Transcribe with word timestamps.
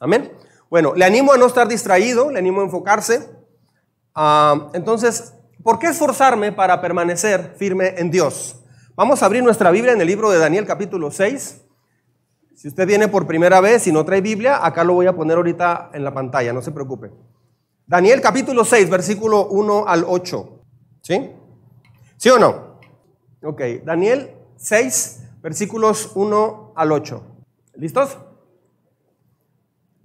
Amén. 0.00 0.32
Bueno, 0.70 0.94
le 0.94 1.04
animo 1.04 1.32
a 1.32 1.38
no 1.38 1.46
estar 1.46 1.66
distraído, 1.66 2.30
le 2.30 2.38
animo 2.38 2.60
a 2.60 2.64
enfocarse. 2.64 3.28
Ah, 4.14 4.70
entonces, 4.74 5.34
¿por 5.62 5.78
qué 5.78 5.88
esforzarme 5.88 6.52
para 6.52 6.80
permanecer 6.80 7.54
firme 7.56 7.94
en 7.96 8.10
Dios? 8.10 8.64
Vamos 8.94 9.22
a 9.22 9.26
abrir 9.26 9.42
nuestra 9.42 9.70
Biblia 9.70 9.92
en 9.92 10.00
el 10.00 10.06
libro 10.06 10.30
de 10.30 10.38
Daniel 10.38 10.66
capítulo 10.66 11.10
6. 11.10 11.62
Si 12.54 12.68
usted 12.68 12.86
viene 12.86 13.08
por 13.08 13.26
primera 13.26 13.60
vez 13.60 13.86
y 13.86 13.92
no 13.92 14.04
trae 14.04 14.20
Biblia, 14.20 14.64
acá 14.64 14.82
lo 14.82 14.94
voy 14.94 15.06
a 15.06 15.14
poner 15.14 15.36
ahorita 15.36 15.90
en 15.94 16.04
la 16.04 16.12
pantalla, 16.12 16.52
no 16.52 16.62
se 16.62 16.72
preocupe. 16.72 17.12
Daniel 17.86 18.20
capítulo 18.20 18.64
6, 18.64 18.90
versículo 18.90 19.46
1 19.46 19.84
al 19.86 20.04
8. 20.06 20.62
¿Sí? 21.00 21.30
¿Sí 22.16 22.28
o 22.28 22.38
no? 22.38 22.80
Ok, 23.42 23.62
Daniel 23.84 24.34
6, 24.56 25.22
versículos 25.40 26.10
1 26.14 26.72
al 26.74 26.92
8. 26.92 27.22
¿Listos? 27.76 28.18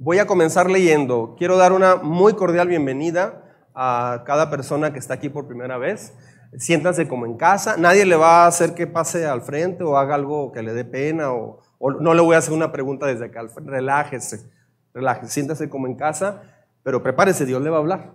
Voy 0.04 0.20
a 0.20 0.28
comenzar 0.28 0.70
leyendo. 0.70 1.34
Quiero 1.38 1.56
dar 1.56 1.72
una 1.72 1.96
muy 1.96 2.34
cordial 2.34 2.68
bienvenida 2.68 3.42
a 3.74 4.24
cada 4.26 4.50
persona 4.50 4.92
que 4.92 5.00
está 5.00 5.14
aquí 5.14 5.30
por 5.30 5.48
primera 5.48 5.78
vez. 5.78 6.12
Siéntanse 6.58 7.08
como 7.08 7.26
en 7.26 7.38
casa. 7.38 7.78
Nadie 7.78 8.06
le 8.06 8.18
va 8.18 8.44
a 8.44 8.48
hacer 8.48 8.74
que 8.74 8.86
pase 8.86 9.26
al 9.26 9.44
frente 9.44 9.86
o 9.86 9.98
haga 9.98 10.16
algo 10.16 10.52
que 10.52 10.62
le 10.62 10.74
dé 10.74 10.84
pena 10.84 11.32
o, 11.32 11.62
no 11.80 12.14
le 12.14 12.20
voy 12.22 12.36
a 12.36 12.40
hacer 12.40 12.54
una 12.54 12.74
pregunta 12.74 13.06
desde 13.06 13.28
acá. 13.28 13.48
Relájese, 13.64 14.52
relájese, 14.94 15.32
siéntase 15.32 15.70
como 15.70 15.88
en 15.88 15.96
casa, 15.96 16.42
pero 16.84 17.02
prepárese, 17.02 17.46
Dios 17.46 17.62
le 17.62 17.70
va 17.70 17.78
a 17.78 17.80
hablar. 17.80 18.12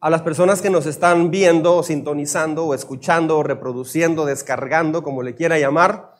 A 0.00 0.08
las 0.08 0.22
personas 0.22 0.62
que 0.62 0.70
nos 0.70 0.86
están 0.86 1.30
viendo, 1.30 1.82
sintonizando 1.82 2.64
o 2.64 2.72
escuchando 2.72 3.36
o 3.36 3.42
reproduciendo, 3.42 4.24
descargando, 4.24 5.02
como 5.02 5.22
le 5.22 5.34
quiera 5.34 5.58
llamar, 5.58 6.14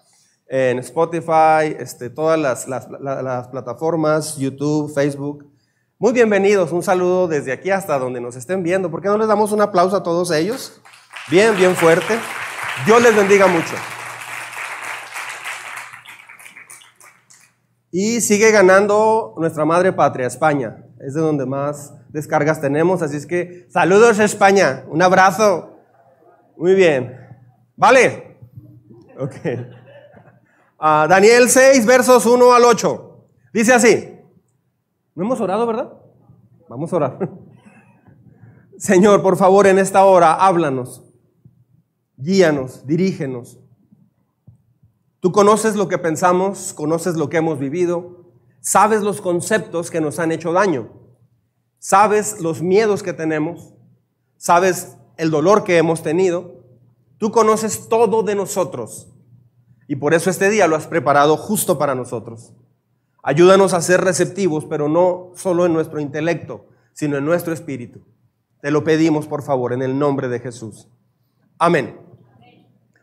en 0.51 0.81
Spotify, 0.81 1.77
este, 1.79 2.11
todas 2.11 2.37
las, 2.37 2.67
las, 2.67 3.49
plataformas, 3.49 4.37
YouTube, 4.37 4.93
Facebook. 4.93 5.49
Muy 5.97 6.13
bienvenidos, 6.13 6.73
un 6.73 6.83
saludo 6.83 7.29
desde 7.29 7.53
aquí 7.53 7.71
hasta 7.71 8.01
donde 8.01 8.21
nos 8.21 8.35
estén 8.35 8.65
viendo. 8.65 8.91
¿Por 8.91 9.01
qué 9.01 9.07
no 9.07 9.17
les 9.17 9.29
damos 9.29 9.53
un 9.53 9.61
aplauso 9.61 9.95
a 9.95 10.03
todos 10.03 10.33
ellos? 10.33 10.83
Bien, 11.31 11.55
bien 11.57 11.77
fuerte. 11.77 12.19
Dios 12.85 13.01
les 13.01 13.15
bendiga 13.15 13.47
mucho. 13.47 13.77
Y 17.93 18.21
sigue 18.21 18.51
ganando 18.51 19.35
nuestra 19.37 19.65
madre 19.65 19.93
patria, 19.93 20.27
España. 20.27 20.85
Es 20.99 21.15
de 21.15 21.21
donde 21.21 21.47
más 21.47 21.95
descargas 22.09 22.61
tenemos. 22.61 23.03
Así 23.03 23.17
es 23.17 23.27
que 23.27 23.69
saludos 23.71 24.19
España. 24.19 24.85
Un 24.89 25.01
abrazo. 25.01 25.77
Muy 26.57 26.75
bien. 26.75 27.17
¿Vale? 27.77 28.37
Ok. 29.17 29.37
Daniel 30.81 31.51
6, 31.51 31.85
versos 31.85 32.25
1 32.25 32.53
al 32.53 32.65
8. 32.65 33.27
Dice 33.53 33.75
así. 33.75 34.17
No 35.15 35.25
hemos 35.25 35.41
orado, 35.41 35.67
¿verdad? 35.67 35.93
Vamos 36.69 36.93
a 36.93 36.97
orar. 36.97 37.31
Señor, 38.79 39.21
por 39.21 39.37
favor, 39.37 39.67
en 39.67 39.79
esta 39.79 40.05
hora, 40.05 40.33
háblanos. 40.33 41.03
Guíanos, 42.17 42.87
dirígenos. 42.87 43.59
Tú 45.21 45.33
conoces 45.33 45.77
lo 45.77 45.89
que 45.89 45.99
pensamos, 45.99 46.73
conoces 46.73 47.15
lo 47.17 47.29
que 47.29 47.37
hemos 47.37 47.59
vivido, 47.59 48.33
sabes 48.61 49.03
los 49.03 49.21
conceptos 49.21 49.91
que 49.91 50.01
nos 50.01 50.19
han 50.19 50.33
hecho 50.33 50.55
daño, 50.55 50.89
sabes 51.79 52.41
los 52.41 52.63
miedos 52.63 53.03
que 53.03 53.13
tenemos, 53.13 53.75
sabes 54.39 54.97
el 55.19 55.31
dolor 55.31 55.63
que 55.65 55.77
hemos 55.77 56.03
tenido. 56.03 56.65
Tú 57.19 57.31
conoces 57.31 57.87
todo 57.89 58.23
de 58.23 58.35
nosotros 58.35 59.10
y 59.91 59.97
por 59.97 60.15
eso 60.15 60.31
este 60.31 60.51
día 60.51 60.69
lo 60.69 60.77
has 60.77 60.87
preparado 60.87 61.37
justo 61.37 61.77
para 61.77 61.97
nosotros. 61.97 62.53
Ayúdanos 63.25 63.75
a 63.75 63.81
ser 63.81 64.01
receptivos, 64.03 64.65
pero 64.65 64.89
no 64.89 65.33
solo 65.35 65.67
en 65.67 65.73
nuestro 65.73 65.99
intelecto, 65.99 66.69
sino 66.93 67.17
en 67.17 67.25
nuestro 67.25 67.53
espíritu. 67.53 68.01
Te 68.63 68.71
lo 68.71 68.85
pedimos, 68.85 69.27
por 69.27 69.43
favor, 69.43 69.73
en 69.73 69.83
el 69.83 69.99
nombre 69.99 70.29
de 70.29 70.39
Jesús. 70.39 70.87
Amén. 71.59 71.99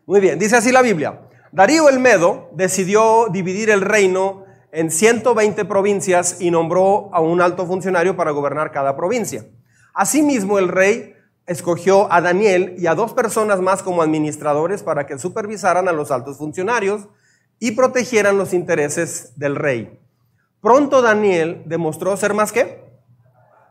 Muy 0.05 0.21
bien, 0.21 0.39
dice 0.39 0.55
así 0.55 0.71
la 0.71 0.81
Biblia. 0.81 1.27
Darío 1.51 1.89
el 1.89 1.99
Medo 1.99 2.51
decidió 2.53 3.27
dividir 3.33 3.69
el 3.69 3.81
reino 3.81 4.45
en 4.71 4.89
120 4.89 5.65
provincias 5.65 6.39
y 6.39 6.51
nombró 6.51 7.13
a 7.13 7.19
un 7.19 7.41
alto 7.41 7.65
funcionario 7.65 8.15
para 8.15 8.31
gobernar 8.31 8.71
cada 8.71 8.95
provincia. 8.95 9.45
Asimismo, 9.93 10.57
el 10.57 10.69
rey 10.69 11.15
escogió 11.47 12.11
a 12.11 12.21
Daniel 12.21 12.75
y 12.77 12.87
a 12.87 12.95
dos 12.95 13.13
personas 13.13 13.61
más 13.61 13.81
como 13.81 14.01
administradores 14.01 14.83
para 14.83 15.07
que 15.07 15.17
supervisaran 15.17 15.87
a 15.87 15.93
los 15.93 16.11
altos 16.11 16.37
funcionarios 16.37 17.07
y 17.59 17.71
protegieran 17.71 18.37
los 18.37 18.53
intereses 18.53 19.31
del 19.37 19.55
rey. 19.55 19.99
Pronto 20.61 21.01
Daniel 21.01 21.63
demostró 21.65 22.15
ser 22.17 22.33
más 22.33 22.51
que 22.51 22.85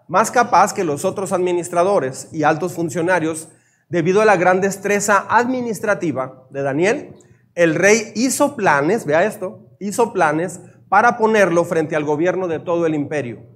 más 0.08 0.30
capaz 0.30 0.72
que 0.72 0.84
los 0.84 1.04
otros 1.04 1.32
administradores 1.32 2.28
y 2.32 2.44
altos 2.44 2.74
funcionarios 2.74 3.48
debido 3.88 4.22
a 4.22 4.24
la 4.24 4.36
gran 4.36 4.60
destreza 4.60 5.26
administrativa 5.28 6.44
de 6.50 6.62
Daniel. 6.62 7.14
El 7.54 7.74
rey 7.74 8.12
hizo 8.14 8.56
planes, 8.56 9.04
vea 9.04 9.24
esto, 9.24 9.60
hizo 9.80 10.12
planes 10.12 10.60
para 10.88 11.18
ponerlo 11.18 11.64
frente 11.64 11.96
al 11.96 12.04
gobierno 12.04 12.48
de 12.48 12.60
todo 12.60 12.86
el 12.86 12.94
imperio. 12.94 13.55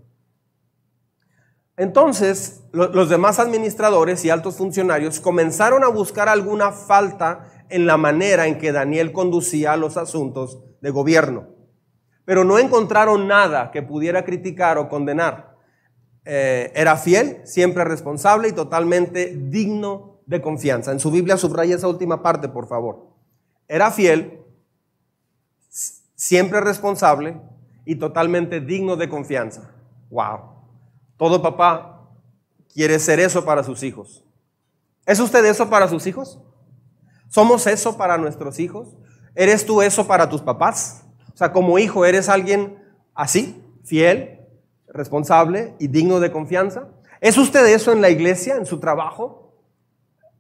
Entonces, 1.81 2.63
los 2.73 3.09
demás 3.09 3.39
administradores 3.39 4.23
y 4.27 4.29
altos 4.29 4.59
funcionarios 4.59 5.19
comenzaron 5.19 5.83
a 5.83 5.89
buscar 5.89 6.29
alguna 6.29 6.73
falta 6.73 7.65
en 7.71 7.87
la 7.87 7.97
manera 7.97 8.47
en 8.47 8.59
que 8.59 8.71
Daniel 8.71 9.13
conducía 9.13 9.79
los 9.79 9.97
asuntos 9.97 10.63
de 10.83 10.91
gobierno, 10.91 11.49
pero 12.27 12.45
no 12.45 12.59
encontraron 12.59 13.27
nada 13.27 13.71
que 13.71 13.83
pudiera 13.83 14.27
criticar 14.27 14.77
o 14.77 14.91
condenar. 14.91 15.57
Eh, 16.27 16.71
era 16.75 16.99
fiel, 16.99 17.41
siempre 17.45 17.83
responsable 17.85 18.49
y 18.49 18.53
totalmente 18.53 19.35
digno 19.35 20.21
de 20.27 20.43
confianza. 20.43 20.93
En 20.93 21.01
su 21.01 21.11
Biblia 21.11 21.39
subraya 21.39 21.77
esa 21.77 21.89
última 21.89 22.23
parte, 22.23 22.51
por 22.51 22.69
favor. 22.69 23.07
Era 23.67 23.91
fiel, 23.91 24.43
siempre 26.15 26.61
responsable 26.61 27.41
y 27.87 27.95
totalmente 27.95 28.61
digno 28.61 28.97
de 28.97 29.09
confianza. 29.09 29.71
Wow. 30.11 30.50
Todo 31.21 31.43
papá 31.43 32.09
quiere 32.73 32.99
ser 32.99 33.21
eso 33.21 33.45
para 33.45 33.63
sus 33.63 33.83
hijos. 33.83 34.25
¿Es 35.05 35.21
usted 35.21 35.45
eso 35.45 35.69
para 35.69 35.87
sus 35.87 36.07
hijos? 36.07 36.41
¿Somos 37.29 37.67
eso 37.67 37.99
para 37.99 38.17
nuestros 38.17 38.59
hijos? 38.59 38.97
¿Eres 39.35 39.67
tú 39.67 39.83
eso 39.83 40.07
para 40.07 40.31
tus 40.31 40.41
papás? 40.41 41.05
O 41.35 41.37
sea, 41.37 41.53
como 41.53 41.79
hijo, 41.79 42.07
¿eres 42.07 42.31
alguien 42.31 42.83
así, 43.15 43.63
fiel, 43.85 44.47
responsable 44.89 45.75
y 45.79 45.89
digno 45.89 46.21
de 46.21 46.33
confianza? 46.33 46.89
¿Es 47.21 47.37
usted 47.37 47.67
eso 47.67 47.93
en 47.93 48.01
la 48.01 48.09
iglesia, 48.09 48.57
en 48.57 48.65
su 48.65 48.81
trabajo? 48.81 49.61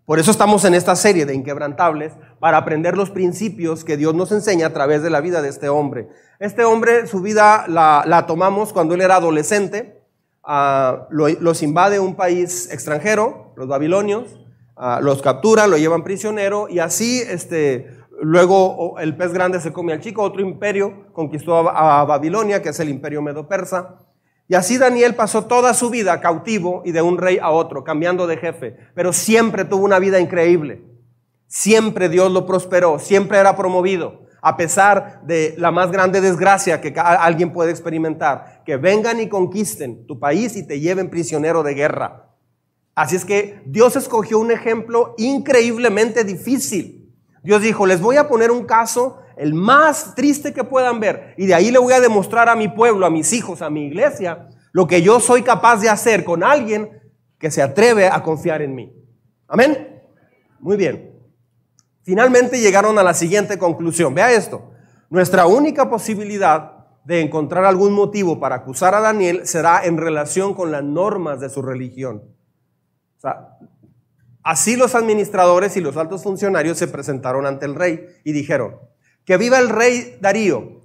Por 0.06 0.18
eso 0.18 0.30
estamos 0.30 0.64
en 0.64 0.72
esta 0.72 0.96
serie 0.96 1.26
de 1.26 1.34
inquebrantables, 1.34 2.14
para 2.38 2.56
aprender 2.56 2.96
los 2.96 3.10
principios 3.10 3.84
que 3.84 3.98
Dios 3.98 4.14
nos 4.14 4.32
enseña 4.32 4.68
a 4.68 4.72
través 4.72 5.02
de 5.02 5.10
la 5.10 5.20
vida 5.20 5.42
de 5.42 5.50
este 5.50 5.68
hombre. 5.68 6.08
Este 6.38 6.64
hombre, 6.64 7.06
su 7.06 7.20
vida 7.20 7.66
la, 7.68 8.02
la 8.06 8.24
tomamos 8.24 8.72
cuando 8.72 8.94
él 8.94 9.02
era 9.02 9.16
adolescente 9.16 9.99
los 11.10 11.62
invade 11.62 12.00
un 12.00 12.14
país 12.14 12.70
extranjero, 12.72 13.52
los 13.56 13.68
babilonios, 13.68 14.38
los 15.00 15.22
capturan, 15.22 15.70
lo 15.70 15.76
llevan 15.76 16.04
prisionero 16.04 16.68
y 16.68 16.78
así 16.78 17.20
este, 17.20 17.90
luego 18.22 18.98
el 18.98 19.16
pez 19.16 19.32
grande 19.32 19.60
se 19.60 19.72
come 19.72 19.92
al 19.92 20.00
chico, 20.00 20.22
otro 20.22 20.40
imperio 20.42 21.12
conquistó 21.12 21.68
a, 21.68 22.04
Babilonia, 22.04 22.62
que 22.62 22.70
es 22.70 22.80
el 22.80 22.88
imperio 22.88 23.22
medo-persa. 23.22 23.98
Y 24.48 24.54
así 24.54 24.78
Daniel 24.78 25.14
pasó 25.14 25.44
toda 25.44 25.74
su 25.74 25.90
vida 25.90 26.20
cautivo 26.20 26.82
y 26.84 26.90
de 26.90 27.02
un 27.02 27.18
rey 27.18 27.38
a 27.40 27.50
otro, 27.50 27.84
cambiando 27.84 28.26
de 28.26 28.36
jefe, 28.36 28.76
pero 28.94 29.12
siempre 29.12 29.64
tuvo 29.64 29.84
una 29.84 30.00
vida 30.00 30.18
increíble. 30.18 30.82
Siempre 31.46 32.08
Dios 32.08 32.32
lo 32.32 32.46
prosperó, 32.46 32.98
siempre 32.98 33.38
era 33.38 33.56
promovido 33.56 34.29
a 34.42 34.56
pesar 34.56 35.22
de 35.24 35.54
la 35.58 35.70
más 35.70 35.90
grande 35.90 36.20
desgracia 36.20 36.80
que 36.80 36.94
alguien 36.98 37.52
puede 37.52 37.70
experimentar, 37.70 38.62
que 38.64 38.76
vengan 38.76 39.20
y 39.20 39.28
conquisten 39.28 40.06
tu 40.06 40.18
país 40.18 40.56
y 40.56 40.66
te 40.66 40.80
lleven 40.80 41.10
prisionero 41.10 41.62
de 41.62 41.74
guerra. 41.74 42.30
Así 42.94 43.16
es 43.16 43.24
que 43.24 43.62
Dios 43.66 43.96
escogió 43.96 44.38
un 44.38 44.50
ejemplo 44.50 45.14
increíblemente 45.18 46.24
difícil. 46.24 47.12
Dios 47.42 47.62
dijo, 47.62 47.86
les 47.86 48.00
voy 48.00 48.16
a 48.16 48.28
poner 48.28 48.50
un 48.50 48.64
caso, 48.64 49.20
el 49.36 49.54
más 49.54 50.14
triste 50.14 50.52
que 50.52 50.64
puedan 50.64 51.00
ver, 51.00 51.34
y 51.38 51.46
de 51.46 51.54
ahí 51.54 51.70
le 51.70 51.78
voy 51.78 51.94
a 51.94 52.00
demostrar 52.00 52.48
a 52.48 52.56
mi 52.56 52.68
pueblo, 52.68 53.06
a 53.06 53.10
mis 53.10 53.32
hijos, 53.32 53.62
a 53.62 53.70
mi 53.70 53.86
iglesia, 53.86 54.48
lo 54.72 54.86
que 54.86 55.02
yo 55.02 55.20
soy 55.20 55.42
capaz 55.42 55.78
de 55.78 55.88
hacer 55.88 56.24
con 56.24 56.44
alguien 56.44 57.00
que 57.38 57.50
se 57.50 57.62
atreve 57.62 58.06
a 58.06 58.22
confiar 58.22 58.60
en 58.60 58.74
mí. 58.74 58.92
Amén. 59.48 60.02
Muy 60.60 60.76
bien. 60.76 61.09
Finalmente 62.02 62.60
llegaron 62.60 62.98
a 62.98 63.02
la 63.02 63.14
siguiente 63.14 63.58
conclusión. 63.58 64.14
Vea 64.14 64.32
esto. 64.32 64.70
Nuestra 65.10 65.46
única 65.46 65.90
posibilidad 65.90 66.80
de 67.04 67.20
encontrar 67.20 67.64
algún 67.64 67.92
motivo 67.92 68.38
para 68.38 68.56
acusar 68.56 68.94
a 68.94 69.00
Daniel 69.00 69.46
será 69.46 69.84
en 69.84 69.96
relación 69.96 70.54
con 70.54 70.70
las 70.70 70.84
normas 70.84 71.40
de 71.40 71.50
su 71.50 71.62
religión. 71.62 72.22
así 74.42 74.76
los 74.76 74.94
administradores 74.94 75.76
y 75.76 75.80
los 75.80 75.96
altos 75.96 76.22
funcionarios 76.22 76.78
se 76.78 76.88
presentaron 76.88 77.46
ante 77.46 77.66
el 77.66 77.74
rey 77.74 78.06
y 78.24 78.32
dijeron, 78.32 78.76
que 79.24 79.36
viva 79.36 79.58
el 79.58 79.68
rey 79.68 80.16
Darío. 80.20 80.80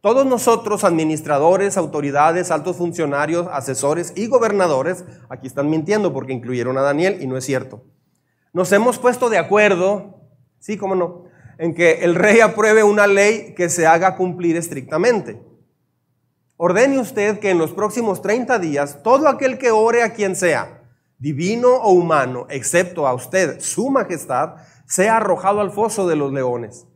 Todos 0.00 0.24
nosotros, 0.24 0.84
administradores, 0.84 1.76
autoridades, 1.76 2.50
altos 2.50 2.76
funcionarios, 2.76 3.48
asesores 3.50 4.12
y 4.16 4.28
gobernadores, 4.28 5.04
aquí 5.28 5.46
están 5.46 5.68
mintiendo 5.68 6.12
porque 6.12 6.32
incluyeron 6.32 6.78
a 6.78 6.82
Daniel 6.82 7.18
y 7.20 7.26
no 7.26 7.36
es 7.36 7.44
cierto. 7.44 7.82
Nos 8.52 8.70
hemos 8.72 8.98
puesto 8.98 9.28
de 9.28 9.38
acuerdo, 9.38 10.15
sí, 10.66 10.76
cómo 10.76 10.96
no, 10.96 11.26
en 11.58 11.74
que 11.74 12.04
el 12.04 12.16
rey 12.16 12.40
apruebe 12.40 12.82
una 12.82 13.06
ley 13.06 13.54
que 13.56 13.68
se 13.68 13.86
haga 13.86 14.16
cumplir 14.16 14.56
estrictamente. 14.56 15.40
Ordene 16.56 16.98
usted 16.98 17.38
que 17.38 17.50
en 17.50 17.58
los 17.58 17.70
próximos 17.70 18.20
30 18.20 18.58
días 18.58 19.00
todo 19.04 19.28
aquel 19.28 19.58
que 19.58 19.70
ore 19.70 20.02
a 20.02 20.12
quien 20.12 20.34
sea, 20.34 20.82
divino 21.18 21.68
o 21.68 21.92
humano, 21.92 22.48
excepto 22.50 23.06
a 23.06 23.14
usted, 23.14 23.60
su 23.60 23.90
majestad, 23.90 24.56
sea 24.86 25.18
arrojado 25.18 25.60
al 25.60 25.70
foso 25.70 26.08
de 26.08 26.16
los 26.16 26.32
leones. 26.32 26.88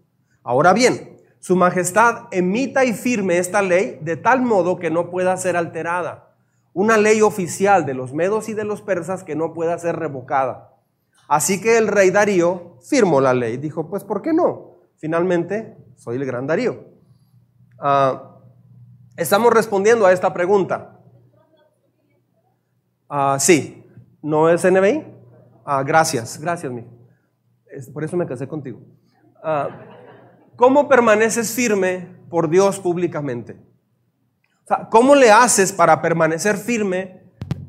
Ahora 0.42 0.72
bien, 0.72 1.20
su 1.38 1.54
majestad 1.54 2.24
emita 2.32 2.84
y 2.84 2.92
firme 2.92 3.38
esta 3.38 3.62
ley 3.62 4.00
de 4.02 4.16
tal 4.16 4.42
modo 4.42 4.80
que 4.80 4.90
no 4.90 5.10
pueda 5.10 5.36
ser 5.36 5.56
alterada. 5.56 6.34
Una 6.72 6.96
ley 6.96 7.22
oficial 7.22 7.86
de 7.86 7.94
los 7.94 8.14
medos 8.14 8.48
y 8.48 8.54
de 8.54 8.64
los 8.64 8.82
persas 8.82 9.22
que 9.22 9.36
no 9.36 9.54
pueda 9.54 9.78
ser 9.78 9.94
revocada. 9.94 10.70
Así 11.30 11.60
que 11.60 11.78
el 11.78 11.86
rey 11.86 12.10
Darío 12.10 12.76
firmó 12.82 13.20
la 13.20 13.32
ley. 13.32 13.56
Dijo, 13.56 13.88
pues 13.88 14.02
¿por 14.02 14.20
qué 14.20 14.32
no? 14.32 14.80
Finalmente, 14.96 15.76
soy 15.94 16.16
el 16.16 16.24
gran 16.24 16.44
Darío. 16.44 16.86
Ah, 17.78 18.40
estamos 19.16 19.52
respondiendo 19.52 20.06
a 20.06 20.12
esta 20.12 20.34
pregunta. 20.34 20.98
Ah, 23.08 23.36
sí, 23.38 23.86
¿no 24.20 24.48
es 24.48 24.68
NBI? 24.68 25.06
Ah, 25.64 25.84
gracias, 25.84 26.40
gracias, 26.40 26.72
mi. 26.72 26.84
Por 27.94 28.02
eso 28.02 28.16
me 28.16 28.26
casé 28.26 28.48
contigo. 28.48 28.80
¿Cómo 30.56 30.88
permaneces 30.88 31.54
firme 31.54 32.08
por 32.28 32.50
Dios 32.50 32.80
públicamente? 32.80 33.56
¿cómo 34.90 35.16
le 35.16 35.30
haces 35.30 35.72
para 35.72 36.00
permanecer 36.00 36.56
firme 36.56 37.19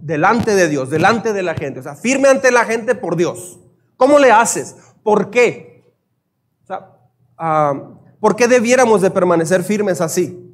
delante 0.01 0.55
de 0.55 0.67
Dios, 0.67 0.89
delante 0.89 1.33
de 1.33 1.43
la 1.43 1.53
gente? 1.55 1.79
O 1.79 1.83
sea, 1.83 1.95
firme 1.95 2.27
ante 2.27 2.51
la 2.51 2.65
gente 2.65 2.95
por 2.95 3.15
Dios. 3.15 3.59
¿Cómo 3.97 4.19
le 4.19 4.31
haces? 4.31 4.75
¿Por 5.03 5.29
qué? 5.29 5.93
Ah, 7.37 7.73
¿Por 8.19 8.35
qué 8.35 8.47
debiéramos 8.47 9.01
de 9.01 9.09
permanecer 9.09 9.63
firmes 9.63 9.99
así? 10.01 10.51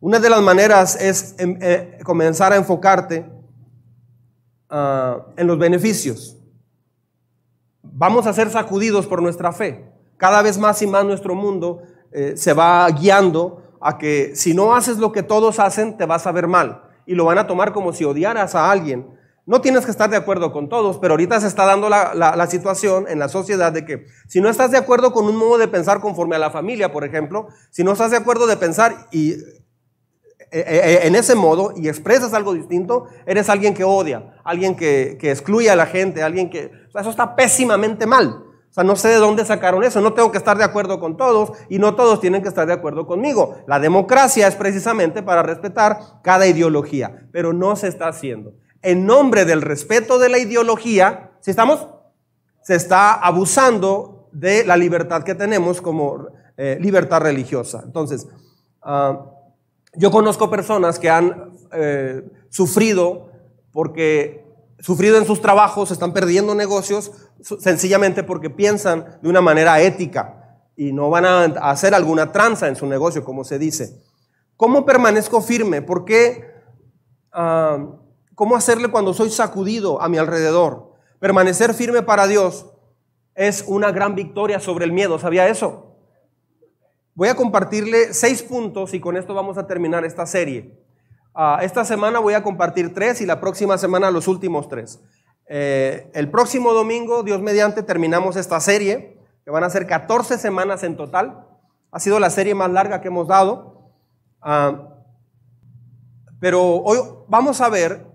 Una 0.00 0.18
de 0.18 0.30
las 0.30 0.42
maneras 0.42 0.96
es 1.00 1.34
em, 1.38 1.56
eh, 1.60 1.98
comenzar 2.04 2.52
a 2.52 2.56
enfocarte 2.56 3.24
ah, 4.68 5.26
en 5.36 5.46
los 5.46 5.58
beneficios. 5.58 6.36
Vamos 7.82 8.26
a 8.26 8.32
ser 8.32 8.50
sacudidos 8.50 9.06
por 9.06 9.22
nuestra 9.22 9.52
fe 9.52 9.90
cada 10.20 10.42
vez 10.42 10.58
más 10.58 10.80
y 10.82 10.86
más 10.86 11.04
nuestro 11.04 11.34
mundo 11.34 11.82
eh, 12.12 12.34
se 12.36 12.52
va 12.52 12.88
guiando 12.90 13.62
a 13.80 13.96
que 13.96 14.36
si 14.36 14.52
no 14.52 14.74
haces 14.74 14.98
lo 14.98 15.10
que 15.10 15.22
todos 15.22 15.58
hacen, 15.58 15.96
te 15.96 16.04
vas 16.04 16.26
a 16.26 16.32
ver 16.32 16.46
mal. 16.46 16.82
Y 17.10 17.16
lo 17.16 17.24
van 17.24 17.38
a 17.38 17.48
tomar 17.48 17.72
como 17.72 17.92
si 17.92 18.04
odiaras 18.04 18.54
a 18.54 18.70
alguien. 18.70 19.18
No 19.44 19.60
tienes 19.60 19.84
que 19.84 19.90
estar 19.90 20.08
de 20.08 20.16
acuerdo 20.16 20.52
con 20.52 20.68
todos, 20.68 20.98
pero 20.98 21.14
ahorita 21.14 21.40
se 21.40 21.48
está 21.48 21.66
dando 21.66 21.88
la, 21.88 22.46
situación 22.48 23.06
en 23.08 23.18
la 23.18 23.28
sociedad 23.28 23.72
de 23.72 23.84
que 23.84 24.06
si 24.28 24.40
no 24.40 24.48
estás 24.48 24.70
de 24.70 24.78
acuerdo 24.78 25.12
con 25.12 25.24
un 25.24 25.34
modo 25.34 25.58
de 25.58 25.66
pensar 25.66 25.98
conforme 25.98 26.36
a 26.36 26.38
la 26.38 26.52
familia, 26.52 26.92
por 26.92 27.02
ejemplo, 27.02 27.48
si 27.70 27.82
no 27.82 27.90
estás 27.90 28.12
de 28.12 28.18
acuerdo 28.18 28.46
de 28.46 28.56
pensar 28.56 29.08
y 29.10 29.32
eh, 29.32 29.40
eh, 30.52 31.00
en 31.02 31.16
ese 31.16 31.34
modo 31.34 31.74
y 31.74 31.88
expresas 31.88 32.32
algo 32.32 32.54
distinto, 32.54 33.08
eres 33.26 33.48
alguien 33.48 33.74
que 33.74 33.82
odia, 33.82 34.36
alguien 34.44 34.76
que, 34.76 35.18
que 35.18 35.32
excluye 35.32 35.68
a 35.68 35.74
la 35.74 35.86
gente, 35.86 36.22
alguien 36.22 36.48
que... 36.48 36.70
eso 36.94 37.10
está 37.10 37.34
pésimamente 37.34 38.06
mal. 38.06 38.44
O 38.70 38.72
sea, 38.72 38.84
no 38.84 38.94
sé 38.94 39.08
de 39.08 39.16
dónde 39.16 39.44
sacaron 39.44 39.82
eso. 39.82 40.00
No 40.00 40.12
tengo 40.12 40.30
que 40.30 40.38
estar 40.38 40.56
de 40.56 40.62
acuerdo 40.62 41.00
con 41.00 41.16
todos 41.16 41.52
y 41.68 41.80
no 41.80 41.96
todos 41.96 42.20
tienen 42.20 42.40
que 42.40 42.48
estar 42.48 42.68
de 42.68 42.72
acuerdo 42.72 43.04
conmigo. 43.06 43.56
La 43.66 43.80
democracia 43.80 44.46
es 44.46 44.54
precisamente 44.54 45.24
para 45.24 45.42
respetar 45.42 45.98
cada 46.22 46.46
ideología, 46.46 47.26
pero 47.32 47.52
no 47.52 47.74
se 47.74 47.88
está 47.88 48.06
haciendo. 48.06 48.54
En 48.82 49.06
nombre 49.06 49.44
del 49.44 49.60
respeto 49.60 50.20
de 50.20 50.28
la 50.28 50.38
ideología, 50.38 51.32
¿sí 51.40 51.50
estamos? 51.50 51.88
Se 52.62 52.76
está 52.76 53.14
abusando 53.14 54.28
de 54.30 54.64
la 54.64 54.76
libertad 54.76 55.24
que 55.24 55.34
tenemos 55.34 55.80
como 55.80 56.28
eh, 56.56 56.78
libertad 56.80 57.20
religiosa. 57.22 57.82
Entonces, 57.84 58.28
ah, 58.82 59.26
yo 59.94 60.12
conozco 60.12 60.48
personas 60.48 61.00
que 61.00 61.10
han 61.10 61.54
eh, 61.72 62.22
sufrido 62.48 63.30
porque 63.72 64.39
sufrido 64.80 65.18
en 65.18 65.26
sus 65.26 65.40
trabajos, 65.40 65.90
están 65.90 66.12
perdiendo 66.12 66.54
negocios 66.54 67.12
sencillamente 67.40 68.22
porque 68.22 68.50
piensan 68.50 69.18
de 69.22 69.28
una 69.28 69.40
manera 69.40 69.80
ética 69.80 70.62
y 70.76 70.92
no 70.92 71.10
van 71.10 71.26
a 71.26 71.44
hacer 71.70 71.94
alguna 71.94 72.32
tranza 72.32 72.68
en 72.68 72.76
su 72.76 72.86
negocio, 72.86 73.24
como 73.24 73.44
se 73.44 73.58
dice. 73.58 74.02
¿Cómo 74.56 74.84
permanezco 74.84 75.40
firme? 75.40 75.82
¿Por 75.82 76.04
qué? 76.04 76.50
Ah, 77.32 77.78
¿Cómo 78.34 78.56
hacerle 78.56 78.88
cuando 78.88 79.12
soy 79.12 79.30
sacudido 79.30 80.00
a 80.00 80.08
mi 80.08 80.16
alrededor? 80.16 80.94
Permanecer 81.18 81.74
firme 81.74 82.02
para 82.02 82.26
Dios 82.26 82.66
es 83.34 83.64
una 83.66 83.92
gran 83.92 84.14
victoria 84.14 84.58
sobre 84.60 84.86
el 84.86 84.92
miedo. 84.92 85.18
¿Sabía 85.18 85.48
eso? 85.48 85.96
Voy 87.14 87.28
a 87.28 87.34
compartirle 87.34 88.14
seis 88.14 88.42
puntos 88.42 88.94
y 88.94 89.00
con 89.00 89.18
esto 89.18 89.34
vamos 89.34 89.58
a 89.58 89.66
terminar 89.66 90.06
esta 90.06 90.24
serie. 90.24 90.79
Ah, 91.34 91.60
esta 91.62 91.84
semana 91.84 92.18
voy 92.18 92.34
a 92.34 92.42
compartir 92.42 92.92
tres 92.92 93.20
y 93.20 93.26
la 93.26 93.40
próxima 93.40 93.78
semana 93.78 94.10
los 94.10 94.26
últimos 94.28 94.68
tres. 94.68 95.00
Eh, 95.48 96.10
el 96.14 96.30
próximo 96.30 96.72
domingo, 96.72 97.22
Dios 97.22 97.40
mediante, 97.40 97.82
terminamos 97.82 98.36
esta 98.36 98.60
serie, 98.60 99.18
que 99.44 99.50
van 99.50 99.64
a 99.64 99.70
ser 99.70 99.86
14 99.86 100.38
semanas 100.38 100.82
en 100.82 100.96
total. 100.96 101.46
Ha 101.92 102.00
sido 102.00 102.18
la 102.20 102.30
serie 102.30 102.54
más 102.54 102.70
larga 102.70 103.00
que 103.00 103.08
hemos 103.08 103.28
dado. 103.28 103.92
Ah, 104.40 104.90
pero 106.40 106.76
hoy 106.76 106.98
vamos 107.28 107.60
a 107.60 107.68
ver 107.68 108.06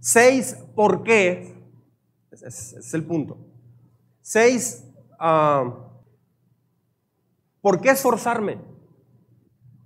seis 0.00 0.56
por 0.74 1.02
qué. 1.02 1.54
Es, 2.30 2.94
el 2.94 3.04
punto. 3.04 3.38
Seis, 4.20 4.84
uh, 5.20 5.72
¿por 7.60 7.80
qué 7.80 7.90
esforzarme? 7.90 8.54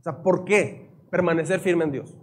O 0.01 0.03
sea, 0.03 0.23
¿por 0.23 0.45
qué 0.45 0.91
permanecer 1.11 1.61
firme 1.61 1.85
en 1.85 1.93
Dios? 1.93 2.17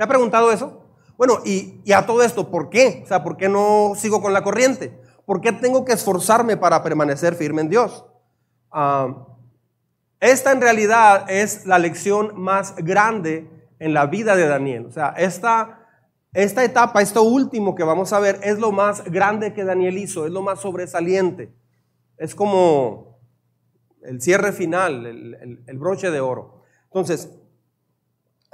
¿Se 0.00 0.04
ha 0.04 0.08
preguntado 0.08 0.50
eso? 0.50 0.82
Bueno, 1.18 1.40
y, 1.44 1.92
a 1.92 2.06
todo 2.06 2.22
esto, 2.22 2.50
¿por 2.50 2.70
qué? 2.70 3.02
O 3.04 3.06
sea, 3.06 3.22
¿por 3.22 3.36
qué 3.36 3.50
no 3.50 3.92
sigo 3.94 4.22
con 4.22 4.32
la 4.32 4.42
corriente? 4.42 4.98
¿Por 5.26 5.42
qué 5.42 5.52
tengo 5.52 5.84
que 5.84 5.92
esforzarme 5.92 6.56
para 6.56 6.82
permanecer 6.82 7.34
firme 7.34 7.60
en 7.60 7.68
Dios? 7.68 8.06
Ah, 8.70 9.26
esta 10.18 10.52
en 10.52 10.62
realidad 10.62 11.30
es 11.30 11.66
la 11.66 11.78
lección 11.78 12.32
más 12.34 12.76
grande 12.76 13.50
en 13.78 13.92
la 13.92 14.06
vida 14.06 14.36
de 14.36 14.46
Daniel. 14.46 14.86
O 14.86 14.90
sea, 14.90 15.10
esta, 15.18 15.86
esta 16.32 16.64
etapa, 16.64 17.02
esto 17.02 17.22
último 17.22 17.74
que 17.74 17.84
vamos 17.84 18.14
a 18.14 18.20
ver, 18.20 18.40
es 18.42 18.58
lo 18.58 18.72
más 18.72 19.04
grande 19.04 19.52
que 19.52 19.64
Daniel 19.64 19.98
hizo, 19.98 20.24
es 20.24 20.32
lo 20.32 20.40
más 20.40 20.60
sobresaliente. 20.62 21.52
Es 22.16 22.34
como 22.34 23.20
el 24.00 24.22
cierre 24.22 24.52
final, 24.52 25.04
el, 25.04 25.78
broche 25.78 26.10
de 26.10 26.20
oro. 26.20 26.62
Entonces, 26.86 27.28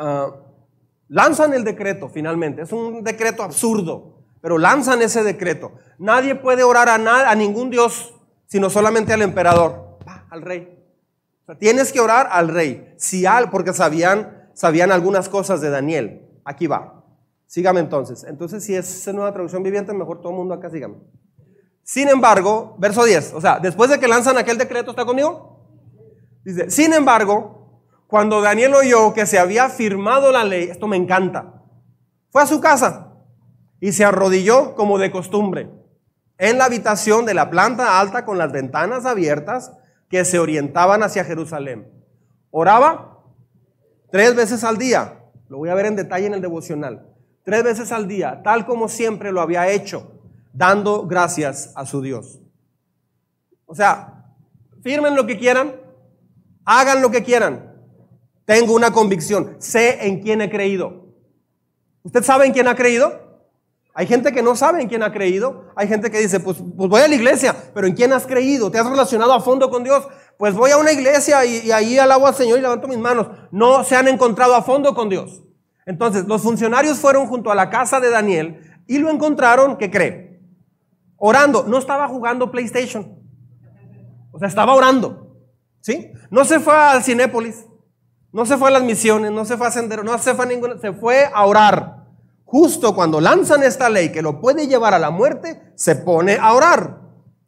uh, 0.01 0.45
Lanzan 1.09 1.55
el 1.55 1.65
decreto 1.65 2.09
finalmente. 2.09 2.63
Es 2.63 2.73
un 2.73 3.05
decreto 3.05 3.43
absurdo, 3.43 4.25
pero 4.41 4.59
lanzan 4.59 5.03
ese 5.03 5.23
decreto. 5.23 5.73
Nadie 5.99 6.35
puede 6.35 6.63
orar 6.63 6.89
a, 6.89 6.99
nada, 6.99 7.31
a 7.31 7.35
ningún 7.35 7.71
Dios, 7.71 8.15
sino 8.47 8.71
solamente 8.71 9.13
al 9.13 9.23
emperador, 9.23 9.99
al 10.31 10.43
rey. 10.43 10.79
tienes 11.59 11.93
que 11.93 12.01
orar 12.01 12.29
al 12.31 12.49
rey. 12.49 12.95
Si 12.97 13.27
al, 13.27 13.51
porque 13.51 13.73
sabían, 13.73 14.51
sabían 14.55 14.91
algunas 14.91 15.29
cosas 15.29 15.61
de 15.61 15.71
Daniel. 15.71 16.23
Aquí 16.45 16.67
va. 16.67 17.05
Sígame 17.47 17.81
entonces. 17.81 18.25
Entonces, 18.25 18.65
si 18.65 18.75
es 18.75 19.07
nueva 19.15 19.33
traducción 19.33 19.63
viviente, 19.63 19.93
mejor 19.93 20.21
todo 20.21 20.31
el 20.31 20.39
mundo 20.39 20.55
acá 20.55 20.71
sígame. 20.71 20.97
Sin 21.85 22.09
embargo, 22.09 22.75
verso 22.79 23.05
10, 23.05 23.35
o 23.35 23.41
sea, 23.41 23.61
después 23.61 23.89
de 23.89 24.01
que 24.01 24.09
lanzan 24.09 24.37
aquel 24.37 24.59
decreto, 24.59 24.91
¿está 24.91 25.05
conmigo? 25.05 25.65
Dice, 26.45 26.69
sin 26.69 26.93
embargo, 26.93 27.66
cuando 28.07 28.41
Daniel 28.41 28.75
oyó 28.75 29.13
que 29.13 29.27
se 29.27 29.39
había 29.39 29.69
firmado 29.69 30.31
la 30.33 30.45
ley, 30.45 30.65
esto 30.65 30.87
me 30.87 30.97
encanta, 30.97 31.63
fue 32.31 32.43
a 32.43 32.47
su 32.47 32.61
casa 32.61 33.15
y 33.81 33.93
se 33.93 34.05
arrodilló 34.05 34.75
como 34.75 34.99
de 34.99 35.11
costumbre 35.11 35.71
en 36.39 36.59
la 36.59 36.67
habitación 36.67 37.25
de 37.25 37.35
la 37.35 37.51
planta 37.51 37.99
alta 37.99 38.25
con 38.25 38.39
las 38.39 38.53
ventanas 38.53 39.07
abiertas 39.07 39.73
que 40.09 40.25
se 40.25 40.39
orientaban 40.39 41.03
hacia 41.03 41.25
Jerusalén. 41.25 41.91
Oraba 42.51 43.23
tres 44.11 44.35
veces 44.37 44.63
al 44.65 44.79
día, 44.79 45.21
lo 45.49 45.59
voy 45.59 45.71
a 45.71 45.75
ver 45.75 45.87
en 45.87 45.97
detalle 45.97 46.27
en 46.27 46.35
el 46.35 46.41
devocional, 46.41 47.07
tres 47.43 47.65
veces 47.65 47.93
al 47.93 48.07
día, 48.07 48.43
tal 48.45 48.67
como 48.67 48.89
siempre 48.89 49.33
lo 49.33 49.41
había 49.41 49.69
hecho, 49.69 50.13
dando 50.53 51.07
gracias 51.07 51.73
a 51.75 51.87
su 51.87 52.03
Dios. 52.03 52.41
O 53.65 53.75
sea, 53.75 54.35
firmen 54.83 55.17
lo 55.17 55.27
que 55.27 55.39
quieran, 55.39 55.75
hagan 56.65 57.03
lo 57.03 57.11
que 57.11 57.25
quieran, 57.25 57.76
tengo 58.47 58.75
una 58.75 58.93
convicción. 58.93 59.57
Sé 59.59 60.07
en 60.07 60.23
quién 60.23 60.41
he 60.41 60.49
creído. 60.49 61.05
¿Usted 62.03 62.23
sabe 62.23 62.47
en 62.47 62.55
quién 62.55 62.69
ha 62.69 62.75
creído? 62.75 63.27
Hay 63.93 64.07
gente 64.07 64.33
que 64.33 64.43
no 64.43 64.57
sabe 64.57 64.81
en 64.81 64.89
quién 64.89 65.03
ha 65.03 65.13
creído. 65.13 65.67
Hay 65.77 65.89
gente 65.89 66.11
que 66.11 66.21
dice, 66.21 66.41
pues, 66.41 66.57
pues, 66.77 66.89
voy 66.89 67.03
a 67.03 67.09
la 67.09 67.15
iglesia, 67.15 67.55
pero 67.75 67.87
¿en 67.87 67.95
quién 67.95 68.13
has 68.15 68.27
creído? 68.27 68.71
¿Te 68.71 68.79
has 68.79 68.89
relacionado 68.89 69.35
a 69.35 69.41
fondo 69.41 69.69
con 69.69 69.85
Dios? 69.85 70.07
pues 70.39 70.55
voy 70.55 70.71
a 70.71 70.77
una 70.77 70.93
iglesia 70.93 71.45
y, 71.45 71.71
ahí 71.71 71.99
alabo 71.99 72.27
al 72.27 72.35
Señor 72.35 72.59
y 72.59 72.63
levanto 72.63 72.89
mis 72.89 72.99
manos. 72.99 73.29
No 73.51 73.85
se 73.85 73.97
han 73.97 74.09
encontrado 74.09 74.55
a 74.55 74.63
fondo 74.63 74.95
con 74.95 75.09
Dios. 75.09 75.43
Entonces, 75.87 76.27
los 76.27 76.43
funcionarios 76.43 76.99
fueron 76.99 77.27
junto 77.27 77.51
a 77.51 77.55
la 77.55 77.71
casa 77.71 78.01
de 78.01 78.11
Daniel 78.11 78.61
y 78.87 78.99
lo 78.99 79.11
encontraron, 79.11 79.77
¿qué 79.77 79.91
cree? 79.91 80.41
Orando. 81.17 81.65
No 81.67 81.79
estaba 81.79 82.09
jugando 82.09 82.51
PlayStation. 82.51 83.19
O 84.33 84.39
sea, 84.39 84.49
estaba 84.49 84.75
orando. 84.75 85.39
¿Sí? 85.81 86.13
No 86.31 86.45
se 86.45 86.61
fue 86.61 86.75
al 86.75 87.03
Cinépolis. 87.03 87.66
No 88.37 88.45
se 88.45 88.59
fue 88.59 88.69
a 88.69 88.73
las 88.73 88.83
misiones, 88.83 89.33
no 89.33 89.47
se 89.47 89.57
fue 89.57 89.67
a 89.67 89.71
Sendero, 89.71 90.05
no 90.05 90.19
se 90.19 90.35
fue 90.35 90.45
a 90.45 90.49
ninguna, 90.49 90.77
se 90.77 90.93
fue 90.93 91.25
a 91.33 91.47
orar. 91.47 92.05
Justo 92.45 92.95
cuando 92.95 93.19
lanzan 93.19 93.63
esta 93.63 93.89
ley 93.89 94.13
que 94.13 94.21
lo 94.21 94.43
puede 94.43 94.67
llevar 94.67 94.93
a 94.93 94.99
la 94.99 95.09
muerte, 95.09 95.73
se 95.75 95.97
pone 95.97 96.37
a 96.39 96.53
orar, 96.53 97.01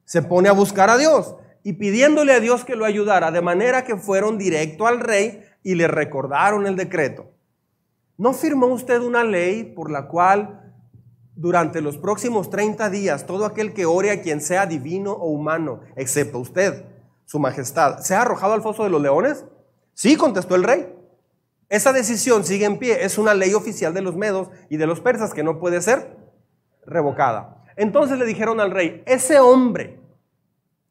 se 0.07 0.23
pone 0.23 0.49
a 0.49 0.52
buscar 0.52 0.88
a 0.88 0.97
Dios 0.97 1.35
y 1.62 1.75
pidiéndole 1.75 2.33
a 2.33 2.40
Dios 2.40 2.64
que 2.64 2.75
lo 2.75 2.87
ayudara, 2.87 3.30
de 3.30 3.42
manera 3.42 3.85
que 3.85 3.99
fueron 3.99 4.38
directo 4.38 4.87
al 4.87 5.00
rey 5.00 5.45
y 5.62 5.75
le 5.75 5.88
recordaron 5.88 6.66
el 6.66 6.75
decreto. 6.75 7.33
¿No 8.16 8.33
firmó 8.33 8.68
usted 8.68 9.02
una 9.02 9.25
ley 9.25 9.64
por 9.64 9.90
la 9.90 10.09
cual 10.09 10.73
durante 11.37 11.83
los 11.83 11.99
próximos 11.99 12.49
30 12.49 12.88
días 12.88 13.26
todo 13.26 13.45
aquel 13.45 13.75
que 13.75 13.85
ore 13.85 14.11
a 14.11 14.23
quien 14.23 14.40
sea 14.40 14.64
divino 14.64 15.12
o 15.12 15.26
humano, 15.26 15.80
excepto 15.97 16.38
usted, 16.38 16.87
su 17.26 17.38
majestad, 17.38 17.99
sea 17.99 18.23
arrojado 18.23 18.54
al 18.54 18.62
foso 18.62 18.85
de 18.85 18.88
los 18.88 19.02
leones? 19.02 19.45
Sí, 19.98 20.14
contestó 20.14 20.54
el 20.54 20.62
rey. 20.62 20.94
Esa 21.68 21.92
decisión 21.92 22.44
sigue 22.44 22.66
en 22.66 22.78
pie. 22.78 23.04
Es 23.04 23.18
una 23.18 23.34
ley 23.34 23.52
oficial 23.54 23.92
de 23.92 24.00
los 24.00 24.14
medos 24.14 24.48
y 24.70 24.76
de 24.76 24.86
los 24.86 25.00
persas 25.00 25.34
que 25.34 25.42
no 25.42 25.58
puede 25.58 25.82
ser 25.82 26.16
revocada. 26.86 27.64
Entonces 27.74 28.16
le 28.16 28.24
dijeron 28.24 28.60
al 28.60 28.70
rey, 28.70 29.02
ese 29.06 29.40
hombre, 29.40 29.98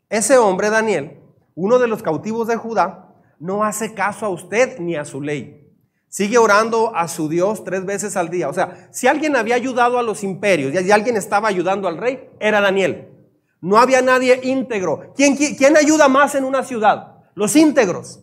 ese 0.09 0.37
hombre 0.37 0.69
Daniel, 0.69 1.21
uno 1.55 1.79
de 1.79 1.87
los 1.87 2.03
cautivos 2.03 2.49
de 2.49 2.57
Judá, 2.57 3.15
no 3.39 3.63
hace 3.63 3.93
caso 3.93 4.25
a 4.25 4.29
usted 4.29 4.77
ni 4.79 4.97
a 4.97 5.05
su 5.05 5.21
ley. 5.21 5.73
Sigue 6.09 6.37
orando 6.37 6.93
a 6.93 7.07
su 7.07 7.29
Dios 7.29 7.63
tres 7.63 7.85
veces 7.85 8.17
al 8.17 8.29
día. 8.29 8.49
O 8.49 8.53
sea, 8.53 8.89
si 8.91 9.07
alguien 9.07 9.37
había 9.37 9.55
ayudado 9.55 9.99
a 9.99 10.03
los 10.03 10.21
imperios 10.21 10.73
y 10.73 10.91
alguien 10.91 11.15
estaba 11.15 11.47
ayudando 11.47 11.87
al 11.87 11.97
rey, 11.97 12.29
era 12.41 12.59
Daniel. 12.59 13.07
No 13.61 13.77
había 13.77 14.01
nadie 14.01 14.41
íntegro. 14.43 15.13
¿Quién, 15.15 15.37
quién 15.37 15.77
ayuda 15.77 16.09
más 16.09 16.35
en 16.35 16.43
una 16.43 16.63
ciudad? 16.63 17.23
Los 17.35 17.55
íntegros. 17.55 18.19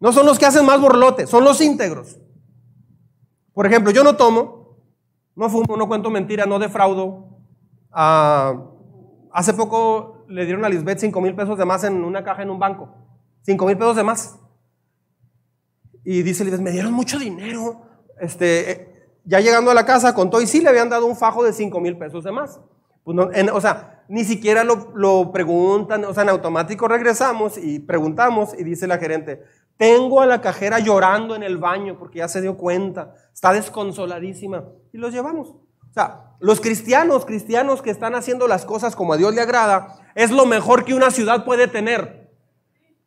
No 0.00 0.12
son 0.12 0.26
los 0.26 0.38
que 0.38 0.46
hacen 0.46 0.64
más 0.64 0.80
borlote, 0.80 1.26
son 1.26 1.44
los 1.44 1.60
íntegros. 1.60 2.18
Por 3.52 3.66
ejemplo, 3.66 3.92
yo 3.92 4.02
no 4.02 4.16
tomo, 4.16 4.78
no 5.36 5.50
fumo, 5.50 5.76
no 5.76 5.86
cuento 5.86 6.10
mentiras, 6.10 6.46
no 6.46 6.58
defraudo. 6.58 7.38
Ah, 7.92 8.54
hace 9.32 9.52
poco 9.52 10.24
le 10.28 10.46
dieron 10.46 10.64
a 10.64 10.68
Lisbeth 10.68 10.98
5 10.98 11.20
mil 11.20 11.34
pesos 11.34 11.58
de 11.58 11.64
más 11.64 11.84
en 11.84 12.02
una 12.02 12.24
caja 12.24 12.42
en 12.42 12.50
un 12.50 12.58
banco. 12.58 12.88
5 13.42 13.66
mil 13.66 13.76
pesos 13.76 13.96
de 13.96 14.02
más. 14.02 14.38
Y 16.02 16.22
dice 16.22 16.44
Lisbeth, 16.44 16.62
me 16.62 16.70
dieron 16.70 16.92
mucho 16.92 17.18
dinero. 17.18 17.82
Este, 18.20 18.70
eh, 18.70 18.90
ya 19.24 19.40
llegando 19.40 19.70
a 19.70 19.74
la 19.74 19.84
casa 19.84 20.14
contó 20.14 20.40
y 20.40 20.46
sí 20.46 20.60
le 20.60 20.70
habían 20.70 20.88
dado 20.88 21.06
un 21.06 21.16
fajo 21.16 21.44
de 21.44 21.52
5 21.52 21.78
mil 21.80 21.98
pesos 21.98 22.24
de 22.24 22.32
más. 22.32 22.60
Pues 23.04 23.16
o 23.52 23.60
sea, 23.60 24.04
ni 24.08 24.24
siquiera 24.24 24.62
lo, 24.62 24.92
lo, 24.94 25.32
preguntan, 25.32 26.04
o 26.04 26.12
sea, 26.12 26.22
en 26.22 26.28
automático 26.28 26.86
regresamos 26.86 27.56
y 27.58 27.78
preguntamos 27.78 28.52
y 28.58 28.62
dice 28.62 28.86
la 28.86 28.98
gerente, 28.98 29.42
tengo 29.80 30.20
a 30.20 30.26
la 30.26 30.42
cajera 30.42 30.78
llorando 30.78 31.34
en 31.34 31.42
el 31.42 31.56
baño 31.56 31.96
porque 31.98 32.18
ya 32.18 32.28
se 32.28 32.42
dio 32.42 32.58
cuenta, 32.58 33.14
está 33.32 33.54
desconsoladísima. 33.54 34.66
Y 34.92 34.98
los 34.98 35.10
llevamos. 35.10 35.48
O 35.48 35.92
sea, 35.94 36.34
los 36.38 36.60
cristianos, 36.60 37.24
cristianos 37.24 37.80
que 37.80 37.88
están 37.88 38.14
haciendo 38.14 38.46
las 38.46 38.66
cosas 38.66 38.94
como 38.94 39.14
a 39.14 39.16
Dios 39.16 39.34
le 39.34 39.40
agrada, 39.40 39.96
es 40.14 40.32
lo 40.32 40.44
mejor 40.44 40.84
que 40.84 40.92
una 40.92 41.10
ciudad 41.10 41.46
puede 41.46 41.66
tener. 41.66 42.30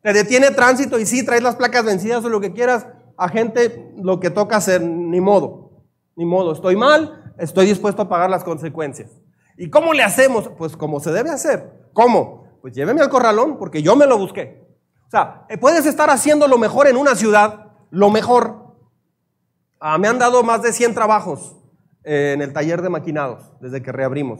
Te 0.01 0.13
detiene 0.13 0.49
tránsito 0.49 0.97
y 0.97 1.05
sí, 1.05 1.23
traes 1.23 1.43
las 1.43 1.57
placas 1.57 1.85
vencidas 1.85 2.25
o 2.25 2.29
lo 2.29 2.41
que 2.41 2.53
quieras, 2.53 2.87
a 3.17 3.29
gente 3.29 3.93
lo 3.95 4.19
que 4.19 4.31
toca 4.31 4.57
hacer, 4.57 4.81
ni 4.81 5.21
modo, 5.21 5.83
ni 6.15 6.25
modo. 6.25 6.53
Estoy 6.53 6.75
mal, 6.75 7.35
estoy 7.37 7.67
dispuesto 7.67 8.01
a 8.01 8.09
pagar 8.09 8.31
las 8.31 8.43
consecuencias. 8.43 9.11
¿Y 9.59 9.69
cómo 9.69 9.93
le 9.93 10.01
hacemos? 10.01 10.49
Pues 10.57 10.75
como 10.75 10.99
se 10.99 11.11
debe 11.11 11.29
hacer. 11.29 11.71
¿Cómo? 11.93 12.47
Pues 12.63 12.73
lléveme 12.73 13.01
al 13.01 13.09
corralón 13.09 13.59
porque 13.59 13.83
yo 13.83 13.95
me 13.95 14.07
lo 14.07 14.17
busqué. 14.17 14.62
Sea, 15.13 15.46
eh, 15.48 15.60
puedes 15.60 15.86
estar 15.86 16.10
haciendo 16.10 16.48
lo 16.48 16.58
mejor 16.58 16.88
en 16.88 16.98
una 16.98 17.13
ciudad, 17.13 17.67
lo 17.91 18.10
mejor. 18.10 18.74
Ah, 19.79 20.00
me 20.00 20.08
han 20.08 20.17
dado 20.17 20.41
más 20.41 20.63
de 20.63 20.74
100 20.74 20.96
trabajos 20.96 21.55
eh, 22.03 22.32
en 22.34 22.41
el 22.41 22.51
taller 22.51 22.82
de 22.82 22.89
maquinados 22.89 23.53
desde 23.62 23.84
que 23.84 23.91
reabrimos. 23.91 24.39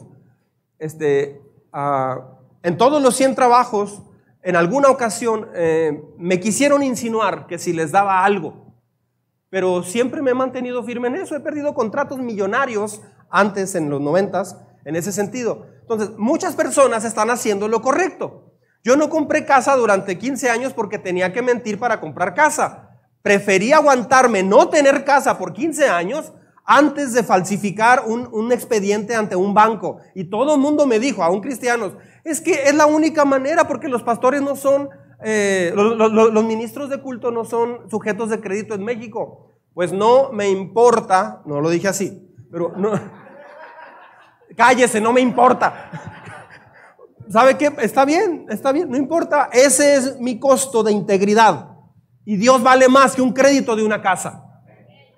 Este, 0.80 1.40
ah, 1.72 2.40
en 2.64 2.76
todos 2.80 3.04
los 3.04 3.16
100 3.16 3.36
trabajos, 3.36 4.02
en 4.42 4.56
alguna 4.56 4.90
ocasión 4.90 5.48
eh, 5.54 6.02
me 6.18 6.40
quisieron 6.40 6.82
insinuar 6.82 7.46
que 7.46 7.60
si 7.60 7.72
les 7.72 7.92
daba 7.92 8.26
algo, 8.26 8.74
pero 9.52 9.84
siempre 9.84 10.24
me 10.24 10.32
he 10.32 10.34
mantenido 10.34 10.84
firme 10.84 11.08
en 11.10 11.18
eso. 11.18 11.36
He 11.36 11.40
perdido 11.40 11.76
contratos 11.76 12.18
millonarios 12.18 13.00
antes, 13.30 13.76
en 13.76 13.92
los 13.92 14.02
90 14.02 14.42
en 14.86 14.96
ese 14.96 15.12
sentido. 15.12 15.68
Entonces, 15.82 16.10
muchas 16.18 16.56
personas 16.56 17.06
están 17.06 17.30
haciendo 17.30 17.68
lo 17.68 17.84
correcto. 17.84 18.53
Yo 18.84 18.98
no 18.98 19.10
compré 19.10 19.46
casa 19.46 19.76
durante 19.78 20.18
15 20.18 20.50
años 20.50 20.74
porque 20.74 20.98
tenía 20.98 21.32
que 21.32 21.42
mentir 21.42 21.80
para 21.80 22.02
comprar 22.02 22.34
casa. 22.34 22.90
Preferí 23.22 23.72
aguantarme 23.72 24.44
no 24.44 24.68
tener 24.68 25.06
casa 25.06 25.38
por 25.38 25.54
15 25.54 25.88
años 25.88 26.34
antes 26.66 27.14
de 27.14 27.24
falsificar 27.24 28.04
un, 28.06 28.52
expediente 28.52 29.16
ante 29.16 29.38
un 29.38 29.54
banco. 29.54 30.00
Y 30.16 30.26
todo 30.26 30.56
el 30.56 30.62
mundo 30.62 30.86
me 30.86 31.00
dijo, 31.00 31.24
aún 31.24 31.40
cristianos, 31.40 31.94
es 32.26 32.42
que 32.42 32.64
es 32.66 32.76
la 32.76 32.86
única 32.86 33.24
manera 33.24 33.68
porque 33.68 33.88
los 33.88 34.04
pastores 34.04 34.42
no 34.42 34.58
son, 34.58 34.90
eh, 35.24 35.72
los, 35.74 36.12
los 36.12 36.44
ministros 36.44 36.90
de 36.90 37.02
culto 37.02 37.32
no 37.32 37.46
son 37.46 37.90
sujetos 37.90 38.30
de 38.30 38.42
crédito 38.42 38.76
en 38.76 38.84
México. 38.84 39.54
Pues 39.74 39.94
no 39.94 40.32
me 40.32 40.50
importa, 40.50 41.42
no 41.46 41.62
lo 41.62 41.70
dije 41.70 41.88
así, 41.88 42.30
pero 42.52 42.74
no, 42.78 42.92
cállese, 44.58 45.00
no 45.02 45.14
me 45.14 45.22
importa. 45.22 46.23
¿Sabe 47.30 47.58
qué? 47.58 47.72
Está 47.80 48.06
bien, 48.06 48.46
está 48.50 48.72
bien, 48.72 48.90
no 48.90 48.98
importa. 48.98 49.50
Ese 49.52 49.96
es 49.96 50.20
mi 50.20 50.40
costo 50.40 50.84
de 50.84 50.92
integridad. 50.92 51.70
Y 52.26 52.38
Dios 52.38 52.64
vale 52.64 52.88
más 52.88 53.16
que 53.16 53.22
un 53.22 53.34
crédito 53.34 53.76
de 53.76 53.84
una 53.84 54.02
casa. 54.02 54.44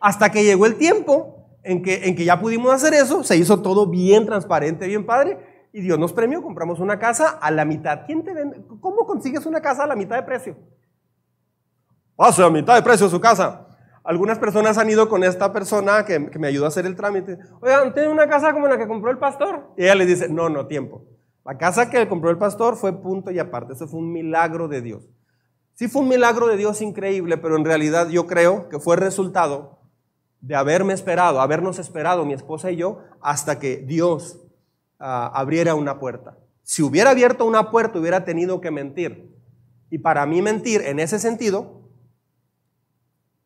Hasta 0.01 0.31
que 0.31 0.43
llegó 0.43 0.65
el 0.65 0.75
tiempo 0.75 1.57
en 1.63 1.81
que, 1.81 2.07
en 2.07 2.15
que 2.15 2.25
ya 2.25 2.39
pudimos 2.39 2.73
hacer 2.73 2.93
eso, 2.93 3.23
se 3.23 3.37
hizo 3.37 3.61
todo 3.61 3.87
bien 3.87 4.25
transparente, 4.25 4.87
bien 4.87 5.05
padre, 5.05 5.37
y 5.73 5.81
Dios 5.81 5.99
nos 5.99 6.13
premió, 6.13 6.41
compramos 6.41 6.79
una 6.79 6.99
casa 6.99 7.29
a 7.41 7.51
la 7.51 7.65
mitad. 7.65 8.05
¿Quién 8.05 8.23
te 8.23 8.33
vende? 8.33 8.63
¿Cómo 8.79 9.05
consigues 9.05 9.45
una 9.45 9.61
casa 9.61 9.83
a 9.83 9.87
la 9.87 9.95
mitad 9.95 10.15
de 10.15 10.23
precio? 10.23 10.55
Pase 12.15 12.43
a 12.43 12.49
mitad 12.49 12.75
de 12.75 12.81
precio 12.81 13.09
su 13.09 13.19
casa. 13.19 13.67
Algunas 14.03 14.37
personas 14.37 14.77
han 14.77 14.89
ido 14.89 15.09
con 15.09 15.23
esta 15.23 15.51
persona 15.51 16.05
que, 16.05 16.19
me 16.19 16.47
ayudó 16.47 16.65
a 16.65 16.67
hacer 16.67 16.85
el 16.85 16.95
trámite. 16.95 17.39
Oigan, 17.59 17.93
¿tiene 17.93 18.07
una 18.09 18.29
casa 18.29 18.53
como 18.53 18.67
la 18.67 18.77
que 18.77 18.87
compró 18.87 19.09
el 19.11 19.17
pastor? 19.17 19.73
Y 19.75 19.83
ella 19.83 19.95
le 19.95 20.05
dice, 20.05 20.29
no, 20.29 20.47
no, 20.47 20.67
tiempo. 20.67 21.03
La 21.45 21.59
casa 21.59 21.91
que 21.91 22.07
compró 22.09 22.31
el 22.31 22.39
pastor 22.39 22.75
fue 22.75 22.91
punto 22.99 23.29
y 23.29 23.37
aparte. 23.37 23.73
Eso 23.73 23.87
fue 23.87 23.99
un 23.99 24.11
milagro 24.11 24.67
de 24.67 24.81
Dios. 24.81 25.03
Sí 25.75 25.87
fue 25.87 26.01
un 26.01 26.07
milagro 26.07 26.47
de 26.47 26.57
Dios 26.57 26.81
increíble, 26.81 27.37
pero 27.37 27.55
en 27.55 27.65
realidad 27.65 28.09
yo 28.09 28.25
creo 28.25 28.67
que 28.67 28.79
fue 28.79 28.95
resultado 28.95 29.79
de 30.41 30.55
haberme 30.55 30.93
esperado, 30.93 31.41
habernos 31.41 31.77
esperado 31.77 32.25
mi 32.25 32.33
esposa 32.33 32.71
y 32.71 32.77
yo 32.77 32.99
hasta 33.21 33.59
que 33.59 33.77
Dios 33.77 34.41
ah, 34.99 35.31
abriera 35.35 35.75
una 35.75 35.99
puerta. 35.99 36.37
Si 36.63 36.81
hubiera 36.81 37.11
abierto 37.11 37.45
una 37.45 37.69
puerta 37.69 37.99
hubiera 37.99 38.25
tenido 38.25 38.59
que 38.59 38.71
mentir. 38.71 39.35
Y 39.91 39.99
para 39.99 40.25
mí 40.25 40.41
mentir 40.41 40.81
en 40.81 40.99
ese 40.99 41.19
sentido 41.19 41.89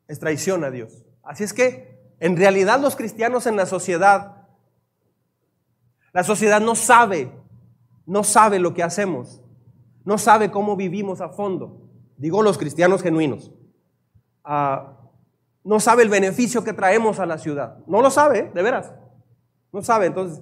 es 0.08 0.20
traición 0.20 0.64
a 0.64 0.72
Dios. 0.72 1.04
Así 1.22 1.44
es 1.44 1.54
que 1.54 2.00
en 2.20 2.38
realidad 2.38 2.80
los 2.80 2.96
cristianos 2.96 3.46
en 3.46 3.58
la 3.58 3.66
sociedad, 3.66 4.48
la 6.14 6.24
sociedad 6.24 6.62
no 6.62 6.76
sabe 6.76 7.39
no 8.10 8.24
sabe 8.24 8.58
lo 8.58 8.74
que 8.74 8.82
hacemos, 8.82 9.44
no 10.04 10.18
sabe 10.18 10.50
cómo 10.50 10.76
vivimos 10.76 11.22
a 11.22 11.30
fondo. 11.30 11.84
Digo 12.18 12.42
los 12.42 12.58
cristianos 12.58 13.04
genuinos. 13.04 13.52
Ah, 14.44 14.98
no 15.64 15.80
sabe 15.80 16.02
el 16.02 16.10
beneficio 16.10 16.64
que 16.64 16.74
traemos 16.74 17.20
a 17.20 17.28
la 17.28 17.38
ciudad. 17.38 17.78
No 17.86 18.02
lo 18.02 18.10
sabe, 18.10 18.50
de 18.52 18.64
veras. 18.64 18.94
No 19.72 19.84
sabe. 19.84 20.08
Entonces, 20.08 20.42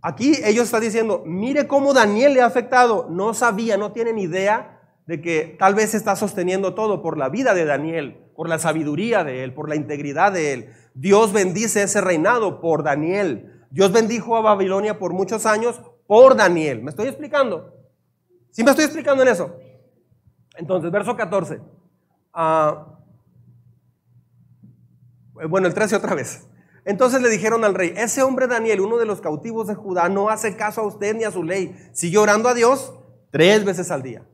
aquí 0.00 0.34
ellos 0.44 0.66
están 0.66 0.82
diciendo, 0.82 1.24
mire 1.26 1.66
cómo 1.66 1.92
Daniel 1.92 2.34
le 2.34 2.40
ha 2.40 2.46
afectado. 2.46 3.08
No 3.10 3.34
sabía, 3.34 3.76
no 3.76 3.90
tienen 3.90 4.18
idea 4.18 4.80
de 5.08 5.20
que 5.20 5.56
tal 5.58 5.74
vez 5.74 5.94
está 5.94 6.14
sosteniendo 6.14 6.74
todo 6.74 7.02
por 7.02 7.18
la 7.18 7.30
vida 7.30 7.52
de 7.52 7.64
Daniel, 7.64 8.30
por 8.36 8.48
la 8.48 8.60
sabiduría 8.60 9.24
de 9.24 9.42
él, 9.42 9.54
por 9.54 9.68
la 9.68 9.74
integridad 9.74 10.30
de 10.30 10.52
él. 10.52 10.70
Dios 10.94 11.32
bendice 11.32 11.82
ese 11.82 12.00
reinado 12.00 12.60
por 12.60 12.84
Daniel. 12.84 13.64
Dios 13.70 13.90
bendijo 13.90 14.36
a 14.36 14.40
Babilonia 14.40 15.00
por 15.00 15.12
muchos 15.12 15.46
años 15.46 15.80
por 16.08 16.34
Daniel. 16.34 16.82
¿Me 16.82 16.90
estoy 16.90 17.06
explicando? 17.06 17.72
¿Sí 18.50 18.64
me 18.64 18.70
estoy 18.70 18.86
explicando 18.86 19.22
en 19.22 19.28
eso? 19.28 19.54
Entonces, 20.56 20.90
verso 20.90 21.14
14. 21.14 21.60
Ah, 22.32 22.98
bueno, 25.48 25.68
el 25.68 25.74
13 25.74 25.94
otra 25.94 26.16
vez. 26.16 26.48
Entonces 26.84 27.20
le 27.20 27.28
dijeron 27.28 27.62
al 27.62 27.74
rey, 27.74 27.92
ese 27.94 28.22
hombre 28.22 28.46
Daniel, 28.46 28.80
uno 28.80 28.96
de 28.96 29.04
los 29.04 29.20
cautivos 29.20 29.68
de 29.68 29.74
Judá, 29.74 30.08
no 30.08 30.30
hace 30.30 30.56
caso 30.56 30.80
a 30.80 30.86
usted 30.86 31.14
ni 31.14 31.24
a 31.24 31.30
su 31.30 31.44
ley. 31.44 31.76
Sigue 31.92 32.16
orando 32.16 32.48
a 32.48 32.54
Dios 32.54 32.94
tres 33.30 33.64
veces 33.66 33.90
al 33.90 34.02
día. 34.02 34.26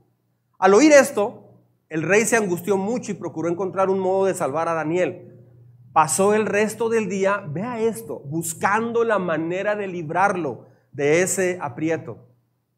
Al 0.58 0.74
oír 0.74 0.92
esto, 0.92 1.58
el 1.88 2.02
rey 2.02 2.24
se 2.24 2.36
angustió 2.36 2.76
mucho 2.76 3.10
y 3.10 3.14
procuró 3.14 3.48
encontrar 3.48 3.90
un 3.90 3.98
modo 3.98 4.26
de 4.26 4.34
salvar 4.34 4.68
a 4.68 4.74
Daniel. 4.74 5.44
Pasó 5.92 6.34
el 6.34 6.46
resto 6.46 6.88
del 6.88 7.08
día, 7.08 7.44
vea 7.48 7.80
esto, 7.80 8.20
buscando 8.20 9.02
la 9.02 9.18
manera 9.18 9.74
de 9.74 9.88
librarlo 9.88 10.72
de 10.94 11.20
ese 11.20 11.58
aprieto. 11.60 12.26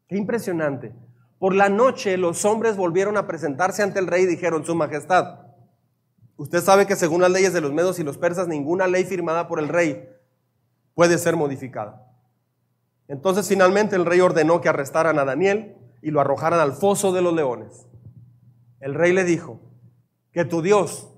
Qué 0.07 0.17
impresionante. 0.17 0.93
Por 1.39 1.55
la 1.55 1.69
noche 1.69 2.17
los 2.17 2.43
hombres 2.43 2.75
volvieron 2.75 3.15
a 3.15 3.25
presentarse 3.25 3.81
ante 3.81 3.99
el 3.99 4.07
rey 4.07 4.23
y 4.23 4.27
dijeron, 4.27 4.65
Su 4.65 4.75
Majestad, 4.75 5.39
usted 6.35 6.61
sabe 6.61 6.85
que 6.85 6.97
según 6.97 7.21
las 7.21 7.31
leyes 7.31 7.53
de 7.53 7.61
los 7.61 7.71
medos 7.71 7.99
y 7.99 8.03
los 8.03 8.17
persas, 8.17 8.49
ninguna 8.49 8.87
ley 8.87 9.05
firmada 9.05 9.47
por 9.47 9.59
el 9.59 9.69
rey 9.69 10.09
puede 10.93 11.17
ser 11.17 11.37
modificada. 11.37 12.11
Entonces 13.07 13.47
finalmente 13.47 13.95
el 13.95 14.05
rey 14.05 14.19
ordenó 14.19 14.59
que 14.59 14.67
arrestaran 14.67 15.17
a 15.17 15.23
Daniel 15.23 15.77
y 16.01 16.11
lo 16.11 16.19
arrojaran 16.19 16.59
al 16.59 16.73
foso 16.73 17.13
de 17.13 17.21
los 17.21 17.33
leones. 17.33 17.87
El 18.81 18.93
rey 18.93 19.13
le 19.13 19.23
dijo, 19.23 19.61
que 20.37 20.45
tu 20.45 20.61
Dios, 20.61 21.09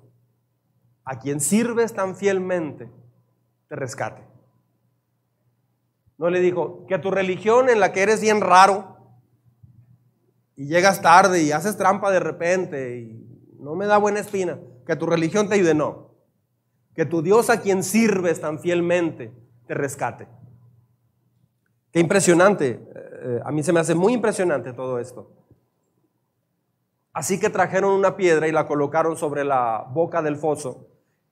a 1.04 1.20
quien 1.20 1.42
sirves 1.42 1.94
tan 1.94 2.16
fielmente, 2.16 2.90
te 3.68 3.76
rescate. 3.76 4.29
No 6.20 6.30
le 6.30 6.42
dijo, 6.42 6.86
que 6.86 7.00
tu 7.00 7.10
religión 7.12 7.70
en 7.70 7.80
la 7.80 7.94
que 7.94 8.02
eres 8.02 8.20
bien 8.20 8.42
raro 8.42 8.98
y 10.58 10.68
llegas 10.68 11.02
tarde 11.02 11.42
y 11.42 11.54
haces 11.54 11.78
trampa 11.78 12.12
de 12.12 12.20
repente 12.20 13.00
y 13.00 13.56
no 13.58 13.74
me 13.76 13.86
da 13.86 13.98
buena 13.98 14.20
espina, 14.20 14.60
que 14.86 14.98
tu 14.98 15.06
religión 15.06 15.48
te 15.48 15.56
ayude, 15.56 15.74
no. 15.74 16.10
Que 16.94 17.06
tu 17.06 17.22
Dios 17.22 17.50
a 17.50 17.62
quien 17.62 17.84
sirves 17.84 18.42
tan 18.42 18.60
fielmente 18.60 19.32
te 19.66 19.74
rescate. 19.74 20.28
Qué 21.94 22.02
impresionante. 22.02 22.82
Eh, 23.22 23.40
a 23.46 23.52
mí 23.54 23.64
se 23.64 23.72
me 23.72 23.80
hace 23.80 23.96
muy 23.96 24.12
impresionante 24.12 24.74
todo 24.74 25.00
esto. 25.00 25.32
Así 27.14 27.40
que 27.40 27.50
trajeron 27.50 27.94
una 27.94 28.18
piedra 28.18 28.50
y 28.50 28.52
la 28.52 28.68
colocaron 28.68 29.16
sobre 29.16 29.46
la 29.46 29.88
boca 29.90 30.22
del 30.22 30.36
foso. 30.36 30.90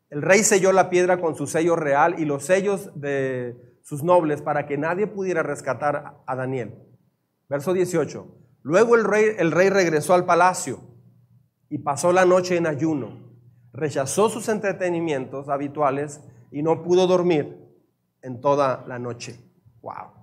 El 0.10 0.22
rey 0.22 0.44
selló 0.44 0.72
la 0.72 0.90
piedra 0.90 1.20
con 1.20 1.36
su 1.36 1.46
sello 1.46 1.76
real 1.76 2.18
y 2.18 2.24
los 2.24 2.46
sellos 2.46 2.90
de 2.96 3.67
sus 3.88 4.04
nobles 4.04 4.42
para 4.42 4.66
que 4.66 4.78
nadie 4.78 5.08
pudiera 5.08 5.44
rescatar 5.44 6.18
a 6.26 6.36
Daniel. 6.36 6.76
Verso 7.48 7.72
18. 7.72 8.28
Luego 8.64 8.96
el 8.96 9.06
rey, 9.06 9.36
el 9.38 9.52
rey 9.52 9.70
regresó 9.70 10.14
al 10.14 10.26
palacio 10.26 10.82
y 11.70 11.78
pasó 11.78 12.12
la 12.12 12.26
noche 12.26 12.58
en 12.58 12.68
ayuno. 12.68 13.32
Rechazó 13.72 14.28
sus 14.28 14.50
entretenimientos 14.50 15.48
habituales 15.48 16.20
y 16.52 16.64
no 16.64 16.84
pudo 16.84 17.08
dormir 17.08 17.58
en 18.22 18.42
toda 18.42 18.84
la 18.88 19.00
noche. 19.00 19.40
Wow 19.82 20.18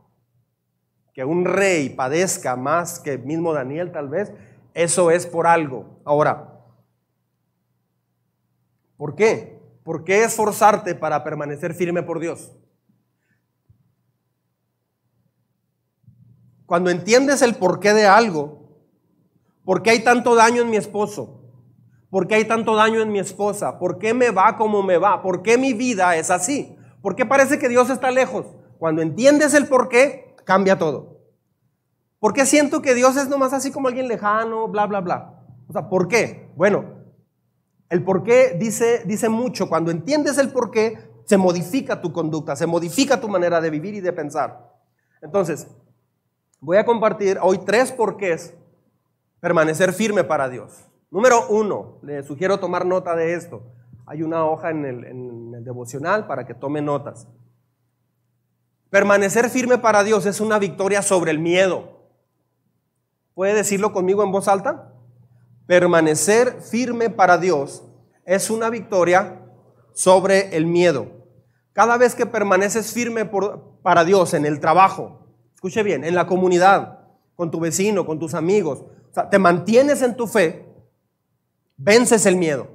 que 1.14 1.24
un 1.24 1.44
rey 1.44 1.90
padezca 1.90 2.56
más 2.56 2.98
que 2.98 3.16
mismo 3.16 3.54
Daniel 3.54 3.92
tal 3.92 4.08
vez, 4.08 4.32
eso 4.74 5.12
es 5.12 5.26
por 5.26 5.46
algo. 5.46 6.00
Ahora, 6.04 6.60
¿por 8.96 9.14
qué? 9.14 9.62
¿Por 9.84 10.02
qué 10.02 10.24
esforzarte 10.24 10.96
para 10.96 11.22
permanecer 11.22 11.72
firme 11.72 12.02
por 12.02 12.18
Dios? 12.18 12.52
Cuando 16.66 16.90
entiendes 16.90 17.42
el 17.42 17.56
porqué 17.56 17.92
de 17.92 18.06
algo, 18.06 18.68
¿por 19.64 19.82
qué 19.82 19.90
hay 19.90 20.04
tanto 20.04 20.34
daño 20.34 20.62
en 20.62 20.70
mi 20.70 20.76
esposo? 20.76 21.42
¿Por 22.10 22.26
qué 22.26 22.36
hay 22.36 22.44
tanto 22.44 22.76
daño 22.76 23.00
en 23.00 23.10
mi 23.10 23.18
esposa? 23.18 23.78
¿Por 23.78 23.98
qué 23.98 24.14
me 24.14 24.30
va 24.30 24.56
como 24.56 24.82
me 24.82 24.98
va? 24.98 25.20
¿Por 25.22 25.42
qué 25.42 25.58
mi 25.58 25.72
vida 25.74 26.16
es 26.16 26.30
así? 26.30 26.76
¿Por 27.02 27.16
qué 27.16 27.26
parece 27.26 27.58
que 27.58 27.68
Dios 27.68 27.90
está 27.90 28.10
lejos? 28.10 28.46
Cuando 28.78 29.02
entiendes 29.02 29.52
el 29.54 29.66
porqué, 29.66 30.36
cambia 30.44 30.78
todo. 30.78 31.18
¿Por 32.20 32.32
qué 32.32 32.46
siento 32.46 32.80
que 32.80 32.94
Dios 32.94 33.16
es 33.16 33.28
nomás 33.28 33.52
así 33.52 33.70
como 33.70 33.88
alguien 33.88 34.08
lejano, 34.08 34.68
bla, 34.68 34.86
bla, 34.86 35.00
bla? 35.00 35.44
O 35.68 35.72
sea, 35.72 35.88
¿por 35.88 36.08
qué? 36.08 36.50
Bueno, 36.56 36.84
el 37.90 38.02
por 38.02 38.22
qué 38.22 38.56
dice, 38.58 39.02
dice 39.04 39.28
mucho. 39.28 39.68
Cuando 39.68 39.90
entiendes 39.90 40.38
el 40.38 40.50
por 40.50 40.70
qué, 40.70 40.98
se 41.26 41.36
modifica 41.36 42.00
tu 42.00 42.12
conducta, 42.12 42.56
se 42.56 42.66
modifica 42.66 43.20
tu 43.20 43.28
manera 43.28 43.60
de 43.60 43.70
vivir 43.70 43.94
y 43.94 44.00
de 44.00 44.12
pensar. 44.12 44.72
Entonces, 45.22 45.66
voy 46.64 46.78
a 46.78 46.84
compartir 46.84 47.38
hoy 47.42 47.58
tres 47.58 47.92
porqués 47.92 48.54
permanecer 49.38 49.92
firme 49.92 50.24
para 50.24 50.48
Dios. 50.48 50.72
Número 51.10 51.46
uno, 51.48 51.98
le 52.02 52.22
sugiero 52.22 52.58
tomar 52.58 52.86
nota 52.86 53.14
de 53.14 53.34
esto. 53.34 53.62
Hay 54.06 54.22
una 54.22 54.46
hoja 54.46 54.70
en 54.70 54.84
el, 54.86 55.04
en 55.04 55.54
el 55.54 55.62
devocional 55.62 56.26
para 56.26 56.46
que 56.46 56.54
tome 56.54 56.80
notas. 56.80 57.28
Permanecer 58.88 59.50
firme 59.50 59.76
para 59.76 60.02
Dios 60.04 60.24
es 60.24 60.40
una 60.40 60.58
victoria 60.58 61.02
sobre 61.02 61.30
el 61.30 61.38
miedo. 61.38 62.08
¿Puede 63.34 63.54
decirlo 63.54 63.92
conmigo 63.92 64.24
en 64.24 64.32
voz 64.32 64.48
alta? 64.48 64.94
Permanecer 65.66 66.62
firme 66.62 67.10
para 67.10 67.36
Dios 67.36 67.84
es 68.24 68.48
una 68.48 68.70
victoria 68.70 69.42
sobre 69.92 70.56
el 70.56 70.64
miedo. 70.64 71.08
Cada 71.74 71.98
vez 71.98 72.14
que 72.14 72.24
permaneces 72.24 72.92
firme 72.92 73.28
para 73.82 74.04
Dios 74.04 74.32
en 74.32 74.46
el 74.46 74.60
trabajo, 74.60 75.23
escuche 75.64 75.82
bien, 75.82 76.04
en 76.04 76.14
la 76.14 76.26
comunidad, 76.26 76.98
con 77.36 77.50
tu 77.50 77.58
vecino, 77.58 78.04
con 78.04 78.18
tus 78.18 78.34
amigos, 78.34 78.84
te 79.30 79.38
mantienes 79.38 80.02
en 80.02 80.14
tu 80.14 80.26
fe, 80.26 80.68
vences 81.78 82.26
el 82.26 82.36
miedo. 82.36 82.68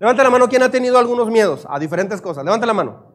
Levanta 0.00 0.24
la 0.24 0.30
mano, 0.30 0.48
¿quién 0.48 0.64
ha 0.64 0.72
tenido 0.72 0.98
algunos 0.98 1.30
miedos 1.30 1.64
a 1.70 1.78
diferentes 1.78 2.20
cosas? 2.20 2.44
Levanta 2.44 2.66
la 2.66 2.74
mano. 2.74 3.14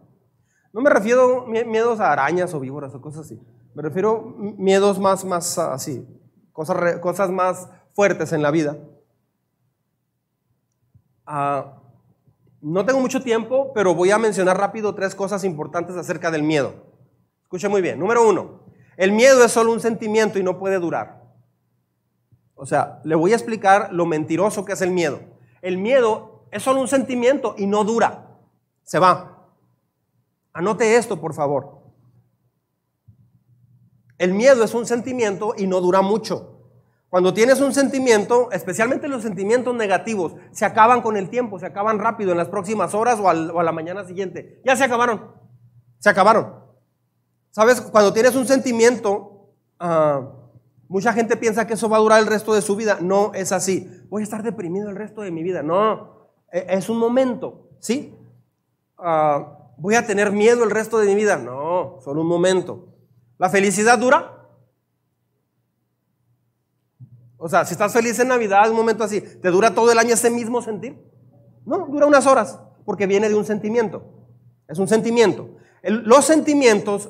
No 0.72 0.80
me 0.80 0.90
refiero 0.90 1.42
a 1.42 1.46
miedos 1.66 2.00
a 2.00 2.14
arañas 2.14 2.54
o 2.54 2.62
víboras 2.62 2.96
o 2.96 3.02
cosas 3.02 3.26
así. 3.26 3.38
Me 3.76 3.84
refiero 3.84 4.34
a 4.40 4.42
miedos 4.58 4.98
más, 4.98 5.26
más 5.26 5.58
así, 5.58 6.08
cosas, 6.54 7.00
cosas 7.00 7.30
más 7.30 7.68
fuertes 7.94 8.32
en 8.32 8.42
la 8.42 8.52
vida. 8.52 8.78
Ah, 11.26 11.82
no 12.62 12.86
tengo 12.86 13.02
mucho 13.02 13.22
tiempo, 13.22 13.74
pero 13.74 13.94
voy 13.94 14.12
a 14.12 14.18
mencionar 14.18 14.58
rápido 14.58 14.96
tres 14.96 15.16
cosas 15.16 15.44
importantes 15.44 15.98
acerca 15.98 16.32
del 16.32 16.44
miedo. 16.44 16.91
Escuche 17.52 17.68
muy 17.68 17.82
bien. 17.82 18.00
Número 18.00 18.26
uno, 18.26 18.62
el 18.96 19.12
miedo 19.12 19.44
es 19.44 19.52
solo 19.52 19.74
un 19.74 19.82
sentimiento 19.82 20.40
y 20.40 20.44
no 20.44 20.58
puede 20.58 20.80
durar. 20.80 21.22
O 22.56 22.66
sea, 22.66 23.02
le 23.04 23.14
voy 23.14 23.34
a 23.34 23.36
explicar 23.36 23.92
lo 23.92 24.06
mentiroso 24.06 24.64
que 24.64 24.72
es 24.72 24.82
el 24.82 24.92
miedo. 24.92 25.20
El 25.62 25.78
miedo 25.78 26.46
es 26.50 26.64
solo 26.64 26.80
un 26.80 26.88
sentimiento 26.88 27.56
y 27.58 27.68
no 27.68 27.84
dura. 27.84 28.38
Se 28.84 29.00
va. 29.00 29.50
Anote 30.54 30.96
esto, 30.96 31.20
por 31.20 31.34
favor. 31.34 31.82
El 34.18 34.34
miedo 34.34 34.64
es 34.64 34.74
un 34.74 34.86
sentimiento 34.86 35.54
y 35.58 35.68
no 35.68 35.82
dura 35.82 36.02
mucho. 36.02 36.70
Cuando 37.10 37.34
tienes 37.34 37.60
un 37.60 37.74
sentimiento, 37.74 38.50
especialmente 38.54 39.10
los 39.10 39.24
sentimientos 39.24 39.76
negativos, 39.76 40.36
se 40.54 40.64
acaban 40.64 41.02
con 41.02 41.18
el 41.18 41.30
tiempo, 41.30 41.60
se 41.60 41.66
acaban 41.66 42.00
rápido, 42.00 42.32
en 42.32 42.38
las 42.38 42.48
próximas 42.48 42.94
horas 42.94 43.20
o, 43.20 43.28
a 43.28 43.64
la 43.64 43.72
mañana 43.74 44.06
siguiente. 44.06 44.62
Ya 44.64 44.78
se 44.78 44.86
acabaron. 44.86 45.36
Se 46.00 46.10
acabaron. 46.10 46.61
¿Sabes? 47.52 47.82
Cuando 47.82 48.14
tienes 48.14 48.36
un 48.36 48.48
sentimiento, 48.48 49.50
ah, 49.80 50.32
mucha 50.88 51.14
gente 51.14 51.36
piensa 51.36 51.68
que 51.68 51.74
eso 51.74 51.90
va 51.90 51.98
a 51.98 52.02
durar 52.02 52.20
el 52.20 52.28
resto 52.28 52.54
de 52.54 52.62
su 52.62 52.76
vida. 52.76 52.98
No 53.02 53.34
es 53.34 53.52
así. 53.52 53.90
Voy 54.10 54.22
a 54.22 54.24
estar 54.24 54.42
deprimido 54.42 54.90
el 54.90 54.96
resto 54.96 55.22
de 55.22 55.32
mi 55.32 55.44
vida. 55.44 55.62
No, 55.62 56.32
e, 56.52 56.66
es 56.70 56.90
un 56.90 56.98
momento. 56.98 57.70
¿Sí? 57.80 58.16
Ah, 58.98 59.58
voy 59.78 59.96
a 59.96 60.08
tener 60.08 60.32
miedo 60.32 60.64
el 60.64 60.72
resto 60.72 60.98
de 60.98 61.08
mi 61.08 61.16
vida. 61.16 61.38
No, 61.38 61.98
solo 62.04 62.22
un 62.22 62.28
momento. 62.28 62.88
¿La 63.38 63.50
felicidad 63.50 64.00
dura? 64.00 64.38
O 67.38 67.50
sea, 67.50 67.66
si 67.66 67.74
estás 67.74 67.92
feliz 67.92 68.20
en 68.20 68.28
Navidad, 68.28 68.70
un 68.70 68.76
momento 68.78 69.04
así, 69.04 69.20
¿te 69.20 69.50
dura 69.50 69.74
todo 69.74 69.92
el 69.92 69.98
año 69.98 70.14
ese 70.14 70.30
mismo 70.30 70.62
sentir? 70.62 71.04
No, 71.66 71.88
dura 71.88 72.06
unas 72.06 72.28
horas, 72.28 72.60
porque 72.86 73.08
viene 73.08 73.30
de 73.30 73.36
un 73.36 73.46
sentimiento. 73.46 74.04
Es 74.68 74.78
un 74.78 74.88
sentimiento. 74.88 75.58
los 75.82 76.24
sentimientos 76.24 77.10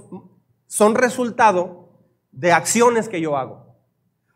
son 0.71 0.95
resultado 0.95 1.89
de 2.31 2.53
acciones 2.53 3.09
que 3.09 3.19
yo 3.19 3.35
hago. 3.35 3.75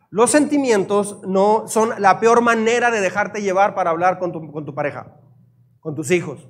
Los 0.09 0.31
sentimientos 0.31 1.21
no 1.25 1.67
son 1.67 1.91
la 1.99 2.19
peor 2.19 2.41
manera 2.41 2.91
de 2.91 2.99
dejarte 2.99 3.41
llevar 3.41 3.73
para 3.73 3.91
hablar 3.91 4.19
con 4.19 4.31
tu, 4.31 4.75
pareja, 4.75 5.15
con 5.79 5.95
tus 5.95 6.11
hijos 6.11 6.49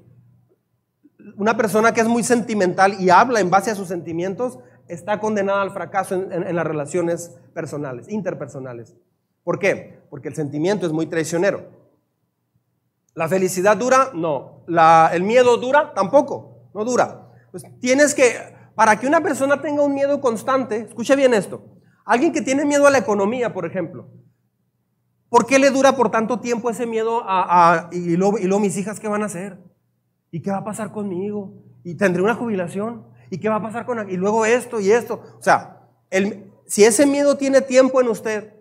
una 1.37 1.57
persona 1.57 1.93
que 1.93 2.01
es 2.01 2.07
muy 2.07 2.23
sentimental 2.23 2.99
y 2.99 3.09
habla 3.09 3.39
en 3.39 3.49
base 3.49 3.71
a 3.71 3.75
sus 3.75 3.87
sentimientos 3.87 4.59
está 4.87 5.19
condenada 5.19 5.61
al 5.61 5.71
fracaso 5.71 6.15
en, 6.15 6.55
las 6.55 6.65
relaciones 6.65 7.37
personales, 7.53 8.07
interpersonales. 8.09 8.95
¿Por 9.43 9.59
qué? 9.59 9.99
Porque 10.09 10.29
el 10.29 10.35
sentimiento 10.35 10.85
es 10.85 10.91
muy 10.91 11.07
traicionero. 11.07 11.65
¿La 13.13 13.27
felicidad 13.27 13.77
dura? 13.77 14.11
No. 14.13 14.63
¿La, 14.67 15.09
¿El 15.13 15.23
miedo 15.23 15.57
dura? 15.57 15.93
Tampoco. 15.93 16.69
No 16.73 16.85
dura. 16.85 17.31
Pues 17.51 17.63
tienes 17.79 18.13
que, 18.13 18.54
para 18.75 18.99
que 18.99 19.07
una 19.07 19.21
persona 19.21 19.61
tenga 19.61 19.81
un 19.81 19.93
miedo 19.93 20.21
constante, 20.21 20.81
escuche 20.81 21.15
bien 21.15 21.33
esto. 21.33 21.63
Alguien 22.05 22.31
que 22.31 22.41
tiene 22.41 22.65
miedo 22.65 22.85
a 22.85 22.91
la 22.91 22.97
economía, 22.99 23.53
por 23.53 23.65
ejemplo. 23.65 24.09
¿Por 25.29 25.45
qué 25.45 25.57
le 25.57 25.71
dura 25.71 25.95
por 25.95 26.11
tanto 26.11 26.39
tiempo 26.39 26.69
ese 26.69 26.85
miedo 26.85 27.23
a, 27.25 27.89
y, 27.91 28.15
luego, 28.15 28.37
y 28.37 28.43
luego 28.43 28.59
mis 28.59 28.77
hijas 28.77 28.99
qué 28.99 29.07
van 29.07 29.23
a 29.23 29.27
hacer? 29.27 29.57
¿Y 30.29 30.41
qué 30.41 30.51
va 30.51 30.57
a 30.57 30.63
pasar 30.63 30.91
conmigo? 30.91 31.63
¿Y 31.83 31.95
tendré 31.95 32.21
una 32.21 32.35
jubilación? 32.35 33.07
¿Y 33.31 33.39
qué 33.39 33.49
va 33.49 33.55
a 33.55 33.61
pasar 33.61 33.85
con 33.85 34.09
Y 34.09 34.17
luego 34.17 34.45
esto 34.45 34.79
y 34.79 34.91
esto. 34.91 35.21
O 35.39 35.41
sea, 35.41 35.89
el, 36.09 36.51
si 36.67 36.83
ese 36.83 37.05
miedo 37.05 37.37
tiene 37.37 37.61
tiempo 37.61 38.01
en 38.01 38.09
usted, 38.09 38.55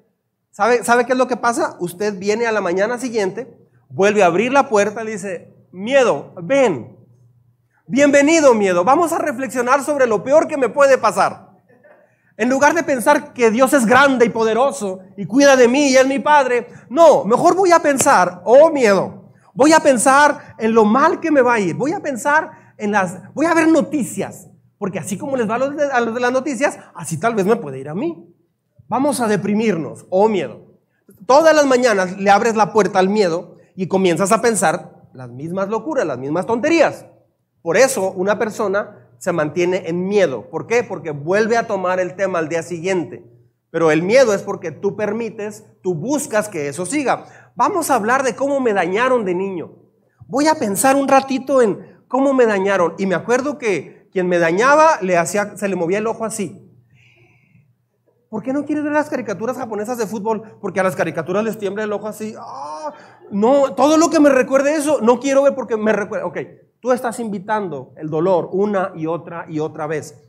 ¿Sabe, 0.55 0.85
¿Sabe 0.85 1.05
qué 1.05 1.13
es 1.15 1.19
lo 1.19 1.27
que 1.27 1.37
pasa? 1.37 1.77
Usted 1.81 2.17
viene 2.17 2.47
a 2.47 2.53
la 2.53 2.61
mañana 2.61 2.97
siguiente, 2.97 3.53
vuelve 3.89 4.23
a 4.23 4.27
abrir 4.27 4.53
la 4.53 4.69
puerta 4.69 5.03
le 5.03 5.11
dice, 5.11 5.53
miedo, 5.73 6.33
ven. 6.41 6.94
Bienvenido 7.87 8.55
miedo, 8.55 8.83
vamos 8.83 9.13
a 9.13 9.19
reflexionar 9.19 9.85
sobre 9.85 10.07
lo 10.07 10.25
peor 10.25 10.49
que 10.49 10.57
me 10.57 10.71
puede 10.71 10.97
pasar. 10.97 11.51
En 12.39 12.49
lugar 12.49 12.73
de 12.75 12.83
pensar 12.83 13.35
que 13.35 13.51
Dios 13.51 13.75
es 13.75 13.85
grande 13.85 14.25
y 14.25 14.31
poderoso 14.31 15.01
y 15.19 15.27
cuida 15.27 15.55
de 15.55 15.69
mí 15.69 15.89
y 15.89 15.97
es 15.97 16.07
mi 16.07 16.19
Padre, 16.19 16.67
no, 16.89 17.27
mejor 17.27 17.55
voy 17.55 17.73
a 17.73 17.81
pensar, 17.81 18.41
oh 18.47 18.71
miedo, 18.71 19.31
voy 19.53 19.75
a 19.75 19.81
pensar 19.81 20.55
en 20.59 20.73
lo 20.73 20.87
mal 20.87 21.21
que 21.21 21.31
me 21.31 21.43
va 21.43 21.55
a 21.55 21.61
ir, 21.61 21.77
voy 21.77 21.93
a 21.93 22.01
pensar 22.01 22.73
en 22.79 22.91
las, 22.91 23.19
voy 23.35 23.45
a 23.45 23.53
ver 23.53 23.69
noticias, 23.69 24.49
porque 24.79 24.99
así 24.99 25.19
como 25.19 25.37
les 25.37 25.47
va 25.47 25.57
a 25.57 25.97
a 25.97 26.01
los 26.01 26.15
de 26.15 26.21
las 26.21 26.33
noticias, 26.33 26.79
así 26.95 27.21
tal 27.21 27.35
vez 27.35 27.45
me 27.45 27.57
puede 27.57 27.81
ir 27.81 27.91
a 27.91 27.95
mí. 27.95 28.35
Vamos 28.89 29.21
a 29.21 29.29
deprimirnos, 29.29 30.07
oh 30.09 30.31
miedo. 30.31 30.79
Todas 31.27 31.55
las 31.55 31.67
mañanas 31.67 32.17
le 32.17 32.31
abres 32.31 32.57
la 32.57 32.73
puerta 32.73 32.99
al 32.99 33.11
miedo 33.11 33.59
y 33.77 33.89
comienzas 33.89 34.33
a 34.33 34.41
pensar 34.41 35.03
las 35.13 35.29
mismas 35.29 35.69
locuras, 35.69 36.07
las 36.07 36.19
mismas 36.19 36.47
tonterías. 36.47 37.05
Por 37.65 37.79
eso 37.79 38.13
una 38.13 38.39
persona 38.39 39.09
se 39.17 39.33
mantiene 39.33 39.89
en 39.89 40.07
miedo. 40.07 40.51
¿Por 40.51 40.67
qué? 40.67 40.85
Porque 40.85 41.13
vuelve 41.13 41.57
a 41.57 41.67
tomar 41.67 41.99
el 41.99 42.15
tema 42.15 42.39
al 42.39 42.51
día 42.51 42.63
siguiente. 42.63 43.25
Pero 43.71 43.91
el 43.91 44.03
miedo 44.03 44.35
es 44.35 44.43
porque 44.43 44.71
tú 44.71 44.97
permites, 44.97 45.65
tú 45.81 45.95
buscas 45.95 46.51
que 46.51 46.69
eso 46.69 46.85
siga. 46.85 47.25
Vamos 47.57 47.91
a 47.91 47.95
hablar 47.95 48.23
de 48.23 48.37
cómo 48.37 48.61
me 48.61 48.75
dañaron 48.75 49.25
de 49.25 49.35
niño. 49.35 49.77
Voy 50.27 50.47
a 50.47 50.57
pensar 50.57 50.95
un 50.95 51.09
ratito 51.09 51.63
en 51.63 52.03
cómo 52.07 52.35
me 52.35 52.45
dañaron. 52.45 52.97
Y 52.99 53.07
me 53.07 53.15
acuerdo 53.15 53.57
que 53.57 54.11
quien 54.13 54.29
me 54.29 54.39
dañaba 54.39 55.01
le 55.01 55.17
hacía, 55.17 55.57
se 55.57 55.67
le 55.67 55.75
movía 55.75 55.97
el 55.97 56.07
ojo 56.07 56.27
así. 56.27 56.71
¿Por 58.29 58.43
qué 58.43 58.53
no 58.53 58.67
quieres 58.67 58.85
ver 58.85 58.93
las 58.93 59.09
caricaturas 59.09 59.57
japonesas 59.57 59.97
de 59.97 60.07
fútbol? 60.07 60.59
Porque 60.61 60.81
a 60.81 60.83
las 60.83 60.97
caricaturas 60.97 61.43
les 61.43 61.57
tiembla 61.57 61.85
el 61.85 61.93
ojo 61.95 62.09
así. 62.09 62.35
¡Ah! 62.39 62.93
No, 63.31 63.75
todo 63.75 63.97
lo 63.97 64.11
que 64.11 64.21
me 64.21 64.29
recuerde 64.29 64.75
eso, 64.75 65.01
no 65.01 65.19
quiero 65.19 65.45
ver 65.45 65.55
porque 65.55 65.79
me 65.79 65.95
recuerda. 65.95 66.27
Ok, 66.27 66.41
Tú 66.85 66.93
estás 66.93 67.19
invitando 67.19 67.95
el 67.97 68.11
dolor 68.11 68.51
una 68.53 68.93
y 68.95 69.07
otra 69.07 69.47
y 69.49 69.59
otra 69.59 69.87
vez. 69.87 70.23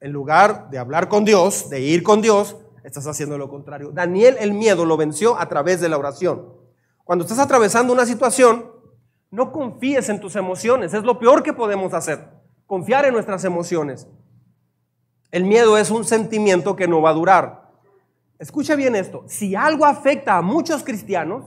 En 0.00 0.12
lugar 0.12 0.70
de 0.70 0.78
hablar 0.78 1.10
con 1.10 1.26
Dios, 1.26 1.68
de 1.68 1.80
ir 1.80 2.02
con 2.02 2.22
Dios, 2.22 2.56
estás 2.84 3.06
haciendo 3.06 3.36
lo 3.36 3.50
contrario. 3.50 3.90
Daniel 3.92 4.38
el 4.40 4.54
miedo 4.54 4.86
lo 4.86 4.96
venció 4.96 5.38
a 5.38 5.46
través 5.46 5.82
de 5.82 5.90
la 5.90 5.98
oración. 5.98 6.54
Cuando 7.04 7.26
estás 7.26 7.38
atravesando 7.38 7.92
una 7.92 8.06
situación, 8.06 8.64
no 9.30 9.52
confíes 9.52 10.08
en 10.08 10.20
tus 10.20 10.36
emociones. 10.36 10.94
Es 10.94 11.04
lo 11.04 11.18
peor 11.18 11.42
que 11.42 11.52
podemos 11.52 11.92
hacer. 11.92 12.30
Confiar 12.64 13.04
en 13.04 13.12
nuestras 13.12 13.44
emociones. 13.44 14.08
El 15.30 15.44
miedo 15.44 15.76
es 15.76 15.90
un 15.90 16.06
sentimiento 16.06 16.76
que 16.76 16.88
no 16.88 17.02
va 17.02 17.10
a 17.10 17.12
durar. 17.12 17.72
Escucha 18.38 18.74
bien 18.74 18.96
esto. 18.96 19.24
Si 19.26 19.54
algo 19.54 19.84
afecta 19.84 20.38
a 20.38 20.40
muchos 20.40 20.82
cristianos, 20.82 21.44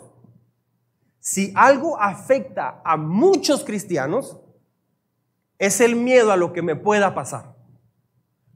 si 1.30 1.52
algo 1.56 2.02
afecta 2.02 2.80
a 2.86 2.96
muchos 2.96 3.66
cristianos, 3.66 4.40
es 5.60 5.82
el 5.82 5.98
miedo 5.98 6.32
a 6.32 6.38
lo 6.38 6.54
que 6.54 6.62
me 6.62 6.78
pueda 6.78 7.14
pasar. 7.14 7.54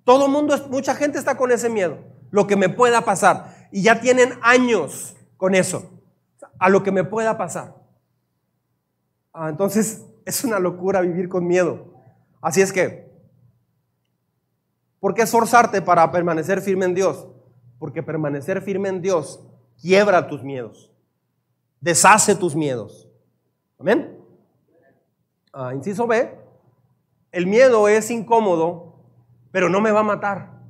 Todo 0.05 0.29
mundo, 0.29 0.55
mucha 0.69 0.95
gente 0.95 1.19
está 1.19 1.35
con 1.35 1.51
ese 1.51 1.67
miedo, 1.67 1.97
lo 2.29 2.47
que 2.47 2.55
me 2.55 2.69
pueda 2.69 3.01
pasar. 3.01 3.67
Y 3.73 3.83
ya 3.83 3.99
tienen 3.99 4.39
años 4.41 5.17
con 5.35 5.53
eso, 5.53 6.01
a 6.59 6.69
lo 6.69 6.81
que 6.81 6.93
me 6.93 7.03
pueda 7.03 7.37
pasar. 7.37 7.75
Ah, 9.33 9.49
entonces, 9.49 10.05
es 10.25 10.45
una 10.45 10.57
locura 10.57 11.01
vivir 11.01 11.27
con 11.27 11.45
miedo. 11.45 11.93
Así 12.39 12.61
es 12.61 12.71
que, 12.71 13.11
¿por 15.01 15.13
qué 15.13 15.23
esforzarte 15.23 15.81
para 15.81 16.09
permanecer 16.09 16.61
firme 16.61 16.85
en 16.85 16.95
Dios? 16.95 17.27
Porque 17.79 18.01
permanecer 18.01 18.61
firme 18.61 18.87
en 18.87 19.01
Dios 19.01 19.43
quiebra 19.81 20.29
tus 20.29 20.41
miedos 20.41 20.90
deshace 21.81 22.35
tus 22.35 22.55
miedos. 22.55 23.09
Amén. 23.77 24.17
Ah, 25.51 25.73
inciso 25.73 26.07
B, 26.07 26.33
el 27.31 27.47
miedo 27.47 27.89
es 27.89 28.09
incómodo, 28.09 28.95
pero 29.51 29.67
no 29.67 29.81
me 29.81 29.91
va 29.91 29.99
a 29.99 30.03
matar. 30.03 30.61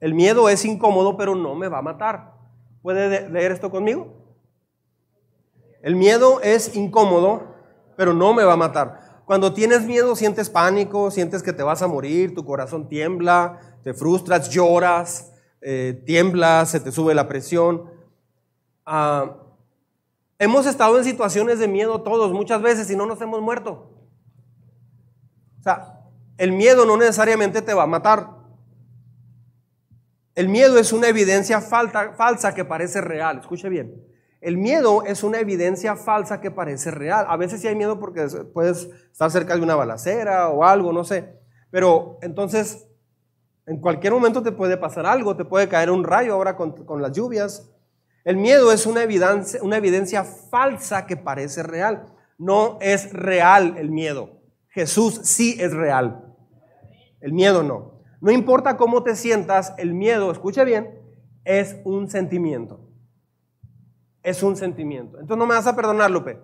El 0.00 0.14
miedo 0.14 0.48
es 0.48 0.64
incómodo, 0.64 1.16
pero 1.16 1.36
no 1.36 1.54
me 1.54 1.68
va 1.68 1.78
a 1.78 1.82
matar. 1.82 2.34
¿Puede 2.82 3.28
leer 3.28 3.52
esto 3.52 3.70
conmigo? 3.70 4.14
El 5.82 5.94
miedo 5.94 6.40
es 6.40 6.74
incómodo, 6.74 7.54
pero 7.96 8.14
no 8.14 8.32
me 8.32 8.44
va 8.44 8.54
a 8.54 8.56
matar. 8.56 9.22
Cuando 9.26 9.52
tienes 9.52 9.82
miedo, 9.82 10.16
sientes 10.16 10.50
pánico, 10.50 11.10
sientes 11.10 11.42
que 11.42 11.52
te 11.52 11.62
vas 11.62 11.82
a 11.82 11.86
morir, 11.86 12.34
tu 12.34 12.44
corazón 12.44 12.88
tiembla, 12.88 13.60
te 13.84 13.94
frustras, 13.94 14.50
lloras, 14.50 15.32
eh, 15.60 16.02
tiemblas, 16.06 16.70
se 16.70 16.80
te 16.80 16.90
sube 16.90 17.14
la 17.14 17.28
presión. 17.28 17.90
Ah, 18.84 19.36
Hemos 20.40 20.64
estado 20.64 20.96
en 20.96 21.04
situaciones 21.04 21.58
de 21.58 21.68
miedo 21.68 22.00
todos 22.00 22.32
muchas 22.32 22.62
veces 22.62 22.90
y 22.90 22.96
no 22.96 23.04
nos 23.04 23.20
hemos 23.20 23.42
muerto. 23.42 23.90
O 25.58 25.62
sea, 25.62 26.00
el 26.38 26.52
miedo 26.52 26.86
no 26.86 26.96
necesariamente 26.96 27.60
te 27.60 27.74
va 27.74 27.82
a 27.82 27.86
matar. 27.86 28.30
El 30.34 30.48
miedo 30.48 30.78
es 30.78 30.94
una 30.94 31.08
evidencia 31.08 31.60
falsa 31.60 32.54
que 32.54 32.64
parece 32.64 33.02
real. 33.02 33.40
Escuche 33.40 33.68
bien. 33.68 34.02
El 34.40 34.56
miedo 34.56 35.04
es 35.04 35.22
una 35.22 35.40
evidencia 35.40 35.94
falsa 35.94 36.40
que 36.40 36.50
parece 36.50 36.90
real. 36.90 37.26
A 37.28 37.36
veces 37.36 37.60
sí 37.60 37.68
hay 37.68 37.76
miedo 37.76 38.00
porque 38.00 38.26
puedes 38.54 38.88
estar 39.12 39.30
cerca 39.30 39.54
de 39.54 39.60
una 39.60 39.74
balacera 39.74 40.48
o 40.48 40.64
algo, 40.64 40.90
no 40.94 41.04
sé. 41.04 41.38
Pero 41.70 42.18
entonces, 42.22 42.88
en 43.66 43.78
cualquier 43.78 44.14
momento 44.14 44.42
te 44.42 44.52
puede 44.52 44.78
pasar 44.78 45.04
algo, 45.04 45.36
te 45.36 45.44
puede 45.44 45.68
caer 45.68 45.90
un 45.90 46.02
rayo 46.02 46.32
ahora 46.32 46.56
con 46.56 47.02
las 47.02 47.12
lluvias. 47.12 47.70
El 48.24 48.36
miedo 48.36 48.72
es 48.72 48.86
una 48.86 49.02
evidencia, 49.02 50.24
falsa 50.24 51.06
que 51.06 51.16
parece 51.16 51.62
real. 51.62 52.06
No 52.38 52.78
es 52.80 53.12
real 53.12 53.76
el 53.78 53.90
miedo. 53.90 54.40
Jesús 54.68 55.20
sí 55.24 55.56
es 55.58 55.72
real. 55.72 56.34
El 57.20 57.32
miedo 57.32 57.62
no. 57.62 58.02
No 58.20 58.30
importa 58.30 58.76
cómo 58.76 59.02
te 59.02 59.16
sientas, 59.16 59.74
el 59.78 59.94
miedo, 59.94 60.30
escuche 60.30 60.64
bien, 60.64 61.00
es 61.44 61.78
un 61.84 62.10
sentimiento. 62.10 62.86
Es 64.22 64.42
un 64.42 64.56
sentimiento. 64.56 65.18
Entonces 65.18 65.38
no 65.38 65.46
me 65.46 65.54
vas 65.54 65.66
a 65.66 65.74
perdonar, 65.74 66.10
Lupe. 66.10 66.38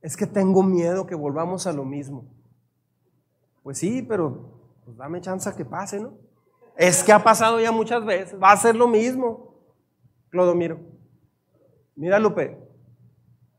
Es 0.00 0.16
que 0.16 0.26
tengo 0.26 0.62
miedo 0.62 1.06
que 1.06 1.16
volvamos 1.16 1.66
a 1.66 1.72
lo 1.72 1.84
mismo. 1.84 2.32
Pues 3.62 3.78
sí, 3.78 4.02
pero 4.02 4.78
pues 4.84 4.96
dame 4.96 5.20
chance 5.20 5.52
que 5.56 5.64
pase, 5.64 6.00
¿no? 6.00 6.14
Es 6.76 7.02
que 7.02 7.12
ha 7.12 7.22
pasado 7.22 7.60
ya 7.60 7.70
muchas 7.72 8.04
veces. 8.04 8.40
Va 8.40 8.52
a 8.52 8.56
ser 8.56 8.76
lo 8.76 8.88
mismo. 8.88 9.56
Clodomiro. 10.30 10.91
Mira, 11.96 12.18
Lupe, 12.18 12.58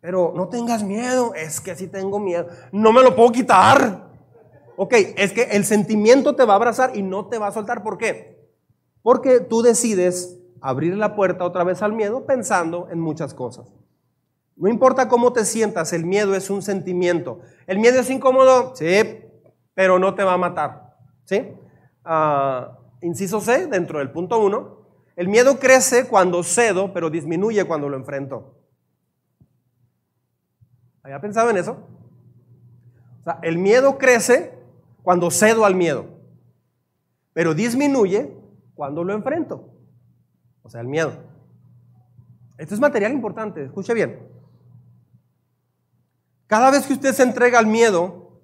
pero 0.01 0.33
no 0.35 0.49
tengas 0.49 0.83
miedo, 0.83 1.33
es 1.33 1.61
que 1.61 1.75
si 1.75 1.87
tengo 1.87 2.19
miedo, 2.19 2.47
no 2.71 2.91
me 2.91 3.01
lo 3.01 3.15
puedo 3.15 3.31
quitar. 3.31 4.11
Ok, 4.75 4.93
es 5.15 5.31
que 5.31 5.43
el 5.43 5.63
sentimiento 5.65 6.35
te 6.35 6.43
va 6.43 6.53
a 6.53 6.55
abrazar 6.57 6.95
y 6.95 7.03
no 7.03 7.27
te 7.27 7.37
va 7.37 7.47
a 7.47 7.51
soltar. 7.51 7.83
¿Por 7.83 7.97
qué? 7.97 8.51
Porque 9.01 9.39
tú 9.39 9.61
decides 9.61 10.39
abrir 10.59 10.97
la 10.97 11.15
puerta 11.15 11.45
otra 11.45 11.63
vez 11.63 11.81
al 11.81 11.93
miedo 11.93 12.25
pensando 12.25 12.87
en 12.89 12.99
muchas 12.99 13.33
cosas. 13.33 13.71
No 14.55 14.69
importa 14.69 15.07
cómo 15.07 15.33
te 15.33 15.45
sientas, 15.45 15.93
el 15.93 16.05
miedo 16.05 16.35
es 16.35 16.49
un 16.49 16.61
sentimiento. 16.61 17.39
El 17.65 17.79
miedo 17.79 17.99
es 17.99 18.09
incómodo, 18.09 18.75
sí, 18.75 19.21
pero 19.73 19.99
no 19.99 20.15
te 20.15 20.23
va 20.23 20.33
a 20.33 20.37
matar. 20.37 20.95
¿Sí? 21.25 21.53
Ah, 22.03 22.77
inciso 23.01 23.39
C, 23.41 23.67
dentro 23.67 23.99
del 23.99 24.11
punto 24.11 24.39
1, 24.43 24.82
el 25.15 25.27
miedo 25.27 25.59
crece 25.59 26.07
cuando 26.07 26.43
cedo, 26.43 26.93
pero 26.93 27.09
disminuye 27.09 27.65
cuando 27.65 27.89
lo 27.89 27.97
enfrento. 27.97 28.55
¿Había 31.03 31.19
pensado 31.19 31.49
en 31.49 31.57
eso? 31.57 31.77
O 33.21 33.23
sea, 33.23 33.39
el 33.43 33.57
miedo 33.57 33.97
crece 33.97 34.57
cuando 35.03 35.29
cedo 35.29 35.65
al 35.65 35.75
miedo, 35.75 36.05
pero 37.33 37.53
disminuye 37.53 38.33
cuando 38.73 39.03
lo 39.03 39.13
enfrento. 39.13 39.69
O 40.63 40.69
sea, 40.69 40.81
el 40.81 40.87
miedo. 40.87 41.13
Esto 42.57 42.73
es 42.73 42.79
material 42.79 43.11
importante, 43.11 43.63
escuche 43.65 43.93
bien. 43.93 44.27
Cada 46.47 46.71
vez 46.71 46.85
que 46.85 46.93
usted 46.93 47.13
se 47.13 47.23
entrega 47.23 47.59
al 47.59 47.67
miedo 47.67 48.41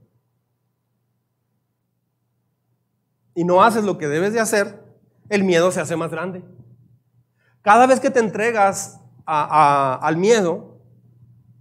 y 3.33 3.43
no 3.43 3.63
haces 3.63 3.83
lo 3.83 3.97
que 3.97 4.07
debes 4.07 4.33
de 4.33 4.39
hacer, 4.39 4.88
el 5.29 5.43
miedo 5.43 5.71
se 5.71 5.79
hace 5.79 5.95
más 5.95 6.11
grande. 6.11 6.43
Cada 7.61 7.85
vez 7.85 7.99
que 7.99 8.09
te 8.09 8.19
entregas 8.19 8.99
al 9.25 10.17
miedo, 10.17 10.79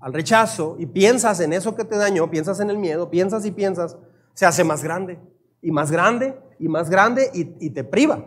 al 0.00 0.14
rechazo, 0.14 0.76
y 0.78 0.86
piensas 0.86 1.40
en 1.40 1.52
eso 1.52 1.74
que 1.74 1.84
te 1.84 1.96
dañó, 1.96 2.30
piensas 2.30 2.60
en 2.60 2.70
el 2.70 2.78
miedo, 2.78 3.10
piensas 3.10 3.44
y 3.44 3.50
piensas, 3.50 3.96
se 4.32 4.46
hace 4.46 4.64
más 4.64 4.82
grande, 4.82 5.18
y 5.60 5.70
más 5.70 5.90
grande, 5.90 6.38
y 6.58 6.68
más 6.68 6.88
grande, 6.88 7.30
y, 7.34 7.70
te 7.70 7.84
priva. 7.84 8.24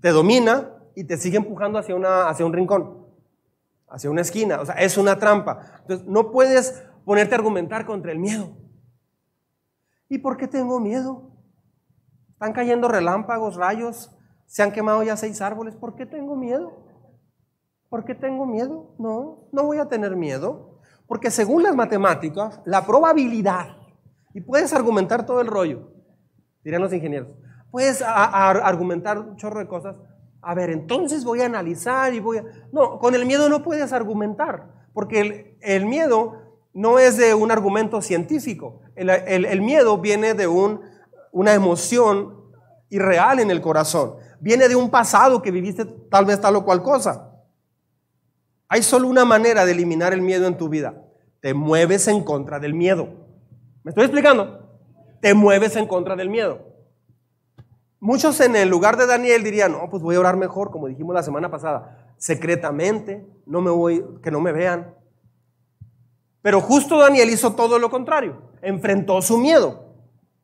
Te 0.00 0.10
domina 0.10 0.70
y 0.94 1.04
te 1.04 1.16
sigue 1.16 1.36
empujando 1.36 1.78
hacia, 1.78 1.94
una, 1.94 2.28
hacia 2.28 2.44
un 2.44 2.52
rincón, 2.52 3.06
hacia 3.88 4.10
una 4.10 4.22
esquina. 4.22 4.60
O 4.60 4.66
sea, 4.66 4.74
es 4.76 4.98
una 4.98 5.16
trampa. 5.18 5.80
Entonces, 5.82 6.06
no 6.06 6.30
puedes 6.30 6.82
ponerte 7.04 7.34
a 7.34 7.38
argumentar 7.38 7.86
contra 7.86 8.12
el 8.12 8.18
miedo. 8.18 8.50
¿Y 10.08 10.18
por 10.18 10.36
qué 10.36 10.48
tengo 10.48 10.80
miedo? 10.80 11.29
Están 12.40 12.54
cayendo 12.54 12.88
relámpagos, 12.88 13.56
rayos, 13.56 14.16
Se 14.46 14.62
han 14.62 14.72
quemado 14.72 15.02
ya 15.02 15.14
seis 15.14 15.42
árboles. 15.42 15.76
¿Por 15.76 15.94
qué 15.94 16.06
tengo 16.06 16.36
miedo? 16.36 16.72
¿Por 17.90 18.06
qué 18.06 18.14
tengo 18.14 18.46
miedo? 18.46 18.94
No, 18.98 19.50
no 19.52 19.64
voy 19.64 19.76
a 19.76 19.90
tener 19.90 20.16
miedo. 20.16 20.80
Porque 21.06 21.30
según 21.30 21.62
las 21.62 21.76
matemáticas, 21.76 22.62
la 22.64 22.86
probabilidad, 22.86 23.76
y 24.32 24.40
puedes 24.40 24.72
argumentar 24.72 25.26
todo 25.26 25.42
el 25.42 25.48
rollo, 25.48 25.92
dirían 26.64 26.80
los 26.80 26.94
ingenieros, 26.94 27.28
puedes 27.70 28.00
argumentar 28.00 29.18
un 29.18 29.36
chorro 29.36 29.60
de 29.60 29.68
cosas. 29.68 29.96
A 30.40 30.54
ver, 30.54 30.70
entonces 30.70 31.24
voy 31.26 31.42
a 31.42 31.46
analizar 31.46 32.14
y 32.14 32.20
voy 32.20 32.38
a... 32.38 32.44
No, 32.72 32.98
con 32.98 33.14
el 33.14 33.26
miedo 33.26 33.50
no 33.50 33.62
puedes 33.62 33.92
argumentar, 33.92 34.86
porque 34.94 35.58
el, 35.60 35.84
miedo 35.84 36.38
no 36.72 36.98
es 36.98 37.18
de 37.18 37.34
un 37.34 37.50
argumento 37.50 38.00
científico. 38.00 38.80
El, 38.96 39.60
miedo 39.60 39.98
viene 39.98 40.32
de 40.32 40.48
un, 40.48 40.80
una 41.32 41.54
emoción 41.54 42.34
irreal 42.88 43.40
en 43.40 43.50
el 43.50 43.60
corazón. 43.60 44.16
Viene 44.40 44.68
de 44.68 44.76
un 44.76 44.90
pasado 44.90 45.42
que 45.42 45.50
viviste 45.50 45.84
tal 45.84 46.24
vez 46.24 46.40
tal 46.40 46.56
o 46.56 46.64
cual 46.64 46.82
cosa. 46.82 47.30
Hay 48.68 48.82
solo 48.82 49.08
una 49.08 49.24
manera 49.24 49.64
de 49.64 49.72
eliminar 49.72 50.12
el 50.12 50.22
miedo 50.22 50.46
en 50.46 50.56
tu 50.56 50.68
vida. 50.68 51.02
Te 51.40 51.54
mueves 51.54 52.08
en 52.08 52.22
contra 52.22 52.58
del 52.58 52.74
miedo. 52.74 53.08
¿Me 53.82 53.90
estoy 53.90 54.04
explicando? 54.04 54.78
Te 55.20 55.34
mueves 55.34 55.76
en 55.76 55.86
contra 55.86 56.16
del 56.16 56.30
miedo. 56.30 56.70
Muchos 57.98 58.40
en 58.40 58.56
el 58.56 58.68
lugar 58.68 58.96
de 58.96 59.06
Daniel 59.06 59.42
dirían, 59.42 59.72
no, 59.72 59.90
pues 59.90 60.02
voy 60.02 60.16
a 60.16 60.20
orar 60.20 60.36
mejor, 60.36 60.70
como 60.70 60.88
dijimos 60.88 61.14
la 61.14 61.22
semana 61.22 61.50
pasada, 61.50 62.14
secretamente, 62.16 63.26
no 63.44 63.60
me 63.60 63.70
voy, 63.70 64.04
que 64.22 64.30
no 64.30 64.40
me 64.40 64.52
vean. 64.52 64.94
Pero 66.40 66.62
justo 66.62 66.98
Daniel 66.98 67.28
hizo 67.28 67.54
todo 67.54 67.78
lo 67.78 67.90
contrario, 67.90 68.40
enfrentó 68.62 69.20
su 69.20 69.36
miedo. 69.36 69.89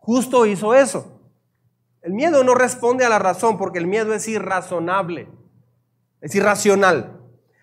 Justo 0.07 0.47
hizo 0.47 0.73
eso. 0.73 1.21
El 2.01 2.12
miedo 2.12 2.45
no 2.45 2.55
responde 2.55 3.05
a 3.05 3.09
la 3.09 3.19
razón 3.19 3.59
porque 3.59 3.81
el 3.81 3.88
miedo 3.88 4.14
es 4.14 4.29
irrazonable, 4.29 5.29
es 6.21 6.33
irracional. 6.37 7.21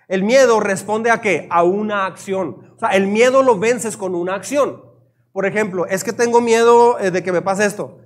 El 0.10 0.24
miedo 0.24 0.60
responde 0.60 1.10
a 1.10 1.22
qué? 1.22 1.48
A 1.50 1.64
una 1.64 2.06
acción. 2.06 2.74
O 2.76 2.80
sea, 2.80 2.90
el 2.90 3.08
miedo 3.08 3.44
lo 3.44 3.58
vences 3.58 3.96
con 3.96 4.14
una 4.14 4.36
acción. 4.36 4.84
Por 5.32 5.46
ejemplo, 5.46 5.86
es 5.86 6.04
que 6.04 6.12
tengo 6.12 6.42
miedo 6.42 7.00
eh, 7.00 7.12
de 7.12 7.24
que 7.24 7.32
me 7.32 7.42
pase 7.42 7.66
esto. 7.66 8.00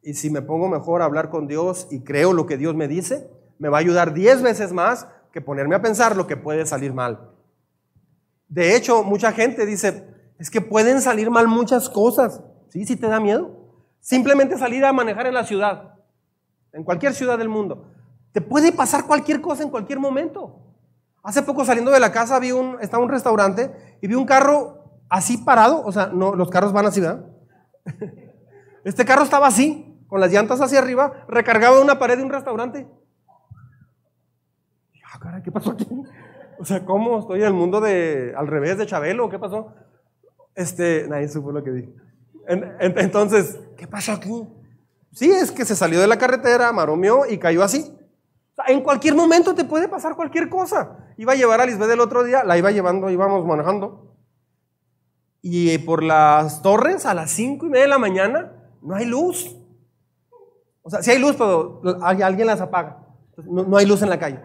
Y 0.00 0.14
si 0.14 0.30
me 0.30 0.42
pongo 0.42 0.68
mejor 0.68 1.02
a 1.02 1.06
hablar 1.06 1.28
con 1.28 1.48
Dios 1.48 1.88
y 1.90 2.04
creo 2.04 2.32
lo 2.32 2.46
que 2.46 2.56
Dios 2.56 2.76
me 2.76 2.86
dice, 2.86 3.28
me 3.58 3.68
va 3.68 3.78
a 3.78 3.80
ayudar 3.80 4.14
diez 4.14 4.42
veces 4.42 4.72
más 4.72 5.08
que 5.32 5.40
ponerme 5.40 5.74
a 5.74 5.82
pensar 5.82 6.14
lo 6.14 6.28
que 6.28 6.36
puede 6.36 6.66
salir 6.66 6.94
mal. 6.94 7.32
De 8.46 8.76
hecho, 8.76 9.02
mucha 9.02 9.32
gente 9.32 9.66
dice, 9.66 10.06
es 10.38 10.50
que 10.50 10.60
pueden 10.60 11.02
salir 11.02 11.32
mal 11.32 11.48
muchas 11.48 11.88
cosas. 11.88 12.40
¿Sí? 12.68 12.84
¿Sí 12.84 12.96
te 12.96 13.08
da 13.08 13.20
miedo? 13.20 13.55
Simplemente 14.06 14.56
salir 14.56 14.84
a 14.84 14.92
manejar 14.92 15.26
en 15.26 15.34
la 15.34 15.42
ciudad, 15.42 15.96
en 16.72 16.84
cualquier 16.84 17.12
ciudad 17.12 17.38
del 17.38 17.48
mundo. 17.48 17.90
Te 18.30 18.40
puede 18.40 18.70
pasar 18.70 19.04
cualquier 19.04 19.40
cosa 19.40 19.64
en 19.64 19.68
cualquier 19.68 19.98
momento. 19.98 20.60
Hace 21.24 21.42
poco 21.42 21.64
saliendo 21.64 21.90
de 21.90 21.98
la 21.98 22.12
casa 22.12 22.38
vi 22.38 22.52
un, 22.52 22.76
estaba 22.80 23.02
un 23.02 23.08
restaurante 23.10 23.98
y 24.00 24.06
vi 24.06 24.14
un 24.14 24.24
carro 24.24 25.00
así 25.08 25.38
parado, 25.38 25.84
o 25.84 25.90
sea, 25.90 26.06
no, 26.06 26.36
los 26.36 26.50
carros 26.50 26.72
van 26.72 26.86
así, 26.86 27.00
¿verdad? 27.00 27.26
Este 28.84 29.04
carro 29.04 29.24
estaba 29.24 29.48
así, 29.48 30.00
con 30.06 30.20
las 30.20 30.30
llantas 30.30 30.60
hacia 30.60 30.78
arriba, 30.78 31.26
recargado 31.26 31.78
en 31.78 31.82
una 31.82 31.98
pared 31.98 32.16
de 32.16 32.22
un 32.22 32.30
restaurante. 32.30 32.86
Ah, 35.04 35.40
¿qué 35.42 35.50
pasó 35.50 35.72
aquí? 35.72 35.88
O 36.60 36.64
sea, 36.64 36.84
¿cómo? 36.84 37.18
Estoy 37.18 37.40
en 37.40 37.46
el 37.46 37.54
mundo 37.54 37.80
de 37.80 38.32
al 38.36 38.46
revés 38.46 38.78
de 38.78 38.86
Chabelo, 38.86 39.28
¿qué 39.28 39.38
pasó? 39.40 39.74
Este, 40.54 41.08
nadie 41.08 41.28
supo 41.28 41.50
lo 41.50 41.64
que 41.64 41.72
dije. 41.72 41.92
Entonces, 42.46 43.58
¿qué 43.76 43.86
pasó 43.86 44.12
aquí? 44.12 44.46
Sí, 45.12 45.30
es 45.30 45.50
que 45.50 45.64
se 45.64 45.76
salió 45.76 46.00
de 46.00 46.06
la 46.06 46.18
carretera, 46.18 46.72
maromeó 46.72 47.26
y 47.26 47.38
cayó 47.38 47.62
así. 47.62 47.92
En 48.68 48.82
cualquier 48.82 49.14
momento 49.14 49.54
te 49.54 49.64
puede 49.64 49.88
pasar 49.88 50.16
cualquier 50.16 50.48
cosa. 50.48 50.98
Iba 51.16 51.32
a 51.32 51.36
llevar 51.36 51.60
a 51.60 51.66
Lisbeth 51.66 51.90
el 51.90 52.00
otro 52.00 52.24
día, 52.24 52.44
la 52.44 52.56
iba 52.56 52.70
llevando, 52.70 53.10
íbamos 53.10 53.44
manejando. 53.44 54.14
Y 55.42 55.78
por 55.78 56.02
las 56.02 56.62
torres 56.62 57.06
a 57.06 57.14
las 57.14 57.30
cinco 57.30 57.66
y 57.66 57.68
media 57.70 57.84
de 57.84 57.90
la 57.90 57.98
mañana 57.98 58.52
no 58.82 58.94
hay 58.94 59.04
luz. 59.04 59.56
O 60.82 60.90
sea, 60.90 61.02
sí 61.02 61.10
hay 61.10 61.18
luz, 61.18 61.36
pero 61.36 61.82
alguien 62.02 62.46
las 62.46 62.60
apaga. 62.60 63.06
No, 63.44 63.76
hay 63.76 63.86
luz 63.86 64.02
en 64.02 64.10
la 64.10 64.18
calle. 64.18 64.40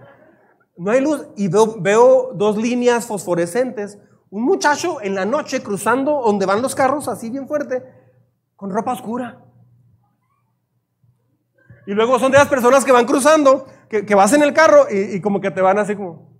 No 0.77 0.91
hay 0.91 1.01
luz 1.01 1.27
y 1.35 1.47
veo, 1.47 1.75
veo 1.79 2.31
dos 2.33 2.57
líneas 2.57 3.05
fosforescentes. 3.05 3.99
Un 4.31 4.43
muchacho 4.43 5.01
en 5.01 5.13
la 5.13 5.25
noche 5.25 5.61
cruzando 5.61 6.21
donde 6.25 6.45
van 6.45 6.61
los 6.61 6.73
carros, 6.73 7.07
así 7.07 7.29
bien 7.29 7.47
fuerte, 7.47 7.83
con 8.55 8.71
ropa 8.71 8.93
oscura. 8.93 9.45
Y 11.85 11.93
luego 11.93 12.17
son 12.17 12.31
de 12.31 12.37
las 12.37 12.47
personas 12.47 12.85
que 12.85 12.91
van 12.91 13.05
cruzando 13.05 13.67
que, 13.89 14.15
vas 14.15 14.31
en 14.31 14.41
el 14.41 14.53
carro 14.53 14.85
y, 14.89 15.19
como 15.19 15.41
que 15.41 15.51
te 15.51 15.61
van 15.61 15.77
así 15.77 15.95
como... 15.95 16.31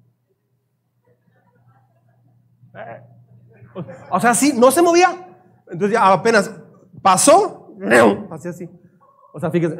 O 4.10 4.20
sea, 4.20 4.34
sí, 4.34 4.54
no 4.56 4.72
se 4.72 4.82
movía. 4.82 5.28
Entonces 5.70 5.92
ya 5.92 6.14
apenas 6.14 6.50
pasó, 7.02 7.76
pasé 8.30 8.50
así. 8.50 8.70
O 9.34 9.40
sea, 9.40 9.52
fíjese, 9.52 9.76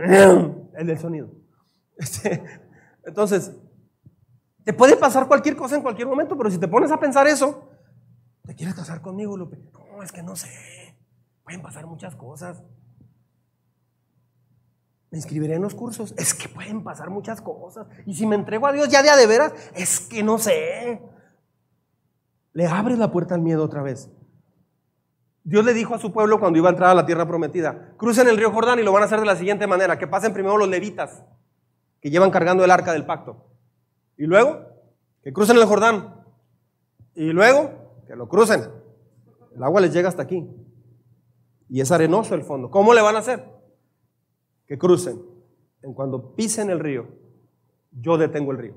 el 0.78 0.88
del 0.88 1.00
sonido. 1.00 1.30
Este, 1.96 2.44
entonces, 3.06 3.56
te 4.66 4.74
puede 4.74 4.98
pasar 4.98 5.28
cualquier 5.28 5.56
cosa 5.56 5.76
en 5.76 5.82
cualquier 5.82 6.08
momento, 6.08 6.38
pero 6.38 6.50
si 6.50 6.58
te 6.58 6.68
pones 6.68 6.92
a 6.92 7.00
pensar 7.00 7.28
eso, 7.28 7.71
¿te 8.46 8.56
quieres 8.56 8.76
casar 8.76 9.02
conmigo, 9.02 9.38
Lupe? 9.38 9.58
No, 9.74 10.04
es 10.04 10.12
que 10.12 10.24
no 10.24 10.36
sé. 10.36 10.50
Pueden 11.44 11.62
pasar 11.62 11.86
muchas 11.88 12.16
cosas 12.16 12.64
me 15.12 15.18
inscribiré 15.18 15.56
en 15.56 15.62
los 15.62 15.76
cursos. 15.76 16.14
Es 16.18 16.34
que 16.34 16.48
pueden 16.48 16.84
pasar 16.84 17.10
muchas 17.10 17.42
cosas. 17.42 17.86
Y 18.06 18.16
si 18.16 18.26
me 18.26 18.36
entrego 18.36 18.66
a 18.66 18.72
Dios 18.72 18.88
ya 18.88 19.04
de 19.04 19.12
de 19.12 19.28
veras, 19.28 19.54
es 19.76 20.00
que 20.00 20.24
no 20.24 20.38
sé. 20.38 21.02
Le 22.54 22.66
abres 22.66 22.98
la 22.98 23.12
puerta 23.12 23.36
al 23.36 23.42
miedo 23.42 23.64
otra 23.64 23.82
vez. 23.82 24.10
Dios 25.44 25.66
le 25.66 25.74
dijo 25.74 25.96
a 25.96 26.00
su 26.00 26.14
pueblo 26.14 26.40
cuando 26.40 26.58
iba 26.58 26.70
a 26.70 26.72
entrar 26.72 26.92
a 26.92 26.94
la 26.94 27.06
tierra 27.06 27.28
prometida, 27.28 27.94
crucen 27.98 28.28
el 28.28 28.38
río 28.38 28.52
Jordán 28.52 28.80
y 28.80 28.84
lo 28.84 28.92
van 28.92 29.02
a 29.02 29.06
hacer 29.08 29.20
de 29.20 29.26
la 29.26 29.36
siguiente 29.36 29.66
manera, 29.66 29.98
que 29.98 30.08
pasen 30.08 30.34
primero 30.34 30.56
los 30.56 30.70
levitas, 30.70 31.24
que 32.00 32.12
llevan 32.12 32.30
cargando 32.30 32.64
el 32.64 32.72
arca 32.72 32.94
del 32.94 33.06
pacto. 33.06 33.48
Y 34.18 34.28
luego, 34.28 34.68
que 35.24 35.34
crucen 35.34 35.58
el 35.58 35.66
Jordán. 35.66 36.24
Y 37.16 37.34
luego, 37.34 37.81
que 38.12 38.18
lo 38.18 38.28
crucen. 38.28 38.70
El 39.56 39.64
agua 39.64 39.80
les 39.80 39.94
llega 39.94 40.10
hasta 40.10 40.24
aquí. 40.24 40.46
Y 41.70 41.80
es 41.80 41.94
arenoso 41.94 42.36
el 42.36 42.44
fondo. 42.44 42.70
¿Cómo 42.70 42.94
le 42.94 43.02
van 43.02 43.16
a 43.16 43.20
hacer? 43.20 43.50
que 44.68 44.78
crucen. 44.78 45.22
En 45.82 45.94
cuando 45.94 46.36
pisen 46.36 46.70
el 46.70 46.80
río, 46.80 47.08
yo 47.92 48.18
detengo 48.18 48.52
el 48.52 48.58
río. 48.58 48.76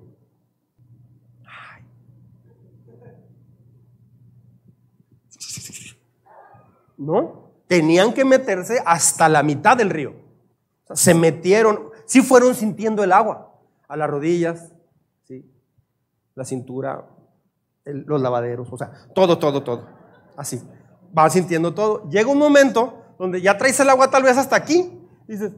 ¿No? 6.97 7.51
Tenían 7.67 8.13
que 8.15 8.25
meterse 8.25 8.81
hasta 8.87 9.29
la 9.29 9.43
mitad 9.43 9.77
del 9.77 9.91
río. 9.91 10.15
se 10.95 11.13
metieron, 11.13 11.91
sí 12.07 12.23
fueron 12.23 12.55
sintiendo 12.55 13.03
el 13.03 13.11
agua 13.11 13.53
a 13.89 13.97
las 13.97 14.09
rodillas, 14.09 14.73
¿sí? 15.25 15.45
la 16.37 16.45
cintura, 16.45 17.09
los 17.85 18.21
lavaderos, 18.21 18.69
o 18.71 18.79
sea, 18.79 18.93
todo, 19.15 19.39
todo, 19.39 19.63
todo. 19.63 19.87
Así. 20.37 20.61
Van 21.13 21.31
sintiendo 21.31 21.75
todo. 21.75 22.09
Llega 22.09 22.31
un 22.31 22.39
momento 22.39 23.15
donde 23.19 23.41
ya 23.41 23.57
traes 23.57 23.79
el 23.81 23.91
agua 23.91 24.11
tal 24.11 24.23
vez 24.23 24.37
hasta 24.37 24.57
aquí. 24.57 25.01
Dices, 25.29 25.53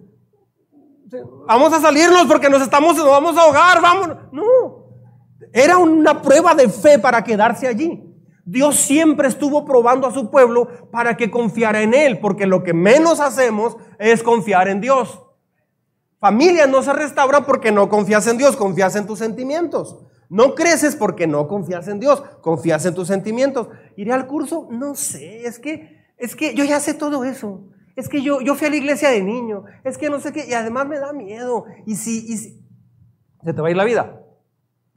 Vamos 1.47 1.73
a 1.73 1.81
salirnos 1.81 2.27
porque 2.27 2.51
nos 2.51 2.63
estamos, 2.63 2.97
nos 2.97 3.07
vamos 3.07 3.37
a 3.37 3.43
ahogar, 3.43 3.81
vamos. 3.81 4.09
No, 4.33 4.43
era 5.53 5.79
una 5.79 6.21
prueba 6.21 6.55
de 6.55 6.69
fe 6.69 6.99
para 6.99 7.23
quedarse 7.23 7.69
allí. 7.69 8.03
Dios 8.45 8.77
siempre 8.77 9.29
estuvo 9.29 9.65
probando 9.65 10.07
a 10.07 10.13
su 10.13 10.31
pueblo 10.31 10.69
para 10.91 11.17
que 11.17 11.31
confiara 11.31 11.83
en 11.83 11.95
Él, 11.95 12.21
porque 12.21 12.47
lo 12.47 12.63
que 12.63 12.73
menos 12.73 13.21
hacemos 13.21 13.77
es 13.99 14.23
confiar 14.23 14.69
en 14.69 14.81
Dios. 14.81 15.21
Familia 16.19 16.67
no 16.67 16.83
se 16.83 16.93
restaura 16.93 17.45
porque 17.45 17.71
no 17.71 17.89
confías 17.89 18.27
en 18.27 18.39
Dios, 18.39 18.57
confías 18.57 18.97
en 18.97 19.07
tus 19.07 19.19
sentimientos. 19.19 19.97
No 20.29 20.55
creces 20.55 20.97
porque 20.97 21.27
no 21.27 21.49
confías 21.49 21.89
en 21.89 22.01
Dios, 22.01 22.23
confías 22.41 22.85
en 22.87 22.95
tus 22.95 23.09
sentimientos. 23.09 23.69
¿Iré 23.97 24.13
al 24.13 24.27
curso? 24.27 24.69
No 24.71 24.95
sé, 24.95 25.47
es 25.47 25.59
que, 25.59 26.05
es 26.17 26.35
que 26.35 26.55
yo 26.55 26.65
ya 26.65 26.81
sé 26.81 26.95
todo 26.95 27.25
eso 27.25 27.63
es 27.97 28.11
que 28.11 28.21
yo, 28.23 28.43
yo 28.43 28.55
fui 28.55 28.67
a 28.67 28.71
la 28.71 28.77
iglesia 28.77 29.09
de 29.09 29.23
niño, 29.23 29.65
es 29.83 29.97
que 29.97 30.11
no 30.11 30.21
sé 30.21 30.31
qué, 30.33 30.47
y 30.47 30.53
además 30.53 30.87
me 30.87 30.99
da 30.99 31.15
miedo. 31.15 31.65
Y 31.87 31.97
si, 31.97 32.37
se 32.37 33.53
te 33.55 33.61
va 33.61 33.69
a 33.69 33.71
ir 33.71 33.77
la 33.77 33.85
vida, 33.85 34.21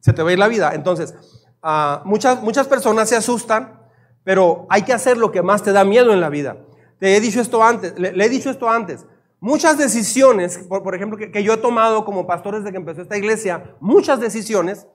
se 0.01 0.11
te 0.11 0.21
va 0.21 0.29
a 0.29 0.33
ir 0.33 0.39
la 0.39 0.49
vida. 0.49 0.73
Entonces, 0.75 1.15
uh, 1.63 2.05
muchas, 2.05 2.43
muchas 2.43 2.67
personas 2.67 3.07
se 3.07 3.15
asustan, 3.15 3.81
pero 4.25 4.67
hay 4.69 4.81
que 4.81 4.91
hacer 4.91 5.17
lo 5.17 5.31
que 5.31 5.41
más 5.41 5.63
te 5.63 5.71
da 5.71 5.85
miedo 5.85 6.11
en 6.11 6.19
la 6.19 6.29
vida. 6.29 6.57
Te 6.99 7.15
he 7.15 7.21
dicho 7.21 7.39
esto 7.39 7.63
antes, 7.63 7.97
le, 7.97 8.09
he 8.09 8.29
dicho 8.29 8.49
esto 8.49 8.69
antes. 8.69 9.05
Muchas 9.39 9.77
decisiones, 9.77 10.57
por, 10.67 10.83
por 10.83 10.93
ejemplo, 10.93 11.17
que, 11.17 11.31
que, 11.31 11.41
yo 11.41 11.53
he 11.53 11.57
tomado 11.57 12.03
como 12.03 12.27
pastor 12.27 12.57
desde 12.57 12.71
que 12.71 12.77
empezó 12.77 13.01
esta 13.01 13.17
iglesia, 13.17 13.77
muchas 13.79 14.19
decisiones, 14.19 14.87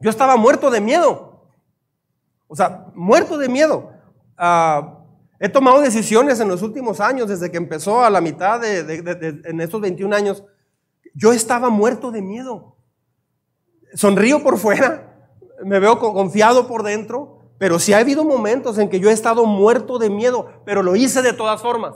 yo 0.00 0.10
estaba 0.10 0.36
muerto 0.36 0.70
de 0.70 0.80
miedo. 0.80 1.48
O 2.46 2.56
sea, 2.56 2.86
muerto 2.94 3.36
de 3.38 3.48
miedo. 3.48 3.90
Uh, 4.38 4.98
He 5.40 5.48
tomado 5.48 5.80
decisiones 5.80 6.40
en 6.40 6.48
los 6.48 6.62
últimos 6.62 7.00
años, 7.00 7.28
desde 7.28 7.50
que 7.50 7.58
empezó 7.58 8.02
a 8.02 8.10
la 8.10 8.20
mitad 8.20 8.60
de, 8.60 9.42
en 9.44 9.60
estos 9.60 9.80
21 9.80 10.14
años. 10.14 10.44
yo 11.14 11.32
estaba 11.32 11.70
muerto 11.70 12.10
de 12.10 12.22
miedo. 12.22 12.76
Sonrío 13.94 14.42
por 14.42 14.58
fuera, 14.58 15.30
me 15.64 15.78
veo 15.78 15.98
confiado 15.98 16.66
por 16.66 16.82
dentro, 16.82 17.52
pero 17.58 17.78
sí 17.78 17.92
ha 17.92 17.98
habido 17.98 18.24
momentos 18.24 18.78
en 18.78 18.88
que 18.88 19.00
yo 19.00 19.10
he 19.10 19.12
estado 19.12 19.46
muerto 19.46 19.98
de 19.98 20.10
miedo, 20.10 20.50
pero 20.64 20.82
lo 20.82 20.96
hice 20.96 21.22
de 21.22 21.32
todas 21.32 21.62
formas. 21.62 21.94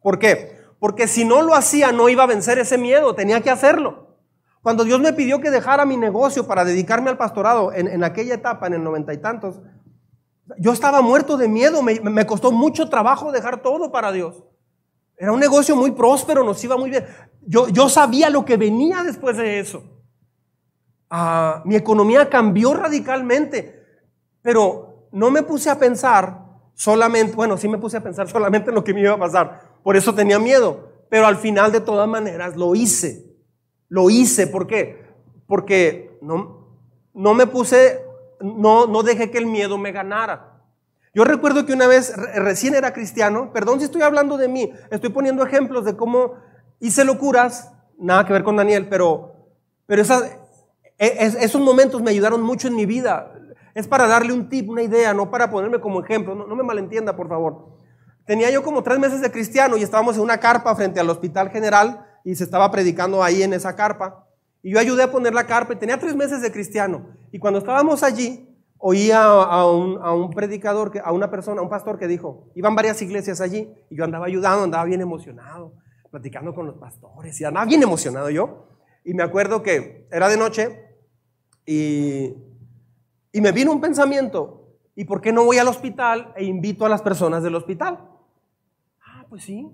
¿Por 0.00 0.18
qué? 0.18 0.58
Porque 0.80 1.06
si 1.06 1.24
no 1.24 1.42
lo 1.42 1.54
hacía 1.54 1.92
no 1.92 2.08
iba 2.08 2.24
a 2.24 2.28
vencer 2.28 2.58
ese 2.58 2.76
miedo, 2.76 3.14
tenía 3.14 3.40
que 3.40 3.50
hacerlo. 3.50 4.09
Cuando 4.62 4.84
Dios 4.84 5.00
me 5.00 5.12
pidió 5.12 5.40
que 5.40 5.50
dejara 5.50 5.86
mi 5.86 5.96
negocio 5.96 6.46
para 6.46 6.64
dedicarme 6.64 7.10
al 7.10 7.16
pastorado 7.16 7.72
en, 7.72 7.88
en 7.88 8.04
aquella 8.04 8.34
etapa, 8.34 8.66
en 8.66 8.74
el 8.74 8.84
noventa 8.84 9.14
y 9.14 9.18
tantos, 9.18 9.60
yo 10.58 10.72
estaba 10.72 11.00
muerto 11.00 11.36
de 11.36 11.48
miedo, 11.48 11.82
me, 11.82 12.00
me, 12.00 12.26
costó 12.26 12.52
mucho 12.52 12.88
trabajo 12.88 13.32
dejar 13.32 13.62
todo 13.62 13.90
para 13.90 14.12
Dios. 14.12 14.44
Era 15.16 15.32
un 15.32 15.40
negocio 15.40 15.76
muy 15.76 15.92
próspero, 15.92 16.44
nos 16.44 16.62
iba 16.64 16.76
muy 16.76 16.90
bien. 16.90 17.06
Yo, 17.46 17.68
yo 17.68 17.88
sabía 17.88 18.30
lo 18.30 18.44
que 18.44 18.56
venía 18.56 19.02
después 19.02 19.36
de 19.36 19.60
eso. 19.60 19.82
Ah, 21.08 21.62
mi 21.64 21.76
economía 21.76 22.28
cambió 22.28 22.74
radicalmente, 22.74 23.84
pero 24.42 25.08
no 25.12 25.30
me 25.30 25.42
puse 25.42 25.70
a 25.70 25.78
pensar 25.78 26.46
solamente, 26.74 27.34
bueno, 27.34 27.56
sí 27.56 27.68
me 27.68 27.78
puse 27.78 27.96
a 27.96 28.02
pensar 28.02 28.28
solamente 28.30 28.70
en 28.70 28.74
lo 28.74 28.84
que 28.84 28.94
me 28.94 29.00
iba 29.00 29.14
a 29.14 29.18
pasar. 29.18 29.78
Por 29.82 29.96
eso 29.96 30.14
tenía 30.14 30.38
miedo, 30.38 31.04
pero 31.08 31.26
al 31.26 31.36
final 31.36 31.72
de 31.72 31.80
todas 31.80 32.08
maneras 32.08 32.56
lo 32.56 32.74
hice. 32.74 33.29
Lo 33.90 34.08
hice, 34.08 34.46
¿por 34.46 34.66
qué? 34.66 35.04
Porque 35.46 36.18
no, 36.22 36.66
no 37.12 37.34
me 37.34 37.46
puse 37.46 38.00
no, 38.40 38.86
no 38.86 39.02
dejé 39.02 39.30
que 39.30 39.38
el 39.38 39.46
miedo 39.46 39.78
me 39.78 39.92
ganara. 39.92 40.62
Yo 41.12 41.24
recuerdo 41.24 41.66
que 41.66 41.72
una 41.72 41.86
vez 41.86 42.16
recién 42.36 42.74
era 42.74 42.92
cristiano, 42.92 43.52
perdón 43.52 43.80
si 43.80 43.84
estoy 43.84 44.02
hablando 44.02 44.36
de 44.36 44.48
mí, 44.48 44.72
estoy 44.90 45.10
poniendo 45.10 45.44
ejemplos 45.44 45.84
de 45.84 45.96
cómo 45.96 46.34
hice 46.78 47.04
locuras, 47.04 47.72
nada 47.98 48.24
que 48.24 48.32
ver 48.32 48.44
con 48.44 48.56
Daniel, 48.56 48.86
pero, 48.88 49.32
pero 49.86 50.02
e, 50.02 51.16
esos 51.40 51.60
momentos 51.60 52.00
me 52.00 52.10
ayudaron 52.10 52.42
mucho 52.42 52.68
en 52.68 52.76
mi 52.76 52.86
vida. 52.86 53.34
Es 53.74 53.86
para 53.86 54.06
darle 54.06 54.32
un 54.32 54.48
tip, 54.48 54.68
una 54.68 54.82
idea, 54.82 55.12
no 55.14 55.30
para 55.30 55.50
ponerme 55.50 55.80
como 55.80 56.00
ejemplo, 56.00 56.34
no 56.34 56.56
me 56.56 56.62
malentienda 56.62 57.16
por 57.16 57.28
favor. 57.28 57.76
Tenía 58.24 58.50
yo 58.50 58.62
como 58.62 58.82
tres 58.82 58.98
meses 58.98 59.20
de 59.20 59.32
cristiano 59.32 59.76
y 59.76 59.82
estábamos 59.82 60.16
en 60.16 60.22
una 60.22 60.38
carpa 60.38 60.74
frente 60.76 61.00
al 61.00 61.10
hospital 61.10 61.50
general 61.50 62.06
y 62.24 62.34
se 62.34 62.44
estaba 62.44 62.70
predicando 62.70 63.22
ahí 63.22 63.42
en 63.42 63.52
esa 63.52 63.74
carpa. 63.74 64.26
Y 64.62 64.72
yo 64.72 64.78
ayudé 64.78 65.04
a 65.04 65.10
poner 65.10 65.34
la 65.34 65.46
carpa 65.46 65.72
y 65.72 65.76
tenía 65.76 65.98
tres 65.98 66.14
meses 66.14 66.42
de 66.42 66.52
cristiano. 66.52 67.08
Y 67.32 67.38
cuando 67.38 67.58
estábamos 67.58 68.02
allí, 68.02 68.46
oía 68.78 69.22
a, 69.22 69.70
un, 69.70 70.30
predicador, 70.30 70.92
a 71.04 71.12
una 71.12 71.30
persona, 71.30 71.60
a 71.60 71.62
un 71.62 71.68
pastor 71.68 71.98
que 71.98 72.08
dijo, 72.08 72.50
iban 72.54 72.74
varias 72.74 73.00
iglesias 73.02 73.40
allí 73.40 73.70
y 73.90 73.96
yo 73.96 74.04
andaba 74.04 74.26
ayudando, 74.26 74.64
andaba 74.64 74.84
bien 74.84 75.00
emocionado, 75.00 75.74
platicando 76.10 76.54
con 76.54 76.66
los 76.66 76.76
pastores 76.76 77.38
y 77.40 77.44
andaba 77.44 77.66
bien 77.66 77.82
emocionado 77.82 78.30
yo. 78.30 78.68
Y 79.04 79.14
me 79.14 79.22
acuerdo 79.22 79.62
que 79.62 80.06
era 80.10 80.28
de 80.28 80.36
noche 80.36 80.96
y, 81.66 82.34
y 83.32 83.40
me 83.40 83.52
vino 83.52 83.72
un 83.72 83.80
pensamiento, 83.80 84.76
¿y 84.94 85.04
por 85.04 85.20
qué 85.20 85.32
no 85.32 85.44
voy 85.44 85.58
al 85.58 85.68
hospital 85.68 86.32
e 86.36 86.44
invito 86.44 86.84
a 86.84 86.88
las 86.88 87.02
personas 87.02 87.42
del 87.42 87.54
hospital? 87.54 88.00
Ah, 89.06 89.26
pues 89.28 89.44
sí, 89.44 89.68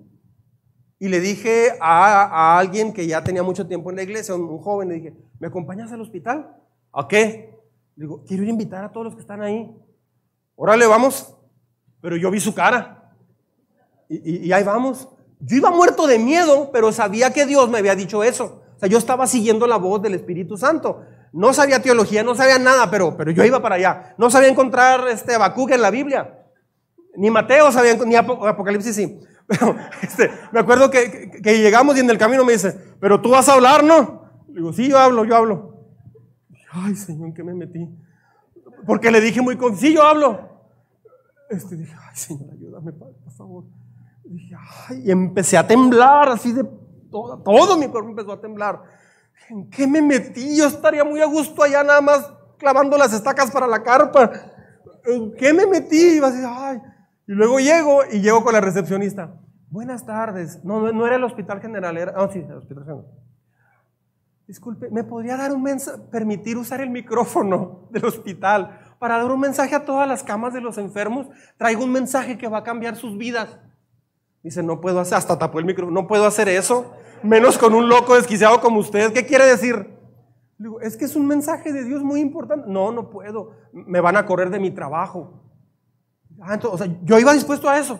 y 0.99 1.07
le 1.09 1.19
dije 1.19 1.77
a, 1.79 2.57
alguien 2.57 2.91
que 2.91 3.05
ya 3.05 3.23
tenía 3.23 3.43
mucho 3.43 3.67
tiempo 3.67 3.89
en 3.89 3.97
la 3.97 4.03
iglesia, 4.03 4.33
un, 4.35 4.57
joven, 4.59 4.89
le 4.89 4.95
dije, 4.95 5.13
¿me 5.39 5.47
acompañas 5.47 5.91
al 5.91 6.01
hospital? 6.01 6.55
¿A 6.91 7.07
qué? 7.07 7.55
Le 7.95 8.05
digo, 8.05 8.23
quiero 8.27 8.43
ir 8.43 8.49
a 8.49 8.51
invitar 8.51 8.83
a 8.83 8.91
todos 8.91 9.05
los 9.05 9.15
que 9.15 9.21
están 9.21 9.41
ahí. 9.41 9.71
Órale, 10.55 10.87
vamos. 10.87 11.35
Pero 12.01 12.17
yo 12.17 12.31
vi 12.31 12.39
su 12.39 12.53
cara. 12.53 13.13
Y, 14.09 14.47
y, 14.47 14.51
ahí 14.51 14.63
vamos. 14.63 15.07
Yo 15.39 15.57
iba 15.57 15.69
muerto 15.69 16.07
de 16.07 16.17
miedo, 16.17 16.71
pero 16.71 16.91
sabía 16.91 17.31
que 17.31 17.45
Dios 17.45 17.69
me 17.69 17.77
había 17.77 17.95
dicho 17.95 18.23
eso. 18.23 18.63
O 18.75 18.79
sea, 18.79 18.89
yo 18.89 18.97
estaba 18.97 19.27
siguiendo 19.27 19.67
la 19.67 19.77
voz 19.77 20.01
del 20.01 20.15
Espíritu 20.15 20.57
Santo. 20.57 21.03
No 21.31 21.53
sabía 21.53 21.81
teología, 21.81 22.23
no 22.23 22.33
sabía 22.33 22.57
nada, 22.57 22.89
pero, 22.89 23.15
pero 23.15 23.29
yo 23.31 23.43
iba 23.43 23.61
para 23.61 23.75
allá. 23.75 24.15
No 24.17 24.31
sabía 24.31 24.49
encontrar 24.49 25.07
este 25.09 25.35
Habacuc 25.35 25.71
en 25.71 25.81
la 25.81 25.91
Biblia. 25.91 26.39
Ni 27.15 27.29
Mateo 27.29 27.71
sabía, 27.71 27.95
ni 28.05 28.15
Apocalipsis 28.15 28.95
sí. 28.95 29.19
Pero 29.47 29.75
este, 30.01 30.29
me 30.51 30.59
acuerdo 30.59 30.91
que, 30.91 31.31
llegamos 31.43 31.97
y 31.97 32.01
en 32.01 32.09
el 32.09 32.17
camino 32.17 32.45
me 32.45 32.53
dice, 32.53 32.77
pero 32.99 33.21
tú 33.21 33.31
vas 33.31 33.47
a 33.49 33.53
hablar, 33.53 33.83
¿no? 33.83 34.29
Digo, 34.47 34.73
sí, 34.73 34.89
yo 34.89 34.99
hablo, 34.99 35.25
yo 35.25 35.35
hablo. 35.35 35.73
Ay, 36.71 36.95
Señor, 36.95 37.29
¿en 37.29 37.33
qué 37.33 37.43
me 37.43 37.53
metí? 37.53 37.89
Porque 38.85 39.11
le 39.11 39.21
dije 39.21 39.41
muy 39.41 39.57
con, 39.57 39.77
sí, 39.77 39.93
yo 39.93 40.03
hablo. 40.03 40.49
Este, 41.49 41.75
dije, 41.75 41.93
ay, 41.93 42.15
Señor, 42.15 42.49
ayúdame, 42.51 42.91
por 42.91 43.31
favor. 43.35 43.63
Dije, 44.25 44.55
ay, 44.89 45.03
y 45.05 45.11
empecé 45.11 45.57
a 45.57 45.65
temblar, 45.65 46.29
así 46.29 46.51
de 46.51 46.65
todo, 47.09 47.39
todo 47.39 47.77
mi 47.77 47.87
cuerpo 47.87 48.09
empezó 48.09 48.33
a 48.33 48.41
temblar. 48.41 48.81
¿En 49.49 49.69
qué 49.69 49.87
me 49.87 50.01
metí? 50.01 50.57
Yo 50.57 50.67
estaría 50.67 51.05
muy 51.05 51.21
a 51.21 51.25
gusto 51.25 51.63
allá 51.63 51.83
nada 51.83 52.01
más 52.01 52.33
clavando 52.57 52.97
las 52.97 53.13
estacas 53.13 53.49
para 53.49 53.67
la 53.67 53.81
carpa. 53.81 54.29
¿En 55.05 55.33
qué 55.35 55.53
me 55.53 55.65
metí? 55.65 56.17
Y, 56.17 56.19
así, 56.19 56.43
ay, 56.45 56.81
y 57.27 57.33
luego 57.33 57.59
llego 57.59 58.01
y 58.11 58.21
llego 58.21 58.43
con 58.43 58.53
la 58.53 58.61
recepcionista. 58.61 59.35
Buenas 59.69 60.05
tardes. 60.05 60.63
No, 60.63 60.91
no 60.93 61.05
era 61.05 61.17
el 61.17 61.23
hospital 61.23 61.61
general, 61.61 61.97
era. 61.97 62.13
Oh, 62.17 62.31
sí, 62.31 62.39
el 62.39 62.55
hospital 62.55 62.85
general. 62.85 63.05
Disculpe, 64.47 64.89
¿me 64.89 65.03
podría 65.03 65.35
dar 65.35 65.51
un 65.51 65.61
mensaje, 65.61 66.01
permitir 66.09 66.57
usar 66.57 66.79
el 66.79 66.89
micrófono 66.89 67.87
del 67.91 68.05
hospital 68.05 68.95
para 68.97 69.17
dar 69.17 69.29
un 69.29 69.41
mensaje 69.41 69.75
a 69.75 69.83
todas 69.83 70.07
las 70.07 70.23
camas 70.23 70.53
de 70.53 70.61
los 70.61 70.77
enfermos? 70.77 71.27
Traigo 71.57 71.83
un 71.83 71.91
mensaje 71.91 72.37
que 72.37 72.47
va 72.47 72.59
a 72.59 72.63
cambiar 72.63 72.95
sus 72.95 73.17
vidas. 73.17 73.59
Dice, 74.43 74.63
no 74.63 74.79
puedo 74.79 75.01
hacer, 75.01 75.17
hasta 75.17 75.37
tapó 75.37 75.59
el 75.59 75.65
micrófono, 75.65 76.01
no 76.01 76.07
puedo 76.07 76.25
hacer 76.25 76.47
eso, 76.47 76.93
menos 77.23 77.57
con 77.57 77.73
un 77.73 77.89
loco 77.89 78.15
desquiciado 78.15 78.61
como 78.61 78.79
usted. 78.79 79.11
¿Qué 79.11 79.25
quiere 79.25 79.45
decir? 79.45 79.97
Digo, 80.57 80.79
es 80.79 80.95
que 80.95 81.03
es 81.03 81.17
un 81.17 81.27
mensaje 81.27 81.73
de 81.73 81.83
Dios 81.83 82.01
muy 82.01 82.21
importante. 82.21 82.69
No, 82.69 82.93
no 82.93 83.09
puedo. 83.09 83.51
Me 83.73 83.99
van 83.99 84.15
a 84.15 84.25
correr 84.25 84.49
de 84.49 84.59
mi 84.59 84.71
trabajo. 84.71 85.43
Ah, 86.41 86.59
o 86.63 86.77
sea, 86.77 86.87
yo 87.03 87.19
iba 87.19 87.33
dispuesto 87.33 87.69
a 87.69 87.79
eso. 87.79 87.99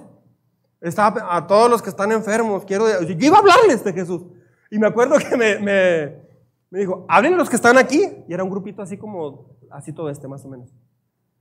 Estaba 0.79 1.35
a 1.35 1.47
todos 1.47 1.69
los 1.69 1.81
que 1.81 1.89
están 1.89 2.11
enfermos, 2.11 2.63
quiero, 2.65 3.01
yo 3.01 3.15
iba 3.19 3.37
a 3.37 3.39
hablarles 3.39 3.83
de 3.83 3.93
Jesús. 3.93 4.23
Y 4.69 4.77
me 4.77 4.87
acuerdo 4.87 5.17
que 5.17 5.35
me, 5.35 5.57
me, 5.59 6.15
me 6.69 6.79
dijo, 6.79 7.05
hablen 7.09 7.37
los 7.37 7.49
que 7.49 7.55
están 7.55 7.77
aquí. 7.77 8.07
Y 8.27 8.33
era 8.33 8.43
un 8.43 8.49
grupito 8.49 8.81
así 8.81 8.97
como, 8.97 9.57
así 9.71 9.91
todo 9.93 10.09
este 10.09 10.27
más 10.27 10.45
o 10.45 10.49
menos. 10.49 10.69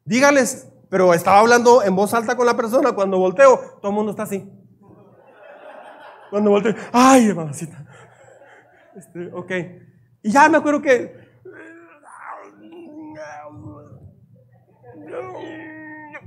Dígales, 0.04 0.68
pero 0.88 1.12
estaba 1.12 1.40
hablando 1.40 1.82
en 1.82 1.94
voz 1.96 2.14
alta 2.14 2.37
con 2.37 2.46
la 2.46 2.56
persona. 2.56 2.92
Cuando 2.92 3.18
volteo, 3.18 3.59
todo 3.80 3.90
el 3.90 3.94
mundo 3.94 4.12
está 4.12 4.22
así. 4.22 4.48
Cuando 6.30 6.50
volteo, 6.50 6.74
ay, 6.92 7.28
hermanacita. 7.28 7.85
Este, 8.96 9.30
ok. 9.32 9.52
Y 10.22 10.30
ya 10.30 10.48
me 10.48 10.59
acuerdo 10.59 10.80
que 10.80 11.25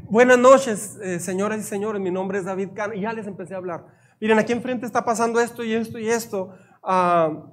Buenas 0.10 0.40
noches, 0.40 0.98
eh, 1.04 1.20
señoras 1.20 1.60
y 1.60 1.64
señores. 1.64 2.02
Mi 2.02 2.10
nombre 2.10 2.40
es 2.40 2.46
David 2.46 2.70
Cano 2.74 2.96
y 2.96 3.02
ya 3.02 3.14
les 3.14 3.28
empecé 3.28 3.54
a 3.54 3.58
hablar. 3.58 3.86
Miren, 4.20 4.40
aquí 4.40 4.54
enfrente 4.54 4.88
está 4.88 5.06
pasando 5.06 5.40
esto 5.40 5.64
y 5.64 5.74
esto 5.74 6.00
y 6.00 6.10
esto. 6.10 6.52
Ah, 6.82 7.46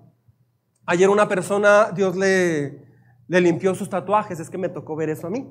ayer 0.86 1.10
una 1.10 1.28
persona, 1.28 1.90
Dios 1.94 2.16
le, 2.16 2.82
le 3.28 3.40
limpió 3.42 3.74
sus 3.74 3.90
tatuajes. 3.90 4.40
Es 4.40 4.48
que 4.48 4.56
me 4.56 4.70
tocó 4.70 4.96
ver 4.96 5.10
eso 5.10 5.26
a 5.26 5.30
mí. 5.30 5.46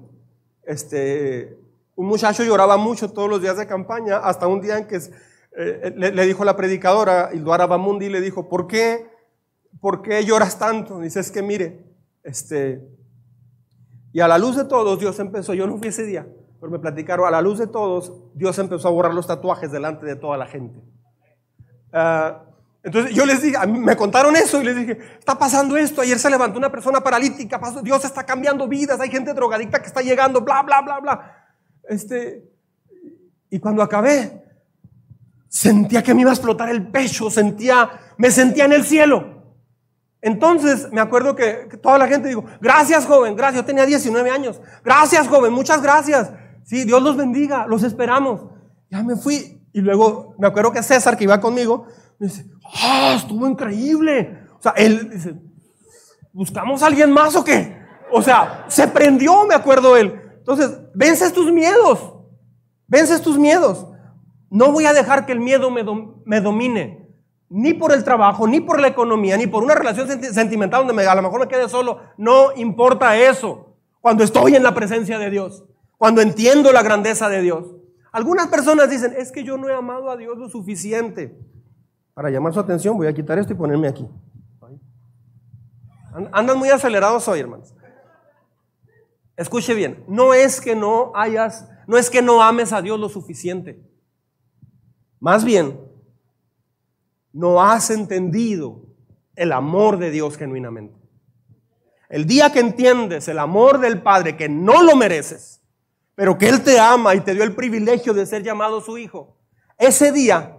Este, 0.63 1.60
un 1.96 2.08
muchacho 2.08 2.44
lloraba 2.44 2.76
mucho 2.76 3.12
todos 3.12 3.30
los 3.30 3.39
días 3.39 3.58
de 3.58 3.68
campaña, 3.68 4.18
hasta 4.18 4.48
un 4.48 4.60
día 4.60 4.80
en 4.80 4.88
que 4.88 5.00
eh, 5.58 5.94
le, 5.96 6.26
dijo 6.26 6.44
la 6.44 6.58
predicadora, 6.58 7.30
Ilduara 7.34 7.68
Bamundi, 7.68 8.10
le 8.10 8.20
dijo, 8.20 8.50
¿por 8.50 8.65
qué, 8.65 9.06
¿por 9.80 10.02
qué 10.02 10.26
lloras 10.26 10.58
tanto? 10.58 11.02
Dice, 11.02 11.20
es 11.20 11.30
que 11.30 11.44
mire, 11.44 11.86
este, 12.24 12.82
y 14.12 14.22
a 14.22 14.28
la 14.28 14.39
luz 14.39 14.56
de 14.56 14.65
todos 14.65 15.00
Dios 15.00 15.20
empezó, 15.20 15.54
yo 15.54 15.68
no 15.68 15.78
fui 15.78 15.89
ese 15.89 16.04
día, 16.04 16.28
pero 16.65 16.71
me 16.71 16.80
platicaron, 16.80 17.28
a 17.28 17.30
la 17.30 17.43
luz 17.43 17.60
de 17.60 17.67
todos, 17.67 18.12
Dios 18.34 18.58
empezó 18.58 18.88
a 18.88 18.91
borrar 18.91 19.13
los 19.13 19.28
tatuajes 19.28 19.71
delante 19.71 20.04
de 20.04 20.15
toda 20.15 20.36
la 20.36 20.47
gente. 20.47 20.82
Ah, 21.93 22.41
entonces 22.82 23.13
yo 23.13 23.23
les 23.23 23.39
dije, 23.39 23.56
me 23.67 23.95
contaron 23.95 24.36
eso 24.36 24.60
y 24.60 24.65
les 24.65 24.75
dije, 24.75 24.97
está 25.19 25.38
pasando 25.38 25.78
esto, 25.78 26.01
ayer 26.01 26.17
se 26.17 26.28
levantó 26.28 26.58
una 26.58 26.71
persona 26.71 27.01
paralítica, 27.01 27.62
Dios 27.84 28.04
está 28.04 28.25
cambiando 28.25 28.67
vidas, 28.67 29.00
hay 29.00 29.12
gente 29.12 29.35
drogadicta 29.35 29.79
que 29.79 29.85
está 29.85 30.02
llegando, 30.02 30.42
bla, 30.42 30.63
bla, 30.63 30.81
bla, 30.81 31.00
bla. 31.02 31.46
Este, 31.87 32.50
y 33.52 33.60
cuando 33.60 33.83
acabé, 33.83 34.44
sentía 35.48 36.02
que 36.02 36.15
me 36.15 36.21
iba 36.21 36.31
a 36.31 36.33
explotar 36.33 36.69
el 36.69 36.87
pecho, 36.87 37.29
sentía, 37.29 37.92
me 38.17 38.31
sentía 38.31 38.65
en 38.65 38.73
el 38.73 38.85
cielo. 38.85 39.35
Entonces 40.19 40.92
me 40.92 41.00
acuerdo 41.00 41.35
que, 41.35 41.67
que 41.69 41.77
toda 41.77 42.00
la 42.00 42.08
gente 42.08 42.27
dijo, 42.27 42.44
gracias 42.60 43.06
joven, 43.06 43.35
gracias, 43.35 43.62
yo 43.62 43.65
tenía 43.67 43.85
19 43.85 44.31
años, 44.31 44.60
gracias 44.83 45.27
joven, 45.27 45.54
muchas 45.54 45.83
gracias. 45.83 46.31
Sí, 46.66 46.84
Dios 46.84 47.02
los 47.02 47.16
bendiga, 47.16 47.66
los 47.68 47.84
esperamos. 47.84 48.42
Ya 48.90 49.02
me 49.04 49.16
fui. 49.16 49.62
Y 49.72 49.82
luego 49.82 50.36
me 50.38 50.48
acuerdo 50.48 50.72
que 50.72 50.84
César, 50.84 51.16
que 51.16 51.24
iba 51.26 51.40
conmigo, 51.40 51.86
me 52.20 52.28
dice, 52.28 52.46
¡ah, 52.84 53.13
estuvo 53.16 53.48
increíble! 53.48 54.48
O 54.58 54.62
sea, 54.62 54.74
él 54.76 55.10
dice, 55.10 55.36
¿buscamos 56.34 56.82
a 56.82 56.88
alguien 56.88 57.12
más 57.12 57.36
o 57.36 57.44
qué? 57.44 57.78
O 58.12 58.22
sea, 58.22 58.66
se 58.68 58.88
prendió, 58.88 59.46
me 59.46 59.54
acuerdo 59.56 59.96
él. 59.96 60.20
Entonces, 60.38 60.72
vences 60.94 61.32
tus 61.34 61.52
miedos. 61.52 62.13
Vences 62.88 63.22
tus 63.22 63.38
miedos. 63.38 63.88
No 64.50 64.72
voy 64.72 64.86
a 64.86 64.94
dejar 64.94 65.26
que 65.26 65.34
el 65.34 65.40
miedo 65.40 65.70
me, 65.70 65.84
me 66.26 66.42
domine. 66.42 67.10
ni 67.50 67.74
por 67.74 67.92
el 67.92 68.04
trabajo, 68.04 68.48
ni 68.48 68.60
por 68.60 68.80
la 68.80 68.88
economía, 68.88 69.38
ni 69.38 69.48
por 69.48 69.63
una 69.63 69.76
relación 69.76 70.08
sentimental 70.34 70.82
donde 70.82 70.94
me, 70.94 71.06
a 71.08 71.16
lo 71.16 71.22
mejor 71.22 71.42
me 71.42 71.48
quede 71.48 71.70
solo. 71.70 72.00
No 72.18 72.54
importa 72.56 73.18
eso 73.18 73.78
cuando 74.02 74.24
estoy 74.24 74.56
en 74.56 74.63
la 74.63 74.74
presencia 74.74 75.20
de 75.20 75.30
Dios, 75.30 75.66
cuando 75.98 76.21
entiendo 76.21 76.71
la 76.71 76.83
grandeza 76.83 77.29
de 77.29 77.41
Dios. 77.41 77.75
Algunas 78.12 78.48
personas 78.48 78.89
dicen, 78.89 79.13
es 79.17 79.31
que 79.31 79.43
yo 79.43 79.58
no 79.58 79.69
he 79.69 79.73
amado 79.73 80.10
a 80.10 80.17
Dios 80.17 80.37
lo 80.37 80.50
suficiente. 80.50 81.37
Para 82.13 82.29
llamar 82.29 82.54
su 82.54 82.60
atención 82.60 82.96
voy 82.96 83.08
a 83.08 83.13
quitar 83.13 83.37
esto 83.37 83.54
y 83.54 83.56
ponerme 83.58 83.87
aquí. 83.87 84.08
Andan 86.31 86.58
muy 86.58 86.69
acelerados 86.69 87.27
hoy, 87.27 87.41
hermanos. 87.41 87.75
Escuche 89.35 89.73
bien, 89.73 90.04
no 90.08 90.33
es 90.33 90.62
que 90.62 90.75
no 90.75 91.12
hayas, 91.13 91.69
no 91.87 91.98
es 91.98 92.10
que 92.10 92.21
no 92.21 92.41
ames 92.41 92.71
a 92.71 92.81
Dios 92.81 92.98
lo 92.98 93.10
suficiente. 93.10 93.83
Más 95.19 95.43
bien, 95.43 95.77
no 97.33 97.62
has 97.62 97.89
entendido 97.89 98.85
el 99.35 99.52
amor 99.52 99.98
de 99.98 100.10
Dios 100.12 100.37
genuinamente. 100.37 100.96
El 102.08 102.25
día 102.25 102.54
que 102.54 102.62
entiendes 102.62 103.27
el 103.27 103.39
amor 103.39 103.79
del 103.79 104.02
Padre, 104.02 104.37
que 104.37 104.48
no 104.48 104.83
lo 104.83 104.96
mereces, 104.96 105.62
pero 106.16 106.38
que 106.38 106.50
Él 106.50 106.63
te 106.63 106.80
ama 106.80 107.13
y 107.16 107.22
te 107.22 107.34
dio 107.34 107.44
el 107.44 107.56
privilegio 107.56 108.13
de 108.13 108.26
ser 108.26 108.44
llamado 108.44 108.82
su 108.82 108.98
hijo, 108.98 109.38
ese 109.78 110.12
día 110.12 110.58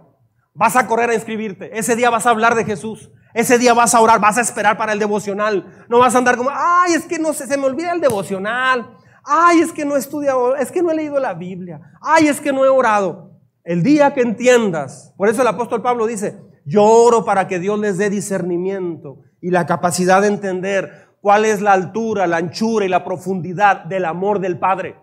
vas 0.54 0.76
a 0.76 0.86
correr 0.86 1.10
a 1.10 1.14
inscribirte, 1.14 1.76
ese 1.78 1.96
día 1.96 2.10
vas 2.10 2.26
a 2.26 2.30
hablar 2.30 2.54
de 2.54 2.64
Jesús, 2.64 3.10
ese 3.36 3.58
día 3.58 3.74
vas 3.74 3.94
a 3.94 4.00
orar, 4.00 4.18
vas 4.18 4.38
a 4.38 4.40
esperar 4.40 4.78
para 4.78 4.94
el 4.94 4.98
devocional. 4.98 5.84
No 5.90 5.98
vas 5.98 6.14
a 6.14 6.18
andar 6.18 6.38
como, 6.38 6.48
ay, 6.50 6.94
es 6.94 7.04
que 7.04 7.18
no 7.18 7.34
sé, 7.34 7.46
se 7.46 7.58
me 7.58 7.66
olvida 7.66 7.92
el 7.92 8.00
devocional. 8.00 8.96
Ay, 9.22 9.60
es 9.60 9.72
que 9.72 9.84
no 9.84 9.94
he 9.94 9.98
estudiado, 9.98 10.56
es 10.56 10.72
que 10.72 10.82
no 10.82 10.90
he 10.90 10.94
leído 10.94 11.20
la 11.20 11.34
Biblia. 11.34 11.80
Ay, 12.00 12.28
es 12.28 12.40
que 12.40 12.50
no 12.50 12.64
he 12.64 12.68
orado. 12.70 13.32
El 13.62 13.82
día 13.82 14.14
que 14.14 14.22
entiendas, 14.22 15.12
por 15.18 15.28
eso 15.28 15.42
el 15.42 15.48
apóstol 15.48 15.82
Pablo 15.82 16.06
dice, 16.06 16.40
yo 16.64 16.82
oro 16.82 17.26
para 17.26 17.46
que 17.46 17.58
Dios 17.58 17.78
les 17.78 17.98
dé 17.98 18.08
discernimiento 18.08 19.18
y 19.42 19.50
la 19.50 19.66
capacidad 19.66 20.22
de 20.22 20.28
entender 20.28 21.10
cuál 21.20 21.44
es 21.44 21.60
la 21.60 21.72
altura, 21.74 22.26
la 22.26 22.38
anchura 22.38 22.86
y 22.86 22.88
la 22.88 23.04
profundidad 23.04 23.84
del 23.84 24.06
amor 24.06 24.40
del 24.40 24.58
Padre. 24.58 24.96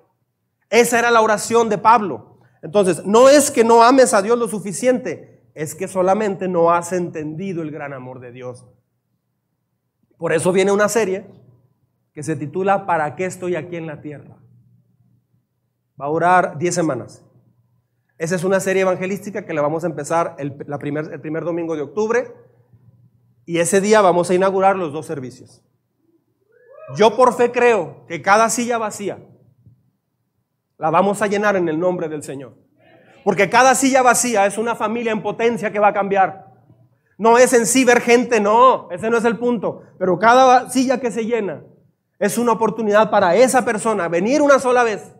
Esa 0.69 0.99
era 0.99 1.11
la 1.11 1.21
oración 1.21 1.69
de 1.69 1.77
Pablo. 1.77 2.39
Entonces, 2.61 3.05
no 3.05 3.29
es 3.29 3.51
que 3.51 3.63
no 3.63 3.83
ames 3.83 4.13
a 4.13 4.21
Dios 4.21 4.37
lo 4.37 4.47
suficiente, 4.47 5.43
es 5.53 5.75
que 5.75 5.87
solamente 5.87 6.47
no 6.47 6.71
has 6.71 6.93
entendido 6.93 7.61
el 7.61 7.71
gran 7.71 7.93
amor 7.93 8.19
de 8.19 8.31
Dios. 8.31 8.65
Por 10.17 10.33
eso 10.33 10.51
viene 10.51 10.71
una 10.71 10.89
serie 10.89 11.27
que 12.13 12.23
se 12.23 12.35
titula 12.35 12.85
¿Para 12.85 13.15
qué 13.15 13.25
estoy 13.25 13.55
aquí 13.55 13.75
en 13.75 13.87
la 13.87 14.01
tierra? 14.01 14.37
Va 15.99 16.05
a 16.05 16.09
durar 16.09 16.57
10 16.57 16.73
semanas. 16.73 17.23
Esa 18.17 18.35
es 18.35 18.43
una 18.43 18.59
serie 18.59 18.83
evangelística 18.83 19.45
que 19.45 19.53
la 19.53 19.61
vamos 19.61 19.83
a 19.83 19.87
empezar 19.87 20.35
el, 20.39 20.53
primer, 20.55 21.11
el 21.11 21.19
primer 21.19 21.43
domingo 21.43 21.75
de 21.75 21.81
octubre 21.81 22.33
y 23.45 23.57
ese 23.57 23.81
día 23.81 24.01
vamos 24.01 24.29
a 24.29 24.33
inaugurar 24.33 24.77
los 24.77 24.93
dos 24.93 25.05
servicios. 25.05 25.61
Yo 26.95 27.17
por 27.17 27.33
fe 27.33 27.51
creo 27.51 28.05
que 28.07 28.21
cada 28.21 28.49
silla 28.49 28.77
vacía 28.77 29.19
la 30.83 30.89
vamos 30.89 31.21
a 31.21 31.27
llenar 31.27 31.55
en 31.55 31.69
el 31.69 31.79
nombre 31.79 32.09
del 32.09 32.23
Señor. 32.23 32.57
Porque 33.23 33.49
cada 33.49 33.73
silla 33.73 34.01
vacía 34.01 34.45
es 34.45 34.57
una 34.57 34.75
familia 34.75 35.13
en 35.13 35.23
potencia 35.23 35.71
que 35.71 35.79
va 35.79 35.87
a 35.87 35.93
cambiar. 35.93 36.47
No 37.17 37.37
es 37.37 37.53
en 37.53 37.65
sí 37.65 37.85
ver 37.85 38.01
gente, 38.01 38.41
no, 38.41 38.89
ese 38.91 39.09
no 39.09 39.17
es 39.17 39.23
el 39.23 39.37
punto. 39.37 39.83
Pero 39.97 40.19
cada 40.19 40.69
silla 40.69 40.99
que 40.99 41.09
se 41.09 41.23
llena 41.23 41.63
es 42.19 42.37
una 42.37 42.51
oportunidad 42.51 43.09
para 43.09 43.33
esa 43.33 43.63
persona 43.63 44.09
venir 44.09 44.41
una 44.41 44.59
sola 44.59 44.83
vez 44.83 45.13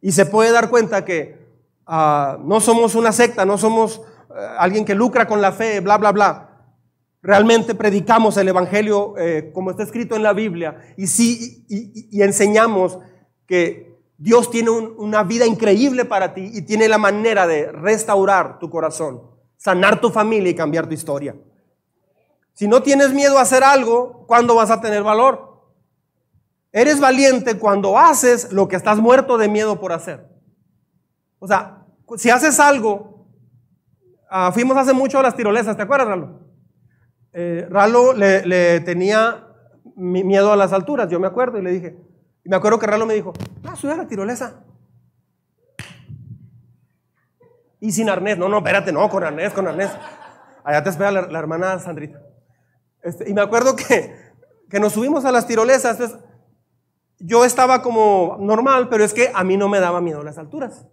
y 0.00 0.10
se 0.10 0.26
puede 0.26 0.50
dar 0.50 0.68
cuenta 0.68 1.04
que 1.04 1.46
ah, 1.86 2.36
no 2.40 2.60
somos 2.60 2.96
una 2.96 3.12
secta, 3.12 3.44
no 3.44 3.56
somos 3.56 4.02
eh, 4.30 4.46
alguien 4.58 4.84
que 4.84 4.96
lucra 4.96 5.28
con 5.28 5.40
la 5.40 5.52
fe, 5.52 5.78
bla, 5.78 5.96
bla, 5.96 6.10
bla. 6.10 6.50
Realmente 7.22 7.76
predicamos 7.76 8.36
el 8.36 8.48
Evangelio 8.48 9.14
eh, 9.16 9.52
como 9.54 9.70
está 9.70 9.84
escrito 9.84 10.16
en 10.16 10.24
la 10.24 10.32
Biblia 10.32 10.76
y, 10.96 11.06
sí, 11.06 11.64
y 11.68 12.20
enseñamos 12.20 12.98
que 13.46 13.93
Dios 14.24 14.50
tiene 14.50 14.70
una 14.70 15.22
vida 15.22 15.44
increíble 15.44 16.06
para 16.06 16.32
ti 16.32 16.50
y 16.54 16.62
tiene 16.62 16.88
la 16.88 16.96
manera 16.96 17.46
de 17.46 17.70
restaurar 17.70 18.58
tu 18.58 18.70
corazón, 18.70 19.20
sanar 19.58 20.00
tu 20.00 20.08
familia 20.08 20.48
y 20.50 20.54
cambiar 20.54 20.86
tu 20.86 20.94
historia. 20.94 21.36
Si 22.54 22.66
no 22.66 22.82
tienes 22.82 23.12
miedo 23.12 23.36
a 23.36 23.42
hacer 23.42 23.62
algo, 23.62 24.24
¿cuándo 24.26 24.54
vas 24.54 24.70
a 24.70 24.80
tener 24.80 25.02
valor? 25.02 25.60
Eres 26.72 27.00
valiente 27.00 27.58
cuando 27.58 27.98
haces 27.98 28.50
lo 28.50 28.66
que 28.66 28.76
estás 28.76 28.96
muerto 28.96 29.36
de 29.36 29.46
miedo 29.46 29.78
por 29.78 29.92
hacer. 29.92 30.26
O 31.38 31.46
sea, 31.46 31.84
si 32.16 32.30
haces 32.30 32.58
algo, 32.58 33.28
ah, 34.30 34.52
fuimos 34.54 34.78
hace 34.78 34.94
mucho 34.94 35.18
a 35.18 35.22
las 35.22 35.36
tirolesas, 35.36 35.76
¿te 35.76 35.82
acuerdas, 35.82 36.08
Ralo? 36.08 36.40
Eh, 37.34 37.66
Ralo 37.68 38.14
le, 38.14 38.46
le 38.46 38.80
tenía 38.80 39.48
miedo 39.96 40.50
a 40.50 40.56
las 40.56 40.72
alturas, 40.72 41.10
yo 41.10 41.20
me 41.20 41.26
acuerdo, 41.26 41.58
y 41.58 41.62
le 41.62 41.72
dije, 41.72 42.13
y 42.44 42.48
me 42.48 42.56
acuerdo 42.56 42.78
que 42.78 42.86
Ralo 42.86 43.06
me 43.06 43.14
dijo, 43.14 43.32
ah, 43.64 43.74
sube 43.74 43.92
a 43.92 43.96
la 43.96 44.06
tirolesa. 44.06 44.62
Y 47.80 47.92
sin 47.92 48.08
arnés, 48.08 48.38
no, 48.38 48.48
no, 48.48 48.58
espérate, 48.58 48.92
no, 48.92 49.08
con 49.08 49.24
arnés, 49.24 49.52
con 49.52 49.66
arnés. 49.66 49.90
Allá 50.62 50.82
te 50.82 50.90
espera 50.90 51.10
la, 51.10 51.38
hermana 51.38 51.78
Sandrita. 51.78 52.20
Este, 53.02 53.28
y 53.28 53.34
me 53.34 53.40
acuerdo 53.40 53.76
que, 53.76 54.14
que 54.70 54.80
nos 54.80 54.92
subimos 54.92 55.24
a 55.24 55.32
las 55.32 55.46
tirolesas. 55.46 55.98
Entonces, 55.98 56.18
yo 57.18 57.44
estaba 57.44 57.82
como 57.82 58.36
normal, 58.40 58.88
pero 58.88 59.04
es 59.04 59.14
que 59.14 59.30
a 59.34 59.44
mí 59.44 59.56
no 59.56 59.68
me 59.68 59.80
daba 59.80 60.00
miedo 60.00 60.22
las 60.22 60.38
alturas. 60.38 60.86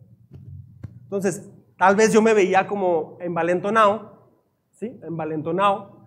Entonces, 1.03 1.49
tal 1.77 1.95
vez 1.95 2.13
yo 2.13 2.21
me 2.21 2.33
veía 2.33 2.67
como 2.67 3.17
envalentonado, 3.19 4.31
¿sí? 4.71 4.99
Envalentonado. 5.03 6.00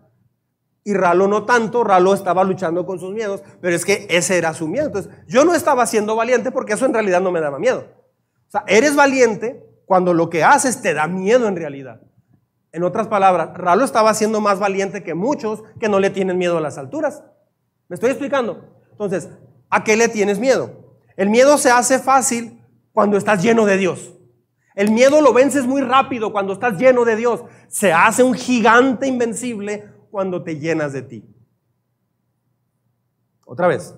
Y 0.86 0.92
Ralo 0.92 1.26
no 1.26 1.44
tanto, 1.44 1.82
Ralo 1.82 2.12
estaba 2.12 2.44
luchando 2.44 2.84
con 2.84 3.00
sus 3.00 3.12
miedos, 3.12 3.42
pero 3.62 3.74
es 3.74 3.86
que 3.86 4.06
ese 4.10 4.36
era 4.36 4.52
su 4.52 4.68
miedo. 4.68 4.86
Entonces, 4.86 5.10
yo 5.26 5.44
no 5.46 5.54
estaba 5.54 5.86
siendo 5.86 6.14
valiente 6.14 6.52
porque 6.52 6.74
eso 6.74 6.84
en 6.84 6.92
realidad 6.92 7.22
no 7.22 7.32
me 7.32 7.40
daba 7.40 7.58
miedo. 7.58 7.86
O 8.46 8.50
sea, 8.50 8.64
eres 8.66 8.94
valiente 8.94 9.64
cuando 9.86 10.12
lo 10.12 10.28
que 10.28 10.44
haces 10.44 10.82
te 10.82 10.92
da 10.92 11.06
miedo 11.06 11.48
en 11.48 11.56
realidad. 11.56 12.02
En 12.70 12.82
otras 12.84 13.08
palabras, 13.08 13.50
Ralo 13.54 13.84
estaba 13.84 14.12
siendo 14.12 14.42
más 14.42 14.58
valiente 14.58 15.02
que 15.02 15.14
muchos 15.14 15.62
que 15.80 15.88
no 15.88 16.00
le 16.00 16.10
tienen 16.10 16.36
miedo 16.36 16.58
a 16.58 16.60
las 16.60 16.76
alturas. 16.76 17.24
¿Me 17.88 17.94
estoy 17.94 18.10
explicando? 18.10 18.64
Entonces, 18.90 19.30
¿a 19.70 19.84
qué 19.84 19.96
le 19.96 20.08
tienes 20.08 20.38
miedo? 20.38 20.98
El 21.16 21.30
miedo 21.30 21.56
se 21.56 21.70
hace 21.70 21.98
fácil 21.98 22.62
cuando 22.92 23.16
estás 23.16 23.42
lleno 23.42 23.64
de 23.64 23.78
Dios. 23.78 24.14
El 24.74 24.90
miedo 24.90 25.20
lo 25.20 25.32
vences 25.32 25.66
muy 25.66 25.82
rápido 25.82 26.32
cuando 26.32 26.52
estás 26.52 26.76
lleno 26.76 27.04
de 27.04 27.16
Dios. 27.16 27.44
Se 27.68 27.92
hace 27.92 28.22
un 28.22 28.34
gigante 28.34 29.06
invencible 29.06 29.93
cuando 30.14 30.44
te 30.44 30.60
llenas 30.60 30.92
de 30.92 31.02
ti. 31.02 31.24
Otra 33.44 33.66
vez, 33.66 33.96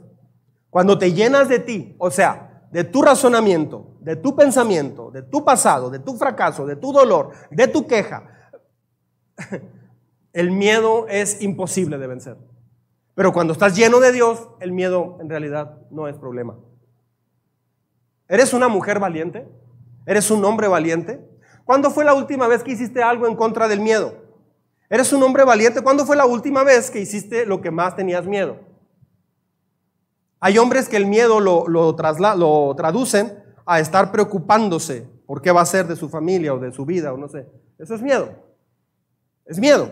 cuando 0.70 0.98
te 0.98 1.12
llenas 1.12 1.46
de 1.50 1.58
ti, 1.58 1.94
o 1.98 2.10
sea, 2.10 2.66
de 2.72 2.84
tu 2.84 3.02
razonamiento, 3.02 3.98
de 4.00 4.16
tu 4.16 4.34
pensamiento, 4.34 5.10
de 5.10 5.20
tu 5.20 5.44
pasado, 5.44 5.90
de 5.90 5.98
tu 5.98 6.16
fracaso, 6.16 6.64
de 6.64 6.76
tu 6.76 6.90
dolor, 6.90 7.32
de 7.50 7.68
tu 7.68 7.86
queja, 7.86 8.50
el 10.32 10.52
miedo 10.52 11.06
es 11.06 11.42
imposible 11.42 11.98
de 11.98 12.06
vencer. 12.06 12.38
Pero 13.14 13.34
cuando 13.34 13.52
estás 13.52 13.76
lleno 13.76 14.00
de 14.00 14.12
Dios, 14.12 14.48
el 14.60 14.72
miedo 14.72 15.18
en 15.20 15.28
realidad 15.28 15.82
no 15.90 16.08
es 16.08 16.16
problema. 16.16 16.56
¿Eres 18.26 18.54
una 18.54 18.68
mujer 18.68 19.00
valiente? 19.00 19.46
¿Eres 20.06 20.30
un 20.30 20.42
hombre 20.46 20.66
valiente? 20.66 21.20
¿Cuándo 21.66 21.90
fue 21.90 22.06
la 22.06 22.14
última 22.14 22.48
vez 22.48 22.62
que 22.62 22.72
hiciste 22.72 23.02
algo 23.02 23.26
en 23.26 23.36
contra 23.36 23.68
del 23.68 23.80
miedo? 23.80 24.25
Eres 24.89 25.12
un 25.12 25.22
hombre 25.22 25.45
valiente. 25.45 25.82
¿Cuándo 25.82 26.07
fue 26.07 26.16
la 26.16 26.26
última 26.26 26.62
vez 26.62 26.91
que 26.91 27.01
hiciste 27.01 27.47
lo 27.47 27.61
que 27.61 27.70
más 27.70 27.97
tenías 27.97 28.26
miedo? 28.26 28.59
Hay 30.41 30.59
hombres 30.59 30.89
que 30.89 30.97
el 30.97 31.07
miedo 31.07 31.41
lo, 31.41 31.66
lo, 31.66 31.97
lo 31.97 32.76
traducen 32.76 33.43
a 33.64 33.80
estar 33.80 34.12
preocupándose 34.12 35.09
por 35.26 35.43
qué 35.43 35.51
va 35.51 35.62
a 35.62 35.66
ser 35.66 35.87
de 35.87 35.97
su 35.97 36.09
familia 36.09 36.55
o 36.55 36.59
de 36.59 36.72
su 36.72 36.84
vida 36.84 37.12
o 37.12 37.16
no 37.16 37.28
sé. 37.28 37.47
Eso 37.78 37.95
es 37.95 38.03
miedo. 38.03 38.30
Es 39.45 39.59
miedo. 39.59 39.91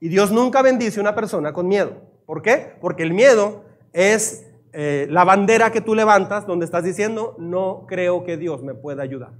Y 0.00 0.08
Dios 0.08 0.32
nunca 0.32 0.62
bendice 0.62 0.98
a 0.98 1.02
una 1.02 1.14
persona 1.14 1.52
con 1.52 1.68
miedo. 1.68 2.00
¿Por 2.26 2.42
qué? 2.42 2.76
Porque 2.80 3.02
el 3.02 3.12
miedo 3.12 3.64
es 3.92 4.46
eh, 4.72 5.06
la 5.10 5.24
bandera 5.24 5.70
que 5.70 5.82
tú 5.82 5.94
levantas 5.94 6.46
donde 6.46 6.64
estás 6.64 6.84
diciendo, 6.84 7.36
no 7.38 7.84
creo 7.86 8.24
que 8.24 8.36
Dios 8.36 8.62
me 8.62 8.74
pueda 8.74 9.02
ayudar. 9.02 9.32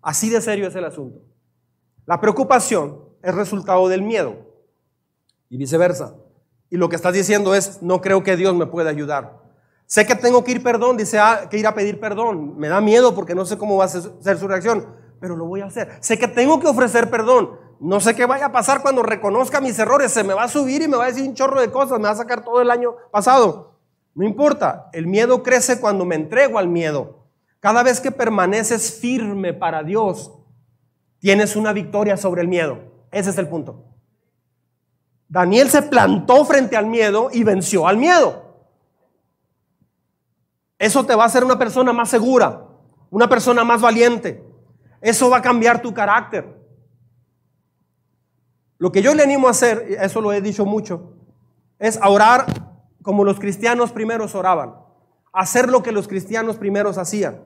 Así 0.00 0.30
de 0.30 0.40
serio 0.40 0.68
es 0.68 0.74
el 0.76 0.84
asunto. 0.84 1.20
La 2.06 2.20
preocupación 2.20 3.11
es 3.22 3.34
resultado 3.34 3.88
del 3.88 4.02
miedo 4.02 4.36
y 5.48 5.56
viceversa. 5.56 6.14
Y 6.70 6.76
lo 6.76 6.88
que 6.88 6.96
estás 6.96 7.12
diciendo 7.12 7.54
es, 7.54 7.82
no 7.82 8.00
creo 8.00 8.22
que 8.22 8.36
Dios 8.36 8.54
me 8.54 8.66
pueda 8.66 8.90
ayudar. 8.90 9.42
Sé 9.86 10.06
que 10.06 10.14
tengo 10.14 10.42
que 10.42 10.52
ir 10.52 10.62
perdón, 10.62 10.96
dice 10.96 11.18
ah, 11.18 11.48
que 11.50 11.58
ir 11.58 11.66
a 11.66 11.74
pedir 11.74 12.00
perdón. 12.00 12.56
Me 12.56 12.68
da 12.68 12.80
miedo 12.80 13.14
porque 13.14 13.34
no 13.34 13.44
sé 13.44 13.58
cómo 13.58 13.76
va 13.76 13.84
a 13.84 13.88
ser 13.88 14.38
su 14.38 14.48
reacción, 14.48 14.86
pero 15.20 15.36
lo 15.36 15.44
voy 15.44 15.60
a 15.60 15.66
hacer. 15.66 15.98
Sé 16.00 16.18
que 16.18 16.28
tengo 16.28 16.58
que 16.60 16.66
ofrecer 16.66 17.10
perdón. 17.10 17.50
No 17.78 18.00
sé 18.00 18.14
qué 18.14 18.24
vaya 18.24 18.46
a 18.46 18.52
pasar 18.52 18.80
cuando 18.80 19.02
reconozca 19.02 19.60
mis 19.60 19.78
errores. 19.78 20.12
Se 20.12 20.24
me 20.24 20.34
va 20.34 20.44
a 20.44 20.48
subir 20.48 20.82
y 20.82 20.88
me 20.88 20.96
va 20.96 21.04
a 21.04 21.08
decir 21.08 21.28
un 21.28 21.34
chorro 21.34 21.60
de 21.60 21.70
cosas. 21.70 21.98
Me 21.98 22.04
va 22.04 22.12
a 22.12 22.16
sacar 22.16 22.42
todo 22.42 22.62
el 22.62 22.70
año 22.70 22.94
pasado. 23.10 23.76
No 24.14 24.24
importa. 24.24 24.88
El 24.92 25.06
miedo 25.06 25.42
crece 25.42 25.80
cuando 25.80 26.04
me 26.04 26.14
entrego 26.14 26.58
al 26.58 26.68
miedo. 26.68 27.26
Cada 27.60 27.82
vez 27.82 28.00
que 28.00 28.12
permaneces 28.12 28.98
firme 28.98 29.52
para 29.52 29.82
Dios, 29.82 30.32
tienes 31.18 31.54
una 31.54 31.72
victoria 31.72 32.16
sobre 32.16 32.40
el 32.40 32.48
miedo. 32.48 32.91
Ese 33.12 33.30
es 33.30 33.38
el 33.38 33.46
punto. 33.46 33.84
Daniel 35.28 35.70
se 35.70 35.82
plantó 35.82 36.44
frente 36.44 36.76
al 36.76 36.86
miedo 36.86 37.28
y 37.32 37.44
venció 37.44 37.86
al 37.86 37.98
miedo. 37.98 38.42
Eso 40.78 41.06
te 41.06 41.14
va 41.14 41.22
a 41.22 41.26
hacer 41.26 41.44
una 41.44 41.58
persona 41.58 41.92
más 41.92 42.08
segura, 42.08 42.66
una 43.10 43.28
persona 43.28 43.62
más 43.62 43.80
valiente. 43.80 44.44
Eso 45.00 45.30
va 45.30 45.36
a 45.36 45.42
cambiar 45.42 45.80
tu 45.80 45.94
carácter. 45.94 46.60
Lo 48.78 48.90
que 48.90 49.02
yo 49.02 49.14
le 49.14 49.22
animo 49.22 49.46
a 49.46 49.52
hacer, 49.52 49.96
eso 50.00 50.20
lo 50.20 50.32
he 50.32 50.40
dicho 50.40 50.66
mucho, 50.66 51.14
es 51.78 52.00
orar 52.02 52.46
como 53.02 53.24
los 53.24 53.38
cristianos 53.38 53.92
primeros 53.92 54.34
oraban. 54.34 54.74
Hacer 55.32 55.68
lo 55.68 55.82
que 55.82 55.92
los 55.92 56.08
cristianos 56.08 56.56
primeros 56.56 56.98
hacían. 56.98 57.42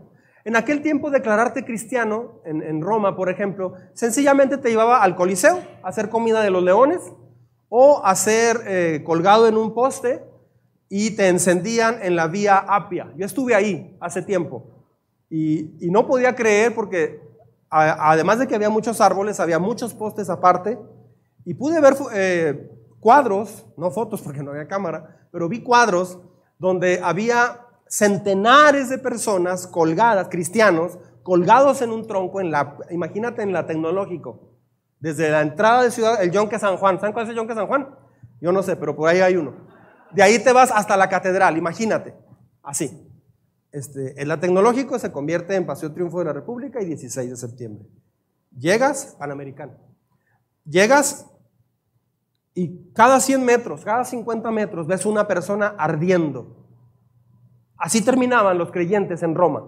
En 0.47 0.55
aquel 0.55 0.81
tiempo 0.81 1.11
declararte 1.11 1.65
cristiano, 1.65 2.41
en, 2.45 2.81
Roma 2.81 3.17
por 3.17 3.29
ejemplo, 3.29 3.73
sencillamente 3.95 4.59
te 4.59 4.69
llevaba 4.69 5.03
al 5.03 5.17
Coliseo 5.17 5.61
a 5.83 5.89
hacer 5.89 6.09
comida 6.09 6.41
de 6.41 6.51
los 6.51 6.63
leones 6.63 7.01
o 7.69 8.01
a 8.05 8.15
ser 8.15 8.61
eh, 8.65 9.03
colgado 9.05 9.49
en 9.49 9.57
un 9.57 9.75
poste 9.75 10.23
y 10.89 11.17
te 11.17 11.27
encendían 11.27 11.99
en 12.01 12.15
la 12.15 12.29
vía 12.29 12.59
Apia. 12.59 13.13
Yo 13.17 13.27
estuve 13.27 13.57
ahí 13.57 13.97
hace 13.99 14.23
tiempo 14.23 14.87
y, 15.29 15.73
no 15.91 16.07
podía 16.07 16.37
creer 16.37 16.73
porque 16.77 17.21
además 17.69 18.39
de 18.39 18.47
que 18.47 18.55
había 18.55 18.71
muchos 18.71 19.01
árboles, 19.01 19.41
había 19.41 19.59
muchos 19.59 19.95
postes 19.95 20.31
aparte 20.31 20.79
y 21.45 21.55
pude 21.55 21.81
ver 21.81 21.95
eh, 22.15 22.71
cuadros, 23.01 23.67
no 23.77 23.91
fotos 23.91 24.23
porque 24.23 24.45
no 24.45 24.53
había 24.53 24.69
cámara, 24.69 25.27
pero 25.33 25.49
vi 25.49 25.65
cuadros 25.65 26.21
donde 26.57 27.01
había 27.03 27.66
centenares 27.89 28.89
de 28.89 28.99
personas 28.99 29.67
colgadas, 29.67 30.29
cristianos, 30.29 30.99
colgados 31.23 31.83
en 31.83 31.91
un 31.91 32.07
tronco, 32.07 32.41
en 32.41 32.51
la, 32.51 32.77
imagínate 32.91 33.43
en 33.43 33.53
la 33.53 33.67
tecnológico, 33.67 34.53
desde 35.01 35.31
la 35.31 35.43
entrada 35.43 35.83
de 35.83 35.91
ciudad, 35.91 36.23
el 36.23 36.31
Yonque 36.31 36.59
San 36.59 36.77
Juan. 36.77 36.99
¿Saben 36.99 37.13
cuál 37.13 37.25
es 37.25 37.31
el 37.31 37.37
Yonque 37.37 37.55
San 37.55 37.67
Juan? 37.67 37.89
Yo 38.41 38.53
no 38.53 38.63
sé, 38.63 38.77
pero 38.77 38.95
por 38.97 39.09
ahí 39.09 39.21
hay 39.21 39.37
uno. 39.37 39.55
De 40.13 40.23
ahí 40.23 40.39
te 40.39 40.53
vas 40.53 40.71
hasta 40.71 40.97
la 40.97 41.09
catedral, 41.09 41.57
imagínate, 41.57 42.15
así. 42.63 43.03
Este, 43.73 44.21
en 44.21 44.29
la 44.29 44.41
tecnológico 44.41 44.99
se 44.99 45.13
convierte 45.13 45.55
en 45.55 45.67
Paseo 45.67 45.93
Triunfo 45.93 46.21
de 46.21 46.27
la 46.27 46.33
República 46.33 46.81
y 46.81 46.87
16 46.87 47.31
de 47.31 47.37
septiembre. 47.37 47.87
Llegas, 48.57 49.17
Panamericano. 49.19 49.75
Llegas 50.65 51.27
y 52.55 52.91
cada 52.95 53.21
100 53.21 53.45
metros, 53.45 53.85
cada 53.85 54.05
50 54.05 54.51
metros 54.51 54.87
ves 54.87 55.05
una 55.05 55.29
persona 55.29 55.75
ardiendo. 55.79 56.66
Así 57.77 58.03
terminaban 58.03 58.59
los 58.59 58.71
creyentes 58.71 59.23
en 59.23 59.35
Roma. 59.35 59.65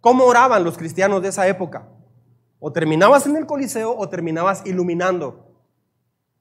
¿Cómo 0.00 0.24
oraban 0.24 0.64
los 0.64 0.76
cristianos 0.76 1.22
de 1.22 1.28
esa 1.28 1.46
época? 1.48 1.88
O 2.58 2.72
terminabas 2.72 3.26
en 3.26 3.36
el 3.36 3.46
Coliseo 3.46 3.96
o 3.96 4.08
terminabas 4.08 4.66
iluminando 4.66 5.54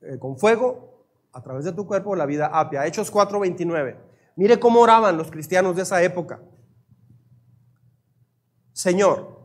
eh, 0.02 0.18
con 0.20 0.38
fuego 0.38 1.06
a 1.32 1.42
través 1.42 1.66
de 1.66 1.74
tu 1.74 1.86
cuerpo 1.86 2.16
la 2.16 2.26
vida 2.26 2.48
apia. 2.48 2.86
Hechos 2.86 3.12
4:29. 3.12 3.98
Mire 4.36 4.60
cómo 4.60 4.82
oraban 4.82 5.18
los 5.18 5.30
cristianos 5.30 5.76
de 5.76 5.84
esa 5.84 6.02
época. 6.02 6.42
Señor, 8.72 9.40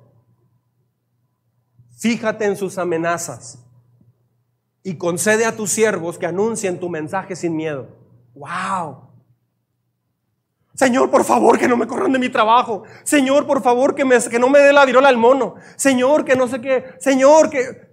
fíjate 1.98 2.46
en 2.46 2.56
sus 2.56 2.78
amenazas 2.78 3.64
y 4.82 4.96
concede 4.96 5.44
a 5.44 5.54
tus 5.54 5.70
siervos 5.70 6.18
que 6.18 6.26
anuncien 6.26 6.80
tu 6.80 6.88
mensaje 6.88 7.36
sin 7.36 7.54
miedo. 7.54 7.88
¡Wow! 8.34 9.07
Señor, 10.78 11.10
por 11.10 11.24
favor, 11.24 11.58
que 11.58 11.66
no 11.66 11.76
me 11.76 11.88
corran 11.88 12.12
de 12.12 12.20
mi 12.20 12.28
trabajo. 12.28 12.84
Señor, 13.02 13.48
por 13.48 13.60
favor, 13.64 13.96
que, 13.96 14.04
no 14.38 14.48
me 14.48 14.60
dé 14.60 14.72
la 14.72 14.84
virola 14.84 15.08
al 15.08 15.16
mono. 15.16 15.56
Señor, 15.74 16.24
que 16.24 16.36
no 16.36 16.46
sé 16.46 16.60
qué. 16.60 16.84
Señor, 17.00 17.50
que... 17.50 17.88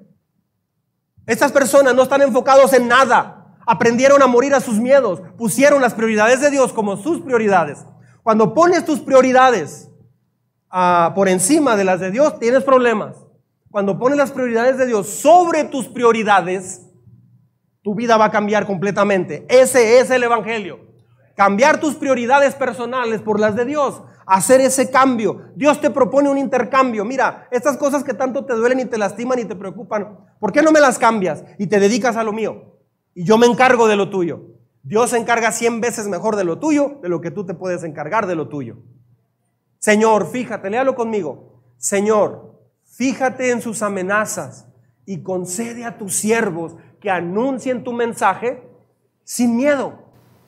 Estas 1.25 1.51
personas 1.51 1.95
no 1.95 2.03
están 2.03 2.21
enfocados 2.21 2.73
en 2.73 2.87
nada. 2.87 3.57
Aprendieron 3.65 4.21
a 4.21 4.27
morir 4.27 4.53
a 4.53 4.59
sus 4.59 4.75
miedos. 4.75 5.19
Pusieron 5.35 5.81
las 5.81 5.95
prioridades 5.95 6.41
de 6.41 6.51
Dios 6.51 6.73
como 6.73 6.95
sus 6.95 7.21
prioridades. 7.21 7.83
Cuando 8.21 8.53
pones 8.53 8.85
tus 8.85 8.99
prioridades 8.99 9.89
ah, 10.69 11.11
por 11.15 11.27
encima 11.27 11.75
de 11.75 11.85
las 11.85 11.99
de 11.99 12.11
Dios, 12.11 12.37
tienes 12.37 12.63
problemas. 12.63 13.15
Cuando 13.71 13.97
pones 13.97 14.19
las 14.19 14.29
prioridades 14.29 14.77
de 14.77 14.85
Dios 14.85 15.09
sobre 15.09 15.63
tus 15.63 15.87
prioridades, 15.87 16.85
tu 17.81 17.95
vida 17.95 18.15
va 18.17 18.25
a 18.25 18.31
cambiar 18.31 18.67
completamente. 18.67 19.43
Ese 19.49 19.97
es 19.97 20.11
el 20.11 20.21
Evangelio. 20.21 20.94
Cambiar 21.35 21.79
tus 21.79 21.95
prioridades 21.95 22.55
personales 22.55 23.21
por 23.21 23.39
las 23.39 23.55
de 23.55 23.65
Dios. 23.65 24.01
Hacer 24.25 24.61
ese 24.61 24.89
cambio. 24.89 25.43
Dios 25.55 25.79
te 25.81 25.89
propone 25.89 26.29
un 26.29 26.37
intercambio. 26.37 27.05
Mira, 27.05 27.47
estas 27.51 27.77
cosas 27.77 28.03
que 28.03 28.13
tanto 28.13 28.45
te 28.45 28.53
duelen 28.53 28.79
y 28.79 28.85
te 28.85 28.97
lastiman 28.97 29.39
y 29.39 29.45
te 29.45 29.55
preocupan, 29.55 30.17
¿por 30.39 30.51
qué 30.51 30.61
no 30.61 30.71
me 30.71 30.79
las 30.79 30.97
cambias 30.97 31.43
y 31.59 31.67
te 31.67 31.79
dedicas 31.79 32.15
a 32.15 32.23
lo 32.23 32.33
mío? 32.33 32.77
Y 33.13 33.25
yo 33.25 33.37
me 33.37 33.47
encargo 33.47 33.87
de 33.87 33.95
lo 33.95 34.09
tuyo. 34.09 34.41
Dios 34.81 35.11
se 35.11 35.17
encarga 35.17 35.51
cien 35.51 35.81
veces 35.81 36.07
mejor 36.07 36.35
de 36.35 36.43
lo 36.43 36.59
tuyo 36.59 36.99
de 37.01 37.09
lo 37.09 37.21
que 37.21 37.31
tú 37.31 37.45
te 37.45 37.53
puedes 37.53 37.83
encargar 37.83 38.27
de 38.27 38.35
lo 38.35 38.47
tuyo. 38.47 38.77
Señor, 39.79 40.31
fíjate, 40.31 40.69
léalo 40.69 40.95
conmigo. 40.95 41.61
Señor, 41.77 42.55
Fíjate 42.95 43.51
en 43.51 43.61
sus 43.61 43.81
amenazas 43.81 44.69
y 45.05 45.21
concede 45.21 45.83
a 45.83 45.97
tus 45.97 46.15
siervos 46.15 46.77
que 47.01 47.09
anuncien 47.09 47.83
tu 47.83 47.91
mensaje 47.91 48.63
sin 49.25 49.57
miedo, 49.57 50.04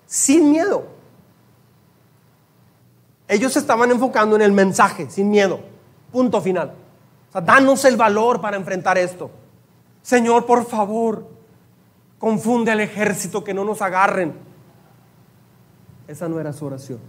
sin 0.08 0.50
miedo. 0.50 0.86
Ellos 3.28 3.56
estaban 3.58 3.92
enfocando 3.92 4.36
en 4.38 4.42
el 4.42 4.54
mensaje, 4.54 5.10
sin 5.10 5.30
miedo. 5.30 5.60
Punto 6.12 6.42
final. 6.42 6.74
O 7.30 7.32
sea, 7.32 7.42
danos 7.42 7.84
el 7.86 7.98
valor 7.98 8.42
para 8.42 8.58
enfrentar 8.58 8.98
esto. 8.98 9.30
Señor, 10.02 10.46
por 10.46 10.66
favor, 10.66 11.28
confunde 12.18 12.72
al 12.72 12.80
ejército 12.80 13.44
que 13.44 13.54
no 13.54 13.66
nos 13.66 13.82
agarren. 13.82 14.34
Esa 16.08 16.30
no 16.30 16.40
era 16.40 16.54
su 16.54 16.66
oración. 16.66 17.00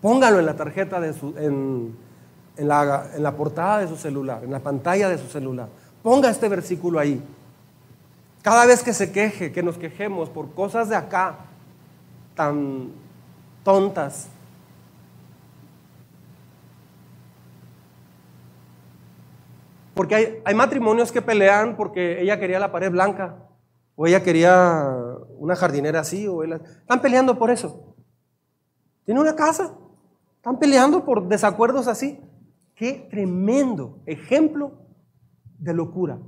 Póngalo 0.00 0.38
en 0.38 0.46
la 0.46 0.56
tarjeta 0.56 1.00
de 1.00 1.12
su, 1.12 1.34
en, 1.36 1.94
la, 2.56 3.10
en 3.14 3.22
la 3.22 3.36
portada 3.36 3.78
de 3.78 3.88
su 3.88 3.96
celular, 3.96 4.44
en 4.44 4.50
la 4.50 4.60
pantalla 4.60 5.10
de 5.10 5.18
su 5.18 5.28
celular. 5.28 5.68
Ponga 6.02 6.30
este 6.30 6.48
versículo 6.48 6.98
ahí. 6.98 7.22
Cada 8.44 8.66
vez 8.66 8.82
que 8.82 8.92
se 8.92 9.10
queje, 9.10 9.52
que 9.52 9.62
nos 9.62 9.78
quejemos 9.78 10.28
por 10.28 10.52
cosas 10.52 10.90
de 10.90 10.96
acá 10.96 11.38
tan 12.34 12.92
tontas, 13.64 14.28
Porque 19.94 20.16
hay, 20.16 20.42
hay, 20.44 20.56
matrimonios 20.56 21.12
que 21.12 21.22
pelean 21.22 21.76
porque 21.76 22.20
ella 22.20 22.40
quería 22.40 22.58
la 22.58 22.72
pared 22.72 22.90
blanca, 22.90 23.36
o 23.94 24.08
ella 24.08 24.24
quería 24.24 24.92
una 25.38 25.54
jardinera 25.54 26.00
así, 26.00 26.26
o 26.26 26.42
están 26.42 27.00
peleando 27.00 27.38
por 27.38 27.48
eso. 27.48 27.94
Tiene 29.04 29.20
una 29.20 29.36
casa, 29.36 29.72
están 30.34 30.58
peleando 30.58 31.04
por 31.04 31.28
desacuerdos 31.28 31.86
así. 31.86 32.20
Qué 32.74 33.06
tremendo 33.08 34.00
ejemplo 34.04 34.72
de 35.60 35.74
locura. 35.74 36.18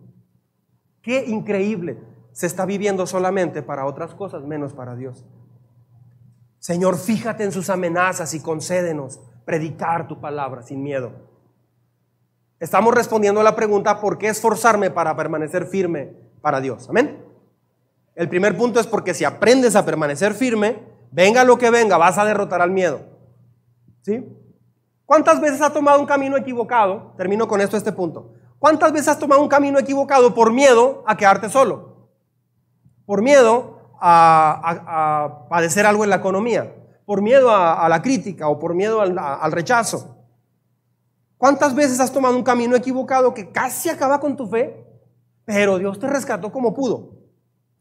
Qué 1.06 1.24
increíble. 1.24 2.02
Se 2.32 2.48
está 2.48 2.66
viviendo 2.66 3.06
solamente 3.06 3.62
para 3.62 3.86
otras 3.86 4.12
cosas, 4.12 4.42
menos 4.42 4.72
para 4.72 4.96
Dios. 4.96 5.24
Señor, 6.58 6.98
fíjate 6.98 7.44
en 7.44 7.52
sus 7.52 7.70
amenazas 7.70 8.34
y 8.34 8.40
concédenos 8.40 9.20
predicar 9.44 10.08
tu 10.08 10.20
palabra 10.20 10.62
sin 10.64 10.82
miedo. 10.82 11.12
Estamos 12.58 12.92
respondiendo 12.92 13.40
a 13.40 13.44
la 13.44 13.54
pregunta, 13.54 14.00
¿por 14.00 14.18
qué 14.18 14.26
esforzarme 14.26 14.90
para 14.90 15.14
permanecer 15.14 15.66
firme 15.66 16.16
para 16.42 16.60
Dios? 16.60 16.90
Amén. 16.90 17.24
El 18.16 18.28
primer 18.28 18.56
punto 18.56 18.80
es 18.80 18.88
porque 18.88 19.14
si 19.14 19.24
aprendes 19.24 19.76
a 19.76 19.84
permanecer 19.84 20.34
firme, 20.34 20.82
venga 21.12 21.44
lo 21.44 21.56
que 21.56 21.70
venga, 21.70 21.98
vas 21.98 22.18
a 22.18 22.24
derrotar 22.24 22.60
al 22.60 22.72
miedo. 22.72 23.02
¿Sí? 24.02 24.26
¿Cuántas 25.04 25.40
veces 25.40 25.60
has 25.60 25.72
tomado 25.72 26.00
un 26.00 26.06
camino 26.06 26.36
equivocado? 26.36 27.14
Termino 27.16 27.46
con 27.46 27.60
esto 27.60 27.76
este 27.76 27.92
punto. 27.92 28.32
¿Cuántas 28.58 28.92
veces 28.92 29.08
has 29.08 29.18
tomado 29.18 29.42
un 29.42 29.48
camino 29.48 29.78
equivocado 29.78 30.34
por 30.34 30.52
miedo 30.52 31.04
a 31.06 31.16
quedarte 31.16 31.48
solo? 31.48 32.08
Por 33.04 33.22
miedo 33.22 33.92
a, 34.00 35.46
padecer 35.48 35.86
algo 35.86 36.04
en 36.04 36.10
la 36.10 36.16
economía, 36.16 36.74
por 37.04 37.22
miedo 37.22 37.50
a, 37.54 37.88
la 37.88 38.02
crítica 38.02 38.48
o 38.48 38.58
por 38.58 38.74
miedo 38.74 39.00
al, 39.00 39.52
rechazo. 39.52 40.16
¿Cuántas 41.36 41.74
veces 41.74 42.00
has 42.00 42.12
tomado 42.12 42.36
un 42.36 42.42
camino 42.42 42.76
equivocado 42.76 43.34
que 43.34 43.50
casi 43.52 43.90
acaba 43.90 44.20
con 44.20 44.36
tu 44.36 44.46
fe, 44.46 44.86
pero 45.44 45.78
Dios 45.78 45.98
te 45.98 46.06
rescató 46.06 46.50
como 46.50 46.74
pudo? 46.74 47.12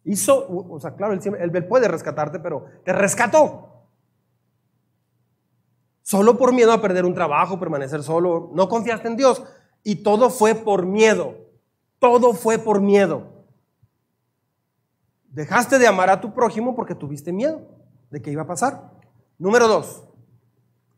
Hizo, 0.03 0.45
o 0.69 0.79
sea, 0.79 0.95
claro, 0.95 1.13
él 1.13 1.67
puede 1.67 1.87
rescatarte, 1.87 2.39
pero 2.39 2.65
te 2.83 2.93
rescató. 2.93 3.75
Solo 6.05 6.37
por 6.37 6.53
miedo 6.53 6.71
a 6.71 6.81
perder 6.81 7.03
un 7.03 7.15
trabajo, 7.15 7.59
permanecer 7.59 8.03
solo. 8.03 8.51
No 8.53 8.69
confiaste 8.69 9.07
en 9.07 9.17
Dios. 9.17 9.41
Y 9.87 9.97
todo 9.97 10.31
fue 10.31 10.55
por 10.55 10.87
miedo. 10.87 11.37
Todo 11.99 12.33
fue 12.33 12.57
por 12.57 12.81
miedo. 12.81 13.45
Dejaste 15.29 15.77
de 15.77 15.85
amar 15.85 16.09
a 16.09 16.19
tu 16.19 16.33
prójimo 16.33 16.75
porque 16.75 16.95
tuviste 16.95 17.31
miedo 17.31 17.61
de 18.09 18.19
que 18.19 18.31
iba 18.31 18.41
a 18.41 18.47
pasar. 18.47 18.91
Número 19.37 19.67
dos, 19.67 20.03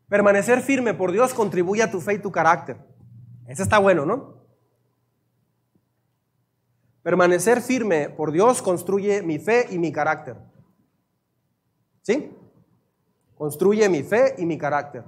permanecer 0.08 0.62
firme 0.62 0.94
por 0.94 1.12
Dios 1.12 1.34
contribuye 1.34 1.82
a 1.82 1.90
tu 1.90 2.00
fe 2.00 2.14
y 2.14 2.18
tu 2.18 2.32
carácter. 2.32 2.78
Ese 3.46 3.62
está 3.62 3.78
bueno, 3.78 4.06
¿no? 4.06 4.38
Permanecer 7.02 7.60
firme 7.60 8.08
por 8.08 8.32
Dios 8.32 8.62
construye 8.62 9.22
mi 9.22 9.38
fe 9.38 9.66
y 9.70 9.78
mi 9.78 9.92
carácter. 9.92 10.36
¿Sí? 12.00 12.34
Construye 13.34 13.86
mi 13.90 14.02
fe 14.02 14.34
y 14.38 14.46
mi 14.46 14.56
carácter. 14.56 15.04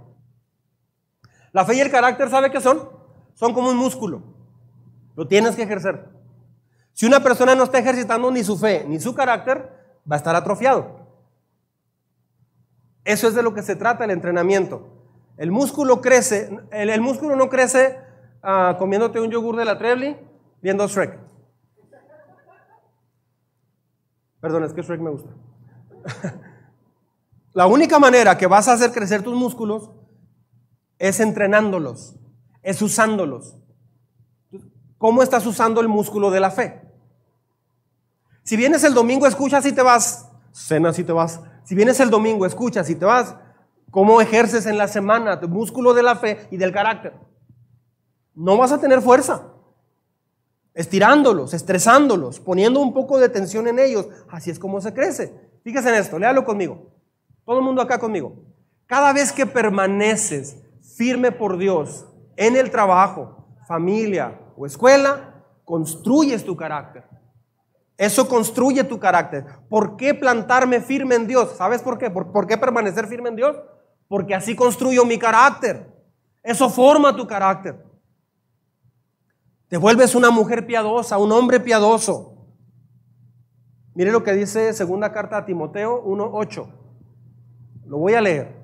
La 1.53 1.64
fe 1.64 1.76
y 1.76 1.81
el 1.81 1.91
carácter, 1.91 2.28
¿sabe 2.28 2.51
qué 2.51 2.61
son? 2.61 3.00
Son 3.41 3.55
como 3.55 3.70
un 3.70 3.76
músculo. 3.78 4.22
Lo 5.16 5.26
tienes 5.26 5.57
que 5.57 5.62
ejercer. 5.62 6.11
Si 6.93 7.07
una 7.07 7.22
persona 7.22 7.55
no 7.55 7.64
está 7.64 7.78
ejercitando 7.78 8.30
ni 8.30 8.45
su 8.45 8.59
fe 8.59 8.84
ni 8.86 9.01
su 9.01 9.14
carácter, 9.14 9.97
va 10.11 10.16
a 10.16 10.18
estar 10.18 10.36
atrofiado. 10.36 11.07
Eso 13.03 13.28
es 13.28 13.34
de 13.34 13.43
lo 13.43 13.55
que 13.55 13.62
se 13.62 13.76
trata 13.76 14.05
el 14.05 14.11
entrenamiento. 14.11 14.86
El 15.38 15.53
músculo 15.53 16.03
crece, 16.03 16.61
el, 16.70 17.01
músculo 17.01 17.34
no 17.34 17.49
crece 17.49 17.99
ah, 18.43 18.76
comiéndote 18.78 19.20
un 19.20 19.30
yogur 19.30 19.57
de 19.57 19.64
la 19.64 19.78
Trebly 19.78 20.18
viendo 20.61 20.86
Shrek. 20.86 21.18
Perdón, 24.38 24.64
es 24.64 24.74
que 24.74 24.82
Shrek 24.82 25.01
me 25.01 25.09
gusta. 25.09 25.30
La 27.55 27.66
única 27.66 27.99
manera 27.99 28.36
que 28.36 28.47
vas 28.47 28.68
a 28.68 28.74
hacer 28.74 28.93
crecer 28.93 29.22
tus 29.22 29.34
músculos 29.34 29.91
es 30.99 31.20
entrenándolos, 31.20 32.20
es 32.63 32.83
usándolos. 32.83 33.57
¿Cómo 34.99 35.23
estás 35.23 35.47
usando 35.47 35.81
el 35.81 35.89
músculo 35.89 36.31
de 36.31 36.41
la 36.41 36.51
fe? 36.51 36.83
Si 38.43 38.57
vienes 38.57 38.85
el 38.85 38.95
domingo, 38.95 39.27
escuchas 39.27 39.65
y 39.67 39.73
te 39.73 39.83
vas, 39.83 40.29
cenas 40.53 40.99
y 40.99 41.05
te 41.05 41.13
vas. 41.13 41.41
Si 41.65 41.75
vienes 41.75 42.01
el 42.01 42.11
domingo, 42.11 42.45
escuchas 42.45 42.91
y 42.91 42.95
te 42.95 43.05
vas, 43.05 43.35
¿cómo 43.91 44.21
ejerces 44.21 44.67
en 44.67 44.77
la 44.77 44.89
semana 44.89 45.41
tu 45.41 45.49
músculo 45.49 45.95
de 45.95 46.03
la 46.03 46.17
fe 46.17 46.49
y 46.51 46.57
del 46.57 46.73
carácter? 46.73 47.15
No 48.35 48.57
vas 48.57 48.73
a 48.73 48.81
tener 48.81 49.01
fuerza. 49.01 49.47
Estirándolos, 50.75 51.55
estresándolos, 51.55 52.41
poniendo 52.41 52.81
un 52.81 52.93
poco 52.93 53.19
de 53.19 53.29
tensión 53.29 53.69
en 53.69 53.79
ellos. 53.79 54.09
Así 54.29 54.51
es 54.51 54.59
como 54.59 54.81
se 54.81 54.95
crece. 54.95 55.35
Fíjese 55.63 55.89
en 55.89 55.97
esto, 55.97 56.19
léalo 56.19 56.45
conmigo. 56.45 56.91
Todo 57.45 57.59
el 57.59 57.65
mundo 57.65 57.83
acá 57.83 57.99
conmigo. 57.99 58.35
Cada 58.87 59.13
vez 59.13 59.33
que 59.33 59.47
permaneces 59.47 60.57
firme 60.97 61.33
por 61.33 61.57
Dios 61.57 62.07
en 62.37 62.57
el 62.57 62.70
trabajo, 62.70 63.47
familia 63.66 64.39
o 64.57 64.66
escuela, 64.66 65.45
construyes 65.64 66.45
tu 66.45 66.57
carácter. 66.57 67.05
Eso 67.97 68.26
construye 68.26 68.83
tu 68.83 68.99
carácter. 68.99 69.45
¿Por 69.68 69.97
qué 69.97 70.14
plantarme 70.14 70.81
firme 70.81 71.16
en 71.16 71.26
Dios? 71.26 71.55
¿Sabes 71.57 71.83
por 71.83 71.99
qué? 71.99 72.11
¿Por, 72.11 72.47
qué 72.47 72.57
permanecer 72.57 73.07
firme 73.07 73.28
en 73.28 73.37
Dios? 73.37 73.57
Porque 74.09 74.35
así 74.35 74.57
construyo 74.57 75.05
mi 75.05 75.18
carácter. 75.18 75.87
Eso 76.43 76.70
forma 76.70 77.14
tu 77.14 77.26
carácter. 77.26 77.85
Te 79.68 79.76
vuelves 79.76 80.14
una 80.14 80.31
mujer 80.31 80.66
piadosa, 80.66 81.18
un 81.18 81.31
hombre 81.31 81.61
piadoso. 81.61 82.39
Mire 83.95 84.11
lo 84.11 84.24
que 84.24 84.33
dice 84.33 84.72
segunda 84.72 85.12
carta 85.12 85.37
a 85.37 85.45
Timoteo 85.45 86.03
1.8. 86.03 86.72
Lo 87.85 87.99
voy 87.99 88.14
a 88.14 88.20
leer. 88.20 88.60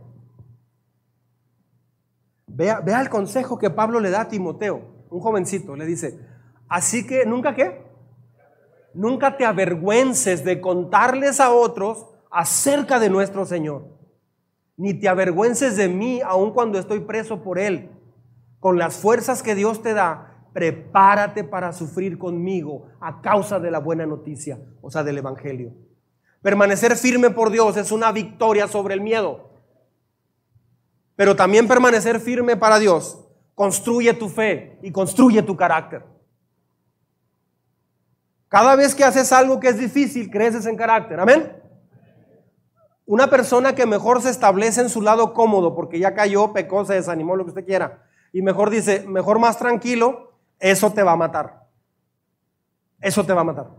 Vea, 2.57 3.01
el 3.03 3.11
consejo 3.11 3.59
que 3.59 3.69
Pablo 3.69 4.01
le 4.01 4.09
da 4.09 4.23
a 4.23 4.29
Timoteo, 4.29 4.81
un 5.11 5.21
jovencito. 5.21 5.77
Le 5.77 5.85
dice, 5.85 6.19
así 6.69 7.07
que 7.07 7.27
nunca 7.27 7.55
qué? 7.55 7.85
Nunca 8.95 9.37
te 9.37 9.45
avergüences 9.45 10.43
de 10.43 10.63
contarles 10.63 11.39
a 11.39 11.51
otros 11.51 12.07
acerca 12.31 12.99
de 12.99 13.11
nuestro 13.11 13.45
Señor. 13.45 13.85
Ni 14.79 14.95
te 14.95 15.07
avergüences 15.07 15.77
de 15.77 15.89
mí 15.89 16.23
aun 16.25 16.53
cuando 16.53 16.79
estoy 16.79 17.01
preso 17.01 17.43
por 17.43 17.59
Él. 17.59 17.91
Con 18.59 18.79
las 18.79 18.97
fuerzas 18.97 19.43
que 19.43 19.55
Dios 19.55 19.83
te 19.83 19.93
da, 19.93 20.49
prepárate 20.55 21.45
para 21.45 21.75
sufrir 21.75 22.17
conmigo 22.17 22.87
a 23.01 23.21
causa 23.21 23.61
de 23.61 23.71
la 23.71 23.81
buena 23.81 24.07
noticia, 24.07 24.59
o 24.81 24.91
sea, 24.91 25.05
del 25.05 25.19
Evangelio. 25.19 25.75
Permanecer 26.41 26.97
firme 26.97 27.29
por 27.29 27.51
Dios 27.51 27.77
es 27.77 27.93
una 27.93 28.13
victoria 28.13 28.67
sobre 28.67 28.95
el 28.95 29.03
miedo. 29.03 29.46
Pero 31.17 31.35
también 31.35 31.67
permanecer 31.67 32.21
firme 32.21 32.57
para 32.57 32.79
Dios 32.79 33.27
construye 33.57 34.13
tu 34.13 34.29
fe 34.29 34.79
y 34.83 34.93
construye 34.93 35.43
tu 35.43 35.57
carácter. 35.57 36.05
Cada 38.49 38.77
vez 38.77 38.95
que 38.95 39.03
haces 39.03 39.33
algo 39.33 39.59
que 39.59 39.69
es 39.69 39.79
difícil, 39.79 40.31
creces 40.31 40.67
en 40.67 40.77
carácter. 40.77 41.19
Amén. 41.19 41.57
Una 43.07 43.29
persona 43.29 43.75
que 43.75 43.87
mejor 43.87 44.21
se 44.21 44.31
establece 44.31 44.83
en 44.83 44.89
su 44.89 45.01
lado 45.01 45.33
cómodo 45.33 45.75
porque 45.75 45.99
ya 45.99 46.15
cayó, 46.15 46.53
pecó, 46.53 46.85
se 46.85 46.95
desanimó, 46.95 47.35
lo 47.35 47.45
que 47.45 47.51
usted 47.51 47.65
quiera, 47.65 48.05
y 48.33 48.43
mejor 48.43 48.69
dice, 48.69 49.07
mejor 49.07 49.39
más 49.39 49.59
tranquilo, 49.59 50.35
eso 50.59 50.93
te 50.93 51.03
va 51.03 51.13
a 51.13 51.17
matar. 51.17 51.67
Eso 53.01 53.25
te 53.25 53.33
va 53.33 53.41
a 53.41 53.45
matar. 53.45 53.71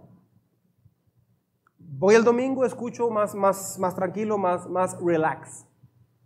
Voy 1.78 2.16
el 2.16 2.24
domingo, 2.24 2.66
escucho 2.66 3.10
más, 3.10 3.36
más, 3.36 3.78
más 3.78 3.96
tranquilo, 3.96 4.38
más, 4.38 4.68
más 4.68 4.98
relax. 5.02 5.66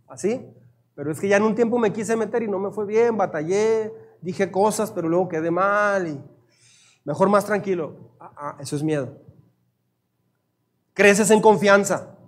¿Así? 0.06 0.54
Pero 0.94 1.10
es 1.10 1.20
que 1.20 1.28
ya 1.28 1.36
en 1.36 1.42
un 1.42 1.54
tiempo 1.54 1.78
me 1.78 1.92
quise 1.92 2.16
meter 2.16 2.42
y 2.42 2.48
no 2.48 2.58
me 2.58 2.70
fue 2.70 2.84
bien, 2.84 3.16
batallé, 3.16 3.92
dije 4.20 4.50
cosas, 4.50 4.90
pero 4.90 5.08
luego 5.08 5.28
quedé 5.28 5.50
mal 5.50 6.06
y 6.06 6.20
mejor 7.04 7.28
más 7.28 7.44
tranquilo. 7.44 8.14
Ah, 8.20 8.32
ah, 8.36 8.56
eso 8.60 8.76
es 8.76 8.82
miedo. 8.82 9.16
Creces 10.94 11.30
en 11.30 11.40
confianza. 11.40 12.18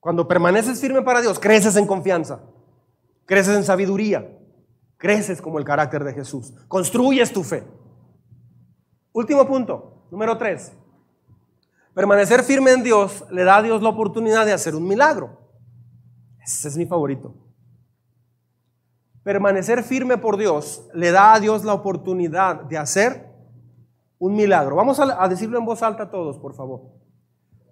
Cuando 0.00 0.26
permaneces 0.26 0.80
firme 0.80 1.02
para 1.02 1.20
Dios, 1.20 1.38
creces 1.38 1.76
en 1.76 1.86
confianza. 1.86 2.40
Creces 3.26 3.56
en 3.56 3.64
sabiduría. 3.64 4.38
Creces 4.96 5.40
como 5.40 5.58
el 5.58 5.64
carácter 5.64 6.04
de 6.04 6.14
Jesús. 6.14 6.54
Construyes 6.68 7.32
tu 7.32 7.42
fe. 7.42 7.64
Último 9.12 9.46
punto, 9.46 10.06
número 10.10 10.36
tres. 10.38 10.72
Permanecer 11.94 12.42
firme 12.42 12.72
en 12.72 12.82
Dios 12.82 13.24
le 13.30 13.44
da 13.44 13.56
a 13.56 13.62
Dios 13.62 13.82
la 13.82 13.90
oportunidad 13.90 14.44
de 14.44 14.52
hacer 14.52 14.74
un 14.74 14.88
milagro. 14.88 15.43
Ese 16.44 16.68
es 16.68 16.76
mi 16.76 16.86
favorito. 16.86 17.34
Permanecer 19.22 19.82
firme 19.82 20.18
por 20.18 20.36
Dios 20.36 20.86
le 20.92 21.10
da 21.10 21.32
a 21.32 21.40
Dios 21.40 21.64
la 21.64 21.72
oportunidad 21.72 22.56
de 22.64 22.76
hacer 22.76 23.34
un 24.18 24.36
milagro. 24.36 24.76
Vamos 24.76 25.00
a, 25.00 25.28
decirlo 25.28 25.58
en 25.58 25.64
voz 25.64 25.82
alta 25.82 26.04
a 26.04 26.10
todos, 26.10 26.38
por 26.38 26.54
favor. 26.54 26.82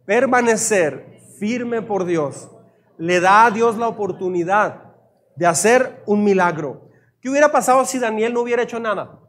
Permanecer 0.07 1.19
firme 1.39 1.83
por 1.83 2.07
Dios 2.07 2.51
le 2.97 3.21
da 3.21 3.47
a 3.47 3.51
Dios 3.51 3.77
la 3.77 3.89
oportunidad 3.89 4.95
de 5.37 5.47
hacer 5.47 6.03
un 6.07 6.25
milagro. 6.25 6.89
¿Qué 7.21 7.29
hubiera 7.29 7.53
pasado 7.53 7.85
si 7.85 7.99
Daniel 7.99 8.33
no 8.33 8.41
hubiera 8.41 8.63
hecho 8.63 8.81
nada? 8.81 9.21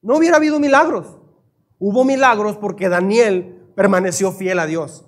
No 0.00 0.16
hubiera 0.16 0.36
habido 0.36 0.60
milagros. 0.60 1.18
Hubo 1.80 2.04
milagros 2.04 2.56
porque 2.56 2.88
Daniel 2.88 3.72
permaneció 3.74 4.30
fiel 4.30 4.60
a 4.60 4.66
Dios. 4.66 5.04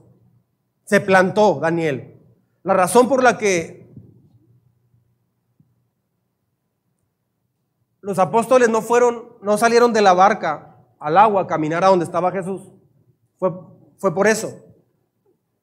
Se 0.84 1.00
plantó 1.00 1.60
Daniel. 1.60 2.15
La 2.66 2.74
razón 2.74 3.08
por 3.08 3.22
la 3.22 3.38
que 3.38 3.88
los 8.00 8.18
apóstoles 8.18 8.68
no 8.68 8.82
fueron, 8.82 9.36
no 9.40 9.56
salieron 9.56 9.92
de 9.92 10.02
la 10.02 10.14
barca 10.14 10.76
al 10.98 11.16
agua 11.16 11.42
a 11.42 11.46
caminar 11.46 11.84
a 11.84 11.90
donde 11.90 12.04
estaba 12.04 12.32
Jesús, 12.32 12.72
fue, 13.38 13.52
fue 13.98 14.12
por 14.12 14.26
eso. 14.26 14.64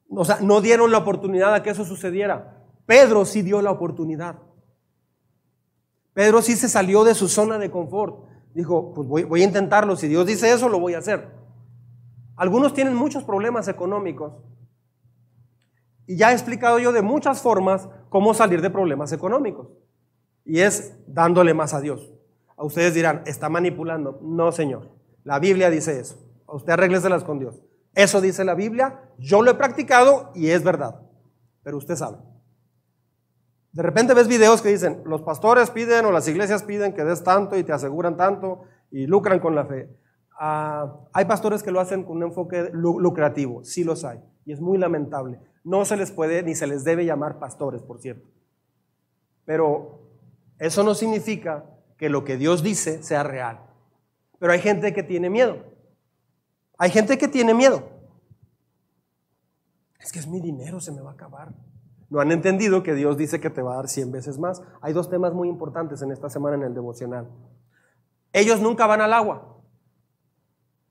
O 0.08 0.24
sea, 0.24 0.38
no 0.40 0.62
dieron 0.62 0.92
la 0.92 0.96
oportunidad 0.96 1.52
a 1.52 1.62
que 1.62 1.68
eso 1.68 1.84
sucediera. 1.84 2.64
Pedro 2.86 3.26
sí 3.26 3.42
dio 3.42 3.60
la 3.60 3.72
oportunidad. 3.72 4.38
Pedro 6.14 6.40
sí 6.40 6.56
se 6.56 6.70
salió 6.70 7.04
de 7.04 7.14
su 7.14 7.28
zona 7.28 7.58
de 7.58 7.70
confort. 7.70 8.24
Dijo, 8.54 8.94
pues 8.94 9.06
voy, 9.06 9.24
voy, 9.24 9.42
a 9.42 9.44
intentarlo. 9.44 9.94
Si 9.96 10.08
Dios 10.08 10.24
dice 10.24 10.50
eso, 10.50 10.70
lo 10.70 10.80
voy 10.80 10.94
a 10.94 11.00
hacer. 11.00 11.28
Algunos 12.34 12.72
tienen 12.72 12.94
muchos 12.94 13.24
problemas 13.24 13.68
económicos 13.68 14.32
y 16.06 16.16
ya 16.16 16.30
he 16.30 16.34
explicado 16.34 16.78
yo 16.78 16.92
de 16.92 17.02
muchas 17.02 17.40
formas 17.40 17.88
cómo 18.08 18.34
salir 18.34 18.60
de 18.60 18.70
problemas 18.70 19.12
económicos. 19.12 19.68
Y 20.44 20.60
es 20.60 20.94
dándole 21.06 21.54
más 21.54 21.72
a 21.74 21.80
Dios. 21.80 22.12
A 22.56 22.64
ustedes 22.64 22.94
dirán, 22.94 23.22
está 23.26 23.48
manipulando. 23.48 24.18
No, 24.22 24.52
Señor. 24.52 24.90
La 25.24 25.38
Biblia 25.38 25.70
dice 25.70 25.98
eso. 25.98 26.16
A 26.46 26.54
usted 26.54 26.74
arrégleselas 26.74 27.24
con 27.24 27.38
Dios. 27.38 27.62
Eso 27.94 28.20
dice 28.20 28.44
la 28.44 28.54
Biblia. 28.54 29.00
Yo 29.18 29.42
lo 29.42 29.50
he 29.50 29.54
practicado 29.54 30.30
y 30.34 30.50
es 30.50 30.62
verdad. 30.62 31.00
Pero 31.62 31.78
usted 31.78 31.96
sabe. 31.96 32.18
De 33.72 33.82
repente 33.82 34.14
ves 34.14 34.28
videos 34.28 34.62
que 34.62 34.68
dicen, 34.68 35.02
los 35.04 35.22
pastores 35.22 35.70
piden 35.70 36.04
o 36.04 36.12
las 36.12 36.28
iglesias 36.28 36.62
piden 36.62 36.92
que 36.92 37.02
des 37.02 37.24
tanto 37.24 37.56
y 37.56 37.64
te 37.64 37.72
aseguran 37.72 38.16
tanto 38.16 38.62
y 38.92 39.06
lucran 39.08 39.40
con 39.40 39.56
la 39.56 39.64
fe. 39.64 39.90
Ah, 40.38 41.00
hay 41.12 41.24
pastores 41.24 41.62
que 41.62 41.72
lo 41.72 41.80
hacen 41.80 42.04
con 42.04 42.18
un 42.18 42.24
enfoque 42.24 42.70
lucrativo, 42.72 43.64
sí 43.64 43.82
los 43.82 44.04
hay, 44.04 44.20
y 44.44 44.52
es 44.52 44.60
muy 44.60 44.78
lamentable. 44.78 45.40
No 45.64 45.84
se 45.84 45.96
les 45.96 46.12
puede 46.12 46.42
ni 46.42 46.54
se 46.54 46.66
les 46.66 46.84
debe 46.84 47.04
llamar 47.04 47.38
pastores, 47.38 47.82
por 47.82 47.98
cierto. 47.98 48.28
Pero 49.44 50.10
eso 50.58 50.84
no 50.84 50.94
significa 50.94 51.64
que 51.96 52.08
lo 52.08 52.24
que 52.24 52.36
Dios 52.36 52.62
dice 52.62 53.02
sea 53.02 53.22
real. 53.22 53.60
Pero 54.38 54.52
hay 54.52 54.60
gente 54.60 54.92
que 54.92 55.02
tiene 55.02 55.30
miedo. 55.30 55.56
Hay 56.78 56.90
gente 56.90 57.18
que 57.18 57.28
tiene 57.28 57.54
miedo. 57.54 57.82
Es 59.98 60.12
que 60.12 60.18
es 60.18 60.26
mi 60.26 60.40
dinero, 60.40 60.80
se 60.80 60.92
me 60.92 61.00
va 61.00 61.10
a 61.10 61.14
acabar. 61.14 61.54
No 62.10 62.20
han 62.20 62.30
entendido 62.30 62.82
que 62.82 62.94
Dios 62.94 63.16
dice 63.16 63.40
que 63.40 63.50
te 63.50 63.62
va 63.62 63.72
a 63.72 63.76
dar 63.76 63.88
100 63.88 64.12
veces 64.12 64.38
más. 64.38 64.62
Hay 64.82 64.92
dos 64.92 65.08
temas 65.08 65.32
muy 65.32 65.48
importantes 65.48 66.02
en 66.02 66.12
esta 66.12 66.28
semana 66.28 66.56
en 66.56 66.62
el 66.64 66.74
devocional. 66.74 67.28
Ellos 68.32 68.60
nunca 68.60 68.86
van 68.86 69.00
al 69.00 69.12
agua. 69.12 69.62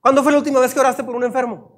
¿Cuándo 0.00 0.22
fue 0.22 0.32
la 0.32 0.38
última 0.38 0.60
vez 0.60 0.74
que 0.74 0.80
oraste 0.80 1.04
por 1.04 1.14
un 1.14 1.24
enfermo? 1.24 1.73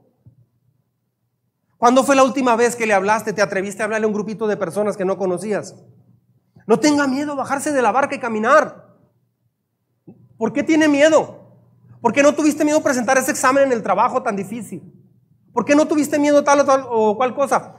¿Cuándo 1.78 2.04
fue 2.04 2.16
la 2.16 2.24
última 2.24 2.56
vez 2.56 2.74
que 2.74 2.86
le 2.86 2.94
hablaste, 2.94 3.32
te 3.32 3.42
atreviste 3.42 3.82
a 3.82 3.84
hablarle 3.84 4.06
a 4.06 4.08
un 4.08 4.14
grupito 4.14 4.46
de 4.46 4.56
personas 4.56 4.96
que 4.96 5.04
no 5.04 5.18
conocías? 5.18 5.74
No 6.66 6.78
tenga 6.78 7.06
miedo 7.06 7.36
bajarse 7.36 7.72
de 7.72 7.82
la 7.82 7.92
barca 7.92 8.14
y 8.14 8.18
caminar. 8.18 8.86
¿Por 10.38 10.52
qué 10.52 10.62
tiene 10.62 10.88
miedo? 10.88 11.46
¿Por 12.00 12.12
qué 12.12 12.22
no 12.22 12.34
tuviste 12.34 12.64
miedo 12.64 12.82
presentar 12.82 13.18
ese 13.18 13.30
examen 13.30 13.64
en 13.64 13.72
el 13.72 13.82
trabajo 13.82 14.22
tan 14.22 14.36
difícil? 14.36 14.82
¿Por 15.52 15.64
qué 15.64 15.74
no 15.74 15.86
tuviste 15.86 16.18
miedo 16.18 16.44
tal 16.44 16.60
o 16.60 16.64
tal 16.64 16.84
o 16.88 17.16
cual 17.16 17.34
cosa? 17.34 17.76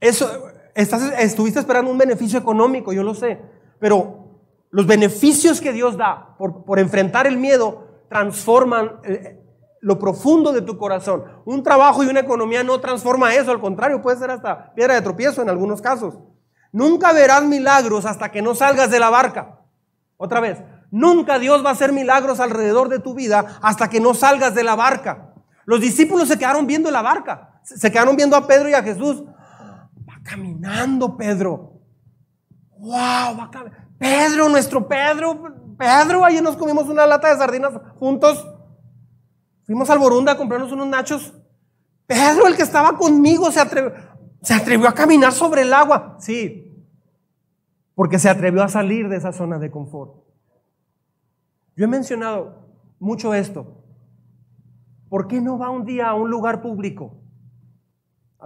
Eso, 0.00 0.48
estuviste 0.74 1.60
esperando 1.60 1.90
un 1.90 1.98
beneficio 1.98 2.38
económico, 2.38 2.92
yo 2.92 3.02
lo 3.02 3.14
sé, 3.14 3.40
pero 3.78 4.42
los 4.70 4.86
beneficios 4.86 5.60
que 5.60 5.72
Dios 5.72 5.96
da 5.96 6.36
por, 6.38 6.64
por 6.64 6.78
enfrentar 6.78 7.26
el 7.26 7.38
miedo 7.38 8.04
transforman 8.08 9.00
eh, 9.04 9.42
lo 9.86 10.00
profundo 10.00 10.52
de 10.52 10.62
tu 10.62 10.76
corazón. 10.76 11.22
Un 11.44 11.62
trabajo 11.62 12.02
y 12.02 12.08
una 12.08 12.18
economía 12.18 12.64
no 12.64 12.80
transforma 12.80 13.32
eso, 13.36 13.52
al 13.52 13.60
contrario, 13.60 14.02
puede 14.02 14.18
ser 14.18 14.32
hasta 14.32 14.74
piedra 14.74 14.94
de 14.94 15.00
tropiezo 15.00 15.42
en 15.42 15.48
algunos 15.48 15.80
casos. 15.80 16.18
Nunca 16.72 17.12
verás 17.12 17.44
milagros 17.44 18.04
hasta 18.04 18.32
que 18.32 18.42
no 18.42 18.56
salgas 18.56 18.90
de 18.90 18.98
la 18.98 19.10
barca. 19.10 19.60
Otra 20.16 20.40
vez, 20.40 20.60
nunca 20.90 21.38
Dios 21.38 21.64
va 21.64 21.68
a 21.68 21.74
hacer 21.74 21.92
milagros 21.92 22.40
alrededor 22.40 22.88
de 22.88 22.98
tu 22.98 23.14
vida 23.14 23.60
hasta 23.62 23.88
que 23.88 24.00
no 24.00 24.12
salgas 24.12 24.56
de 24.56 24.64
la 24.64 24.74
barca. 24.74 25.34
Los 25.66 25.80
discípulos 25.80 26.26
se 26.26 26.36
quedaron 26.36 26.66
viendo 26.66 26.90
la 26.90 27.02
barca, 27.02 27.60
se 27.62 27.92
quedaron 27.92 28.16
viendo 28.16 28.34
a 28.34 28.44
Pedro 28.44 28.68
y 28.68 28.74
a 28.74 28.82
Jesús 28.82 29.22
caminando, 30.24 31.16
Pedro. 31.16 31.74
¡Wow! 32.76 33.38
Va 33.38 33.50
Pedro, 34.00 34.48
nuestro 34.48 34.88
Pedro, 34.88 35.40
Pedro, 35.78 36.24
ayer 36.24 36.42
nos 36.42 36.56
comimos 36.56 36.88
una 36.88 37.06
lata 37.06 37.28
de 37.28 37.38
sardinas 37.38 37.72
juntos. 38.00 38.44
Fuimos 39.66 39.90
al 39.90 39.98
Borunda 39.98 40.32
a 40.32 40.36
comprarnos 40.36 40.72
unos 40.72 40.86
nachos. 40.86 41.34
Pedro, 42.06 42.46
el 42.46 42.56
que 42.56 42.62
estaba 42.62 42.96
conmigo, 42.96 43.50
se 43.50 43.60
atrevió, 43.60 44.88
a 44.88 44.94
caminar 44.94 45.32
sobre 45.32 45.62
el 45.62 45.72
agua. 45.74 46.16
Sí, 46.20 46.86
porque 47.94 48.18
se 48.18 48.28
atrevió 48.28 48.62
a 48.62 48.68
salir 48.68 49.08
de 49.08 49.16
esa 49.16 49.32
zona 49.32 49.58
de 49.58 49.70
confort. 49.70 50.14
Yo 51.74 51.84
he 51.84 51.88
mencionado 51.88 52.68
mucho 52.98 53.34
esto. 53.34 53.82
¿Por 55.08 55.26
qué 55.26 55.40
no 55.40 55.58
va 55.58 55.70
un 55.70 55.84
día 55.84 56.08
a 56.08 56.14
un 56.14 56.30
lugar 56.30 56.62
público? 56.62 57.26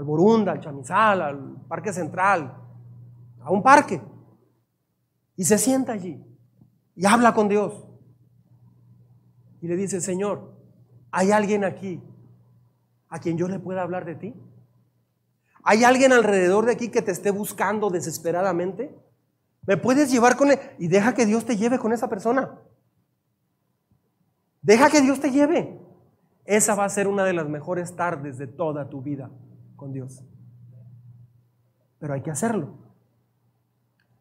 al 0.00 0.04
Borunda, 0.04 0.52
al 0.52 0.60
Chamizal, 0.60 1.20
al 1.20 1.56
Parque 1.68 1.92
Central, 1.92 2.56
a 3.42 3.50
un 3.50 3.62
parque. 3.62 4.00
Y 5.36 5.44
se 5.44 5.58
sienta 5.58 5.92
allí 5.92 6.24
y 6.96 7.06
habla 7.06 7.34
con 7.34 7.48
Dios. 7.48 7.84
Y 9.60 9.68
le 9.68 9.76
dice, 9.76 10.00
Señor, 10.00 10.54
¿hay 11.10 11.32
alguien 11.32 11.64
aquí 11.64 12.02
a 13.08 13.18
quien 13.18 13.36
yo 13.36 13.48
le 13.48 13.58
pueda 13.58 13.82
hablar 13.82 14.04
de 14.04 14.14
ti? 14.14 14.34
¿Hay 15.62 15.84
alguien 15.84 16.12
alrededor 16.12 16.66
de 16.66 16.72
aquí 16.72 16.88
que 16.88 17.02
te 17.02 17.10
esté 17.10 17.30
buscando 17.30 17.90
desesperadamente? 17.90 18.94
¿Me 19.66 19.76
puedes 19.76 20.10
llevar 20.10 20.36
con 20.36 20.50
él? 20.50 20.58
Y 20.78 20.88
deja 20.88 21.14
que 21.14 21.26
Dios 21.26 21.44
te 21.44 21.56
lleve 21.56 21.78
con 21.78 21.92
esa 21.92 22.08
persona. 22.08 22.58
Deja 24.62 24.90
que 24.90 25.00
Dios 25.00 25.20
te 25.20 25.30
lleve. 25.30 25.78
Esa 26.44 26.74
va 26.74 26.84
a 26.84 26.88
ser 26.88 27.08
una 27.08 27.24
de 27.24 27.32
las 27.32 27.48
mejores 27.48 27.94
tardes 27.94 28.38
de 28.38 28.46
toda 28.46 28.88
tu 28.88 29.02
vida 29.02 29.30
con 29.76 29.92
Dios. 29.92 30.24
Pero 31.98 32.14
hay 32.14 32.22
que 32.22 32.30
hacerlo. 32.30 32.78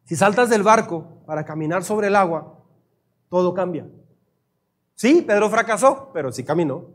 Si 0.04 0.16
saltas 0.16 0.50
del 0.50 0.62
barco 0.62 1.22
para 1.26 1.44
caminar 1.44 1.84
sobre 1.84 2.08
el 2.08 2.16
agua, 2.16 2.62
todo 3.28 3.54
cambia. 3.54 3.88
Sí, 5.00 5.24
Pedro 5.26 5.48
fracasó, 5.48 6.10
pero 6.12 6.30
sí 6.30 6.44
caminó. 6.44 6.90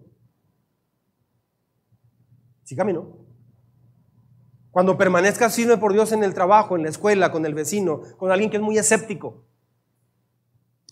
Sí 2.62 2.76
caminó. 2.76 3.18
Cuando 4.70 4.96
permanezcas 4.96 5.56
firme 5.56 5.78
por 5.78 5.92
Dios 5.92 6.12
en 6.12 6.24
el 6.24 6.36
trabajo, 6.36 6.76
en 6.76 6.84
la 6.84 6.90
escuela, 6.90 7.32
con 7.32 7.48
el 7.48 7.56
vecino, 7.56 8.02
con 8.20 8.32
alguien 8.32 8.52
que 8.52 8.58
es 8.58 8.62
muy 8.62 8.78
escéptico, 8.78 9.48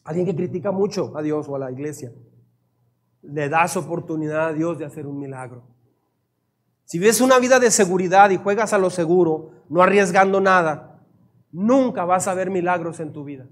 alguien 0.03 0.25
que 0.25 0.35
critica 0.35 0.71
mucho 0.71 1.15
a 1.15 1.21
Dios 1.21 1.47
o 1.47 1.55
a 1.55 1.59
la 1.59 1.71
iglesia, 1.71 2.11
le 3.21 3.47
das 3.47 3.77
oportunidad 3.77 4.47
a 4.47 4.53
Dios 4.53 4.79
de 4.79 4.85
hacer 4.85 5.05
un 5.05 5.19
milagro. 5.19 5.67
Si 6.83 6.97
vives 6.97 7.21
una 7.21 7.37
vida 7.37 7.59
de 7.59 7.69
seguridad 7.69 8.31
y 8.31 8.37
juegas 8.37 8.73
a 8.73 8.79
lo 8.79 8.89
seguro, 8.89 9.51
no 9.69 9.83
arriesgando 9.83 10.41
nada, 10.41 11.05
nunca 11.51 12.05
vas 12.05 12.27
a 12.27 12.33
ver 12.33 12.49
milagros 12.49 12.99
en 12.99 13.13
tu 13.13 13.23
vida. 13.23 13.47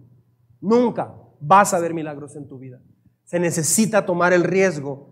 Nunca 0.60 1.14
vas 1.40 1.76
a 1.76 1.80
ver 1.80 1.94
milagros 1.94 2.36
en 2.36 2.48
tu 2.48 2.58
vida. 2.58 2.82
Se 3.32 3.40
necesita 3.40 4.06
tomar 4.06 4.34
el 4.34 4.44
riesgo. 4.44 5.08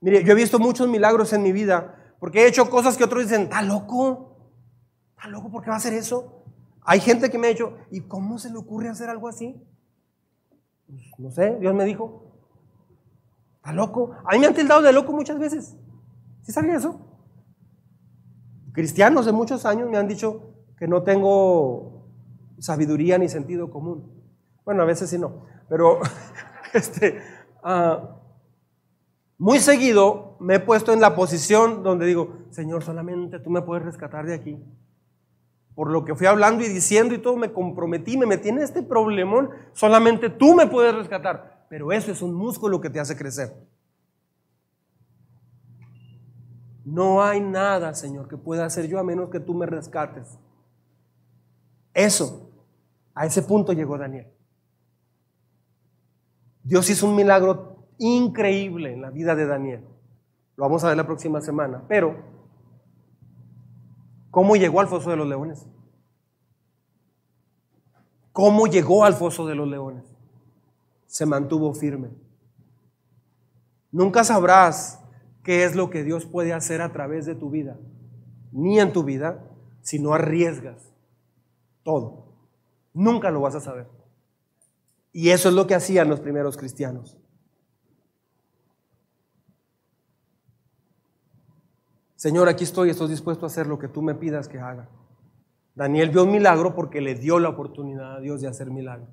Mire, 0.00 0.24
yo 0.24 0.32
he 0.32 0.34
visto 0.34 0.58
muchos 0.58 0.88
milagros 0.88 1.34
en 1.34 1.42
mi 1.42 1.52
vida 1.52 2.14
porque 2.18 2.40
he 2.40 2.48
hecho 2.48 2.70
cosas 2.70 2.96
que 2.96 3.04
otros 3.04 3.24
dicen, 3.24 3.42
¿está 3.42 3.60
loco? 3.60 4.38
¿Está 5.18 5.28
loco? 5.28 5.50
¿Por 5.50 5.62
qué 5.62 5.68
va 5.68 5.74
a 5.74 5.76
hacer 5.76 5.92
eso? 5.92 6.46
Hay 6.80 6.98
gente 6.98 7.28
que 7.28 7.36
me 7.36 7.48
ha 7.48 7.50
dicho, 7.50 7.76
¿y 7.90 8.00
cómo 8.00 8.38
se 8.38 8.48
le 8.48 8.56
ocurre 8.56 8.88
hacer 8.88 9.10
algo 9.10 9.28
así? 9.28 9.62
Pues, 10.86 10.98
no 11.18 11.30
sé, 11.30 11.58
Dios 11.60 11.74
me 11.74 11.84
dijo, 11.84 12.24
¿está 13.56 13.74
loco? 13.74 14.16
A 14.24 14.32
mí 14.32 14.38
me 14.38 14.46
han 14.46 14.54
tildado 14.54 14.80
de 14.80 14.90
loco 14.94 15.12
muchas 15.12 15.38
veces. 15.38 15.76
¿Sí 16.40 16.52
sabía 16.52 16.76
eso? 16.76 17.02
Cristianos 18.72 19.26
de 19.26 19.32
muchos 19.32 19.66
años 19.66 19.90
me 19.90 19.98
han 19.98 20.08
dicho 20.08 20.54
que 20.78 20.88
no 20.88 21.02
tengo 21.02 22.06
sabiduría 22.60 23.18
ni 23.18 23.28
sentido 23.28 23.70
común. 23.70 24.10
Bueno, 24.64 24.84
a 24.84 24.86
veces 24.86 25.10
sí 25.10 25.18
no, 25.18 25.44
pero 25.68 26.00
este, 26.72 27.22
ah, 27.62 28.16
muy 29.38 29.58
seguido 29.58 30.30
me 30.40 30.56
he 30.56 30.60
puesto 30.60 30.92
en 30.92 31.00
la 31.00 31.14
posición 31.14 31.82
donde 31.82 32.06
digo, 32.06 32.38
Señor, 32.50 32.82
solamente 32.82 33.38
tú 33.38 33.50
me 33.50 33.62
puedes 33.62 33.84
rescatar 33.84 34.26
de 34.26 34.34
aquí. 34.34 34.58
Por 35.74 35.90
lo 35.90 36.04
que 36.04 36.14
fui 36.14 36.26
hablando 36.26 36.64
y 36.64 36.68
diciendo 36.68 37.14
y 37.14 37.18
todo, 37.18 37.36
me 37.36 37.52
comprometí, 37.52 38.16
me 38.16 38.26
metí 38.26 38.48
en 38.48 38.58
este 38.58 38.82
problemón, 38.82 39.50
solamente 39.72 40.30
tú 40.30 40.54
me 40.54 40.66
puedes 40.66 40.94
rescatar. 40.94 41.66
Pero 41.68 41.92
eso 41.92 42.10
es 42.10 42.22
un 42.22 42.34
músculo 42.34 42.80
que 42.80 42.90
te 42.90 43.00
hace 43.00 43.16
crecer. 43.16 43.54
No 46.84 47.22
hay 47.22 47.40
nada, 47.40 47.94
Señor, 47.94 48.28
que 48.28 48.36
pueda 48.36 48.64
hacer 48.64 48.88
yo 48.88 48.98
a 48.98 49.04
menos 49.04 49.30
que 49.30 49.40
tú 49.40 49.54
me 49.54 49.66
rescates. 49.66 50.38
Eso, 51.94 52.50
a 53.14 53.26
ese 53.26 53.42
punto 53.42 53.72
llegó 53.72 53.96
Daniel. 53.96 54.26
Dios 56.62 56.88
hizo 56.90 57.08
un 57.08 57.16
milagro 57.16 57.86
increíble 57.98 58.92
en 58.92 59.02
la 59.02 59.10
vida 59.10 59.34
de 59.34 59.46
Daniel. 59.46 59.84
Lo 60.56 60.64
vamos 60.64 60.84
a 60.84 60.88
ver 60.88 60.96
la 60.96 61.06
próxima 61.06 61.40
semana. 61.40 61.84
Pero, 61.88 62.16
¿cómo 64.30 64.56
llegó 64.56 64.80
al 64.80 64.88
foso 64.88 65.10
de 65.10 65.16
los 65.16 65.28
leones? 65.28 65.66
¿Cómo 68.32 68.66
llegó 68.66 69.04
al 69.04 69.14
foso 69.14 69.46
de 69.46 69.54
los 69.54 69.68
leones? 69.68 70.04
Se 71.06 71.26
mantuvo 71.26 71.72
firme. 71.74 72.10
Nunca 73.90 74.22
sabrás 74.22 75.02
qué 75.42 75.64
es 75.64 75.74
lo 75.74 75.90
que 75.90 76.04
Dios 76.04 76.26
puede 76.26 76.52
hacer 76.52 76.80
a 76.80 76.92
través 76.92 77.26
de 77.26 77.34
tu 77.34 77.50
vida, 77.50 77.76
ni 78.52 78.78
en 78.78 78.92
tu 78.92 79.02
vida, 79.02 79.44
si 79.82 79.98
no 79.98 80.14
arriesgas 80.14 80.92
todo. 81.82 82.26
Nunca 82.92 83.30
lo 83.30 83.40
vas 83.40 83.54
a 83.54 83.60
saber. 83.60 83.88
Y 85.12 85.30
eso 85.30 85.48
es 85.48 85.54
lo 85.54 85.66
que 85.66 85.74
hacían 85.74 86.08
los 86.08 86.20
primeros 86.20 86.56
cristianos. 86.56 87.18
Señor, 92.16 92.48
aquí 92.48 92.64
estoy, 92.64 92.90
estoy 92.90 93.08
dispuesto 93.08 93.46
a 93.46 93.48
hacer 93.48 93.66
lo 93.66 93.78
que 93.78 93.88
tú 93.88 94.02
me 94.02 94.14
pidas 94.14 94.46
que 94.48 94.58
haga. 94.58 94.88
Daniel 95.74 96.10
vio 96.10 96.24
un 96.24 96.32
milagro 96.32 96.74
porque 96.74 97.00
le 97.00 97.14
dio 97.14 97.38
la 97.38 97.48
oportunidad 97.48 98.16
a 98.16 98.20
Dios 98.20 98.40
de 98.40 98.48
hacer 98.48 98.70
milagros. 98.70 99.08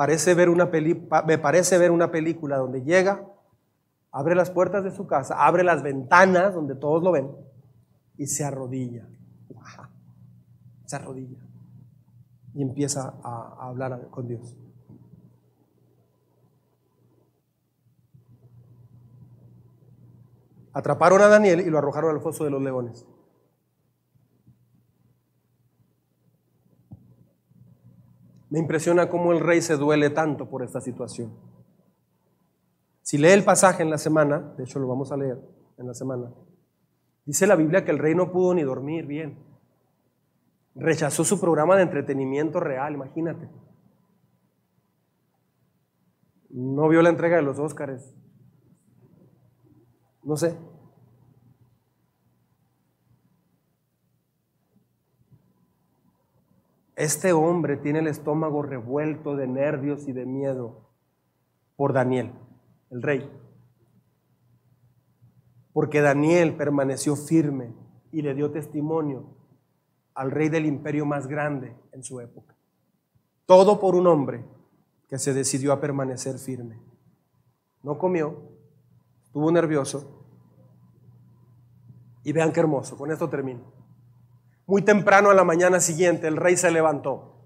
parece 0.00 0.32
ver 0.32 0.48
una 0.48 0.64
me 1.26 1.36
parece 1.36 1.76
ver 1.76 1.90
una 1.90 2.10
película 2.10 2.56
donde 2.56 2.82
llega, 2.82 3.22
abre 4.10 4.34
las 4.34 4.50
puertas 4.50 4.82
de 4.82 4.92
su 4.92 5.06
casa, 5.06 5.46
abre 5.46 5.62
las 5.62 5.82
ventanas 5.82 6.54
donde 6.54 6.74
todos 6.74 7.02
lo 7.02 7.12
ven 7.12 7.30
y 8.16 8.26
se 8.26 8.42
arrodilla. 8.42 9.06
Se 10.90 10.96
arrodilla 10.96 11.38
y 12.52 12.62
empieza 12.62 13.14
a, 13.22 13.58
a 13.60 13.68
hablar 13.68 14.08
con 14.10 14.26
Dios. 14.26 14.56
Atraparon 20.72 21.20
a 21.22 21.28
Daniel 21.28 21.60
y 21.60 21.70
lo 21.70 21.78
arrojaron 21.78 22.12
al 22.12 22.20
foso 22.20 22.42
de 22.42 22.50
los 22.50 22.60
leones. 22.60 23.06
Me 28.48 28.58
impresiona 28.58 29.08
cómo 29.08 29.30
el 29.30 29.38
rey 29.38 29.62
se 29.62 29.76
duele 29.76 30.10
tanto 30.10 30.50
por 30.50 30.64
esta 30.64 30.80
situación. 30.80 31.32
Si 33.02 33.16
lee 33.16 33.28
el 33.28 33.44
pasaje 33.44 33.84
en 33.84 33.90
la 33.90 33.98
semana, 33.98 34.40
de 34.58 34.64
hecho 34.64 34.80
lo 34.80 34.88
vamos 34.88 35.12
a 35.12 35.16
leer, 35.16 35.40
en 35.78 35.86
la 35.86 35.94
semana. 35.94 36.32
Dice 37.24 37.46
la 37.46 37.54
Biblia 37.54 37.84
que 37.84 37.92
el 37.92 37.98
rey 38.00 38.16
no 38.16 38.32
pudo 38.32 38.54
ni 38.54 38.64
dormir 38.64 39.06
bien. 39.06 39.49
Rechazó 40.74 41.24
su 41.24 41.40
programa 41.40 41.76
de 41.76 41.82
entretenimiento 41.82 42.60
real, 42.60 42.94
imagínate. 42.94 43.48
No 46.50 46.88
vio 46.88 47.02
la 47.02 47.10
entrega 47.10 47.36
de 47.36 47.42
los 47.42 47.58
Óscares. 47.58 48.14
No 50.22 50.36
sé. 50.36 50.56
Este 56.96 57.32
hombre 57.32 57.78
tiene 57.78 58.00
el 58.00 58.08
estómago 58.08 58.62
revuelto 58.62 59.34
de 59.34 59.46
nervios 59.46 60.06
y 60.06 60.12
de 60.12 60.26
miedo 60.26 60.90
por 61.74 61.94
Daniel, 61.94 62.32
el 62.90 63.00
rey. 63.00 63.30
Porque 65.72 66.02
Daniel 66.02 66.56
permaneció 66.56 67.16
firme 67.16 67.72
y 68.12 68.20
le 68.20 68.34
dio 68.34 68.50
testimonio 68.50 69.39
al 70.20 70.30
rey 70.30 70.50
del 70.50 70.66
imperio 70.66 71.06
más 71.06 71.26
grande 71.26 71.74
en 71.92 72.04
su 72.04 72.20
época. 72.20 72.54
Todo 73.46 73.80
por 73.80 73.94
un 73.94 74.06
hombre 74.06 74.44
que 75.08 75.18
se 75.18 75.32
decidió 75.32 75.72
a 75.72 75.80
permanecer 75.80 76.38
firme. 76.38 76.78
No 77.82 77.96
comió, 77.96 78.38
estuvo 79.24 79.50
nervioso. 79.50 80.22
Y 82.22 82.32
vean 82.32 82.52
qué 82.52 82.60
hermoso, 82.60 82.98
con 82.98 83.10
esto 83.10 83.30
termino. 83.30 83.72
Muy 84.66 84.82
temprano 84.82 85.30
a 85.30 85.34
la 85.34 85.42
mañana 85.42 85.80
siguiente 85.80 86.28
el 86.28 86.36
rey 86.36 86.58
se 86.58 86.70
levantó 86.70 87.36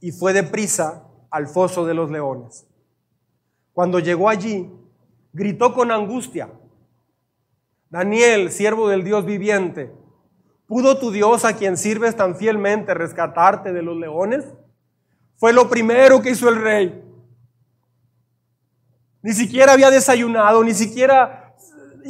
y 0.00 0.10
fue 0.10 0.32
deprisa 0.32 1.08
al 1.30 1.46
foso 1.46 1.86
de 1.86 1.94
los 1.94 2.10
leones. 2.10 2.66
Cuando 3.72 4.00
llegó 4.00 4.28
allí, 4.28 4.68
gritó 5.32 5.72
con 5.72 5.92
angustia, 5.92 6.50
Daniel, 7.90 8.50
siervo 8.50 8.88
del 8.88 9.04
Dios 9.04 9.24
viviente, 9.24 9.94
¿pudo 10.68 10.98
tu 10.98 11.10
Dios 11.10 11.44
a 11.44 11.56
quien 11.56 11.76
sirves 11.76 12.14
tan 12.14 12.36
fielmente 12.36 12.94
rescatarte 12.94 13.72
de 13.72 13.82
los 13.82 13.96
leones? 13.96 14.44
Fue 15.36 15.52
lo 15.52 15.68
primero 15.68 16.22
que 16.22 16.30
hizo 16.30 16.48
el 16.48 16.62
rey. 16.62 17.02
Ni 19.22 19.32
siquiera 19.32 19.72
había 19.72 19.90
desayunado, 19.90 20.62
ni 20.62 20.74
siquiera 20.74 21.56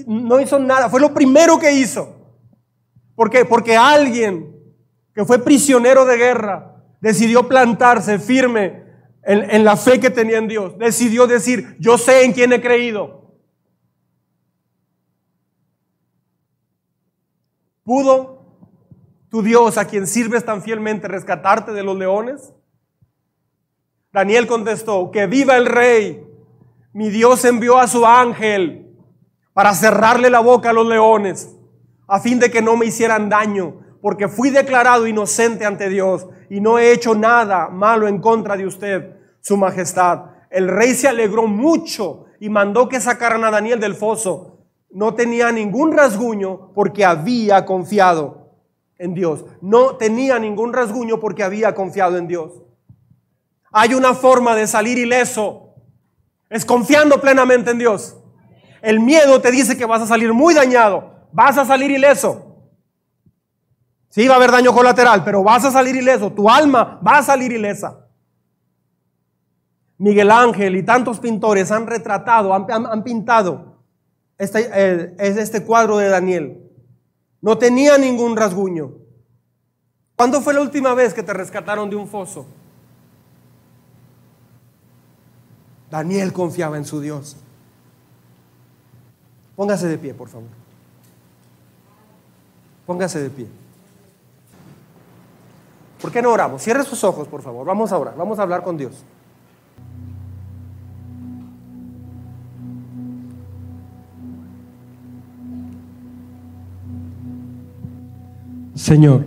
no 0.07 0.41
hizo 0.41 0.59
nada. 0.59 0.91
Fue 0.91 1.01
lo 1.01 1.15
primero 1.15 1.59
que 1.59 1.73
hizo. 1.73 2.17
¿Por 3.15 3.31
qué? 3.31 3.45
Porque 3.45 3.77
alguien 3.77 4.55
que 5.15 5.25
fue 5.25 5.39
prisionero 5.39 6.05
de 6.05 6.17
guerra 6.17 6.77
decidió 7.01 7.49
plantarse 7.49 8.19
firme 8.19 8.85
en, 9.23 9.65
la 9.65 9.77
fe 9.77 10.01
que 10.01 10.11
tenía 10.11 10.39
en 10.39 10.49
Dios. 10.49 10.79
Decidió 10.79 11.27
decir, 11.27 11.77
yo 11.79 11.99
sé 11.99 12.25
en 12.25 12.33
quién 12.33 12.53
he 12.53 12.61
creído. 12.61 13.37
¿Pudo 17.85 18.38
tu 19.31 19.43
Dios 19.43 19.77
a 19.77 19.87
quien 19.87 20.07
sirves 20.07 20.45
tan 20.45 20.63
fielmente 20.63 21.09
rescatarte 21.09 21.73
de 21.73 21.83
los 21.83 21.97
leones? 21.97 22.53
Daniel 24.13 24.47
contestó, 24.47 25.11
que 25.11 25.27
viva 25.27 25.57
el 25.57 25.67
rey. 25.67 26.25
Mi 26.93 27.11
Dios 27.11 27.45
envió 27.45 27.79
a 27.79 27.87
su 27.87 28.07
ángel 28.07 28.97
para 29.53 29.75
cerrarle 29.75 30.31
la 30.31 30.41
boca 30.41 30.71
a 30.71 30.73
los 30.73 30.87
leones, 30.87 31.55
a 32.07 32.21
fin 32.21 32.39
de 32.39 32.51
que 32.51 32.63
no 32.63 32.77
me 32.77 32.87
hicieran 32.87 33.29
daño, 33.29 33.81
porque 34.01 34.29
fui 34.29 34.51
declarado 34.51 35.07
inocente 35.07 35.67
ante 35.67 35.89
Dios 35.91 36.27
y 36.49 36.61
no 36.61 36.79
he 36.79 36.93
hecho 36.93 37.15
nada 37.15 37.69
malo 37.69 38.09
en 38.09 38.21
contra 38.21 38.57
de 38.57 38.67
usted, 38.67 39.17
su 39.41 39.57
majestad. 39.57 40.27
El 40.51 40.69
rey 40.69 40.95
se 40.95 41.09
alegró 41.09 41.47
mucho 41.47 42.27
y 42.41 42.49
mandó 42.49 42.89
que 42.89 43.01
sacaran 43.01 43.45
a 43.45 43.51
Daniel 43.51 43.81
del 43.81 43.95
foso. 43.95 44.59
No 44.91 45.15
tenía 45.15 45.53
ningún 45.53 45.93
rasguño 45.93 46.73
porque 46.73 47.05
había 47.05 47.67
confiado 47.67 48.38
en 48.99 49.15
Dios. 49.15 49.45
No 49.61 49.97
tenía 49.97 50.39
ningún 50.39 50.73
rasguño 50.73 51.21
porque 51.21 51.43
había 51.43 51.75
confiado 51.75 52.17
en 52.17 52.29
Dios. 52.29 52.53
Hay 53.73 53.95
una 53.95 54.15
forma 54.15 54.55
de 54.55 54.67
salir 54.67 54.99
ileso. 54.99 55.75
Es 56.51 56.65
confiando 56.65 57.21
plenamente 57.21 57.71
en 57.71 57.79
Dios. 57.79 58.17
El 58.83 59.01
miedo 59.01 59.41
te 59.41 59.51
dice 59.51 59.77
que 59.77 59.87
vas 59.87 60.03
a 60.03 60.07
salir 60.07 60.33
muy 60.33 60.55
dañado. 60.55 61.29
Vas 61.33 61.59
a 61.59 61.65
salir 61.65 61.91
ileso. 61.91 62.49
Sí, 64.09 64.27
va 64.27 64.35
a 64.35 64.37
haber 64.39 64.51
daño 64.51 64.73
colateral, 64.73 65.23
pero 65.23 65.43
vas 65.43 65.65
a 65.65 65.71
salir 65.71 65.95
ileso. 65.95 66.33
Tu 66.33 66.49
alma 66.49 67.01
va 67.07 67.19
a 67.19 67.23
salir 67.23 67.53
ilesa. 67.53 68.07
Miguel 69.99 70.31
Ángel 70.31 70.77
y 70.77 70.83
tantos 70.85 71.19
pintores 71.19 71.71
han 71.73 71.87
retratado, 71.87 72.55
han, 72.55 73.03
pintado 73.03 73.83
este, 74.39 74.71
eh, 74.73 75.15
este 75.19 75.65
cuadro 75.65 75.99
de 75.99 76.09
Daniel. 76.09 76.68
No 77.41 77.59
tenía 77.59 77.97
ningún 77.99 78.37
rasguño. 78.37 78.91
¿Cuándo 80.17 80.41
fue 80.41 80.55
la 80.55 80.61
última 80.61 80.95
vez 80.95 81.15
que 81.15 81.23
te 81.23 81.33
rescataron 81.33 81.89
de 81.89 81.97
un 81.97 82.09
foso? 82.09 82.47
Daniel 85.91 86.33
confiaba 86.33 86.77
en 86.77 86.85
su 86.85 87.01
Dios. 87.01 87.37
Póngase 89.57 89.89
de 89.89 89.99
pie, 89.99 90.15
por 90.15 90.29
favor. 90.29 90.49
Póngase 92.87 93.21
de 93.21 93.31
pie. 93.31 93.47
¿Por 96.01 96.13
qué 96.13 96.23
no 96.23 96.33
oramos? 96.33 96.63
Cierre 96.63 96.85
sus 96.85 97.03
ojos, 97.05 97.27
por 97.29 97.43
favor. 97.43 97.67
Vamos 97.67 97.93
a 97.93 97.99
orar. 97.99 98.17
Vamos 98.17 98.39
a 98.39 98.43
hablar 98.43 98.63
con 98.63 98.77
Dios. 98.77 99.05
Señor. 108.79 109.25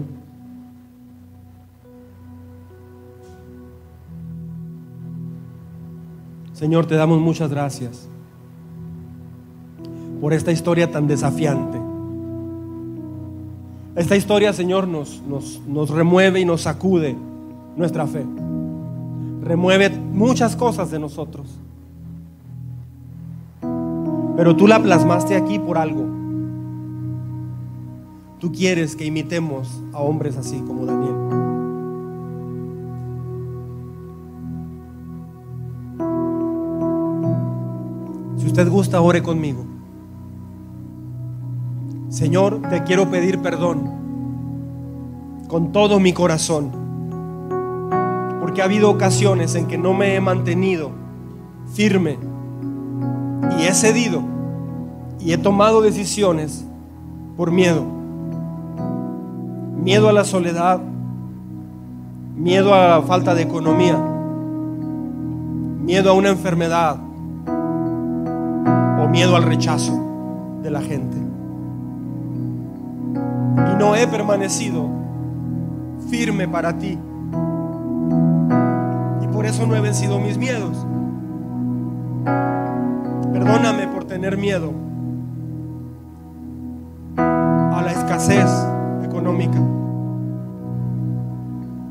Señor, 6.54 6.86
te 6.86 6.96
damos 6.96 7.20
muchas 7.20 7.52
gracias 7.52 8.08
por 10.22 10.32
esta 10.32 10.54
historia 10.54 10.90
tan 10.90 11.06
desafiante. 11.06 11.78
Esta 13.98 14.16
historia, 14.16 14.54
Señor, 14.54 14.88
nos, 14.88 15.22
nos, 15.24 15.60
nos, 15.68 15.90
remueve 15.90 16.40
y 16.40 16.46
nos 16.46 16.62
sacude 16.62 17.18
nuestra 17.76 18.08
fe. 18.08 18.26
Remueve 19.42 19.90
muchas 19.90 20.56
cosas 20.56 20.92
de 20.92 21.00
nosotros. 21.00 21.50
Pero 24.38 24.56
tú 24.56 24.66
la 24.66 24.82
plasmaste 24.82 25.36
aquí 25.36 25.60
por 25.60 25.78
algo. 25.78 26.11
Tú 28.42 28.52
quieres 28.52 28.98
que 28.98 29.06
imitemos 29.06 29.82
a 29.94 30.00
hombres 30.00 30.36
así 30.36 30.60
como 30.60 30.86
Daniel. 30.86 31.22
usted 38.52 38.70
gusta, 38.70 39.00
ore 39.00 39.24
conmigo. 39.24 39.64
Señor, 42.10 42.62
te 42.70 42.84
quiero 42.84 43.10
pedir 43.10 43.40
perdón 43.40 43.90
con 45.48 45.72
todo 45.72 46.02
mi 46.02 46.12
corazón, 46.12 46.72
porque 48.42 48.62
ha 48.62 48.66
habido 48.66 48.90
ocasiones 48.90 49.56
en 49.56 49.68
que 49.68 49.78
no 49.78 49.94
me 49.94 50.16
he 50.16 50.20
mantenido 50.20 50.92
firme 51.74 52.18
y 53.58 53.64
he 53.64 53.74
cedido 53.74 54.22
y 55.20 55.32
he 55.32 55.38
tomado 55.38 55.82
decisiones 55.82 56.66
por 57.38 57.52
miedo. 57.52 58.01
Miedo 59.82 60.10
a 60.10 60.14
la 60.14 60.24
soledad, 60.24 60.80
miedo 62.36 62.74
a 62.74 62.88
la 62.88 63.02
falta 63.02 63.34
de 63.36 63.42
economía, 63.42 63.98
miedo 65.84 66.12
a 66.12 66.14
una 66.14 66.30
enfermedad, 66.30 66.98
miedo 69.12 69.36
al 69.36 69.44
rechazo 69.44 70.00
de 70.64 70.72
la 70.72 70.82
gente. 70.82 71.18
Y 73.72 73.76
no 73.78 73.96
he 73.96 74.08
permanecido 74.08 74.88
firme 76.10 76.48
para 76.48 76.78
ti. 76.78 76.98
Y 79.22 79.28
por 79.28 79.46
eso 79.46 79.68
no 79.68 79.76
he 79.76 79.82
vencido 79.82 80.20
mis 80.20 80.38
miedos. 80.38 80.86
Perdóname 83.34 83.88
por 83.88 84.06
tener 84.06 84.38
miedo 84.38 84.72
a 87.18 87.82
la 87.84 87.92
escasez 87.92 88.50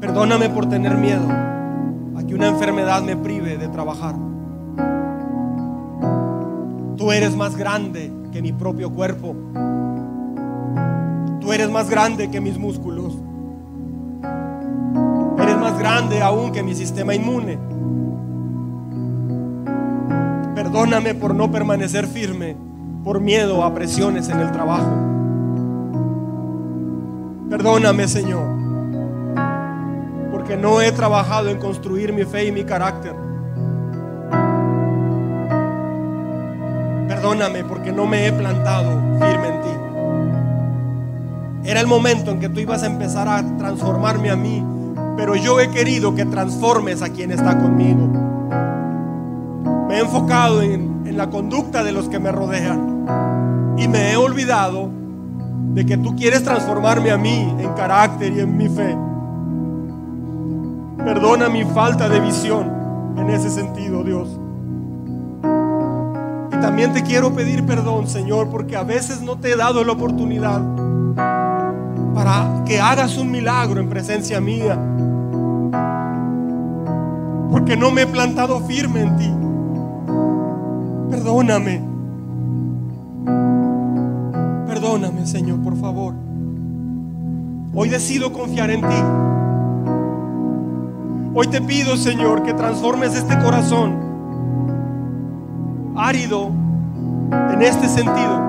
Perdóname 0.01 0.51
por 0.51 0.68
tener 0.68 0.97
miedo 0.97 1.26
a 1.31 2.22
que 2.26 2.35
una 2.35 2.49
enfermedad 2.49 3.03
me 3.03 3.16
prive 3.16 3.57
de 3.57 3.68
trabajar. 3.68 4.14
Tú 6.97 7.12
eres 7.12 7.37
más 7.37 7.57
grande 7.57 8.12
que 8.33 8.43
mi 8.43 8.53
propio 8.53 8.91
cuerpo. 8.91 9.35
Tú 11.41 11.53
eres 11.53 11.70
más 11.70 11.89
grande 11.89 12.31
que 12.31 12.41
mis 12.41 12.59
músculos. 12.59 13.16
Eres 15.39 15.57
más 15.59 15.78
grande 15.78 16.20
aún 16.22 16.53
que 16.53 16.62
mi 16.62 16.74
sistema 16.74 17.14
inmune. 17.14 17.59
Perdóname 20.55 21.14
por 21.14 21.35
no 21.35 21.51
permanecer 21.51 22.07
firme 22.07 22.57
por 23.05 23.20
miedo 23.20 23.64
a 23.64 23.72
presiones 23.72 24.28
en 24.28 24.41
el 24.41 24.51
trabajo. 24.53 25.10
Perdóname, 27.51 28.07
Señor, 28.07 28.46
porque 30.30 30.57
no 30.57 30.80
he 30.80 30.92
trabajado 30.92 31.48
en 31.48 31.59
construir 31.59 32.12
mi 32.12 32.22
fe 32.22 32.44
y 32.44 32.53
mi 32.53 32.62
carácter. 32.62 33.12
Perdóname 37.09 37.64
porque 37.64 37.90
no 37.90 38.07
me 38.07 38.28
he 38.28 38.32
plantado 38.32 38.92
firme 39.18 39.48
en 39.48 39.61
ti. 39.62 39.68
Era 41.68 41.80
el 41.80 41.88
momento 41.88 42.30
en 42.30 42.38
que 42.38 42.48
tú 42.48 42.61
ibas 42.61 42.84
a 42.84 42.86
empezar 42.86 43.26
a 43.26 43.42
transformarme 43.59 44.30
a 44.30 44.36
mí, 44.36 44.64
pero 45.16 45.34
yo 45.34 45.59
he 45.59 45.72
querido 45.72 46.14
que 46.14 46.26
transformes 46.26 47.03
a 47.03 47.09
quien 47.09 47.32
está 47.32 47.59
conmigo. 47.59 48.07
Me 49.88 49.96
he 49.96 50.01
enfocado 50.03 50.62
en, 50.62 51.03
en 51.05 51.16
la 51.16 51.28
conducta 51.30 51.82
de 51.82 51.90
los 51.90 52.09
que 52.09 52.20
me 52.20 52.30
rodean 52.30 53.74
y 53.76 53.88
me 53.88 54.12
he 54.12 54.16
olvidado 54.16 54.99
de 55.75 55.87
que 55.87 55.97
tú 55.97 56.16
quieres 56.16 56.43
transformarme 56.43 57.11
a 57.11 57.16
mí 57.16 57.55
en 57.59 57.73
carácter 57.75 58.33
y 58.33 58.41
en 58.41 58.57
mi 58.57 58.68
fe. 58.68 58.97
Perdona 60.99 61.49
mi 61.49 61.64
falta 61.64 62.09
de 62.09 62.21
visión 62.21 62.71
en 63.16 63.31
ese 63.31 63.51
sentido, 63.51 64.03
Dios. 64.03 64.29
Y 66.53 66.61
también 66.61 66.93
te 66.93 67.03
quiero 67.03 67.33
pedir 67.35 67.64
perdón, 67.64 68.09
Señor, 68.09 68.49
porque 68.51 68.77
a 68.77 68.83
veces 68.83 69.23
no 69.23 69.39
te 69.39 69.53
he 69.53 69.57
dado 69.57 69.85
la 69.85 69.93
oportunidad 69.93 70.61
para 72.14 72.64
que 72.66 72.81
hagas 72.81 73.16
un 73.16 73.31
milagro 73.31 73.81
en 73.81 73.89
presencia 73.89 74.41
mía. 74.41 74.79
Porque 77.51 77.77
no 77.77 77.91
me 77.91 78.03
he 78.03 78.07
plantado 78.07 78.61
firme 78.61 79.03
en 79.03 79.16
ti. 79.16 79.33
Perdóname. 81.11 81.89
Perdóname, 84.91 85.24
Señor, 85.24 85.62
por 85.62 85.76
favor. 85.76 86.14
Hoy 87.72 87.88
decido 87.88 88.32
confiar 88.32 88.72
en 88.72 88.80
ti. 88.80 88.97
Hoy 91.32 91.47
te 91.47 91.62
pido, 91.62 91.97
Señor, 91.97 92.43
que 92.43 92.53
transformes 92.55 93.14
este 93.14 93.38
corazón 93.38 93.95
árido 95.97 96.51
en 97.53 97.62
este 97.62 97.86
sentido. 97.86 98.41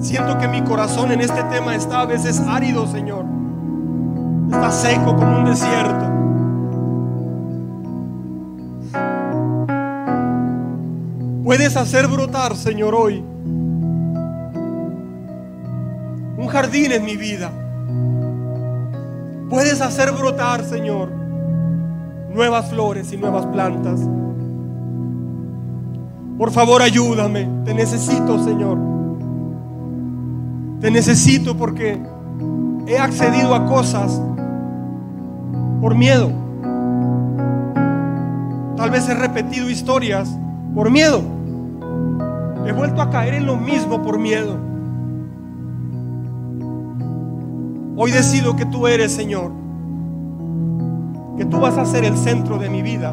Siento 0.00 0.38
que 0.38 0.48
mi 0.48 0.62
corazón 0.62 1.12
en 1.12 1.20
este 1.20 1.42
tema 1.42 1.74
está 1.76 2.00
a 2.00 2.06
veces 2.06 2.40
árido, 2.40 2.86
Señor. 2.86 3.26
Está 4.50 4.70
seco 4.70 5.14
como 5.14 5.40
un 5.40 5.44
desierto. 5.44 6.06
Puedes 11.44 11.76
hacer 11.76 12.06
brotar, 12.06 12.56
Señor, 12.56 12.94
hoy 12.94 13.22
jardín 16.48 16.92
en 16.92 17.04
mi 17.04 17.16
vida. 17.16 17.50
Puedes 19.48 19.80
hacer 19.80 20.12
brotar, 20.12 20.64
Señor, 20.64 21.10
nuevas 22.34 22.68
flores 22.68 23.12
y 23.12 23.16
nuevas 23.16 23.46
plantas. 23.46 24.00
Por 26.36 26.50
favor, 26.50 26.82
ayúdame. 26.82 27.48
Te 27.64 27.74
necesito, 27.74 28.42
Señor. 28.44 28.78
Te 30.80 30.90
necesito 30.90 31.56
porque 31.56 31.98
he 32.86 32.98
accedido 32.98 33.54
a 33.54 33.66
cosas 33.66 34.20
por 35.80 35.94
miedo. 35.94 36.30
Tal 38.76 38.90
vez 38.90 39.08
he 39.08 39.14
repetido 39.14 39.68
historias 39.68 40.28
por 40.74 40.90
miedo. 40.90 41.22
He 42.66 42.72
vuelto 42.72 43.02
a 43.02 43.10
caer 43.10 43.34
en 43.34 43.46
lo 43.46 43.56
mismo 43.56 44.02
por 44.02 44.18
miedo. 44.18 44.56
Hoy 48.00 48.12
decido 48.12 48.54
que 48.54 48.64
tú 48.64 48.86
eres, 48.86 49.10
Señor, 49.10 49.50
que 51.36 51.44
tú 51.44 51.58
vas 51.58 51.76
a 51.76 51.84
ser 51.84 52.04
el 52.04 52.16
centro 52.16 52.56
de 52.56 52.70
mi 52.70 52.80
vida. 52.80 53.12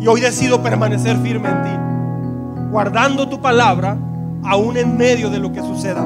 Y 0.00 0.08
hoy 0.08 0.20
decido 0.20 0.64
permanecer 0.64 1.16
firme 1.18 1.50
en 1.50 1.62
ti, 1.62 2.70
guardando 2.72 3.28
tu 3.28 3.40
palabra 3.40 3.96
aún 4.42 4.76
en 4.76 4.96
medio 4.96 5.30
de 5.30 5.38
lo 5.38 5.52
que 5.52 5.60
suceda, 5.60 6.04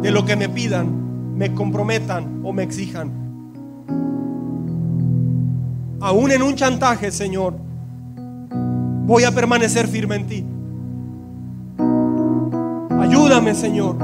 de 0.00 0.10
lo 0.10 0.24
que 0.24 0.34
me 0.34 0.48
pidan, 0.48 1.36
me 1.36 1.52
comprometan 1.52 2.40
o 2.42 2.54
me 2.54 2.62
exijan. 2.62 3.10
Aún 6.00 6.32
en 6.32 6.42
un 6.42 6.54
chantaje, 6.54 7.10
Señor, 7.12 7.52
voy 9.04 9.24
a 9.24 9.30
permanecer 9.30 9.88
firme 9.88 10.16
en 10.16 10.26
ti. 10.26 10.46
Ayúdame, 12.98 13.54
Señor, 13.54 13.96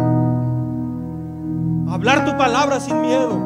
hablar 1.92 2.24
tu 2.24 2.34
palabra 2.38 2.80
sin 2.80 3.02
miedo. 3.02 3.38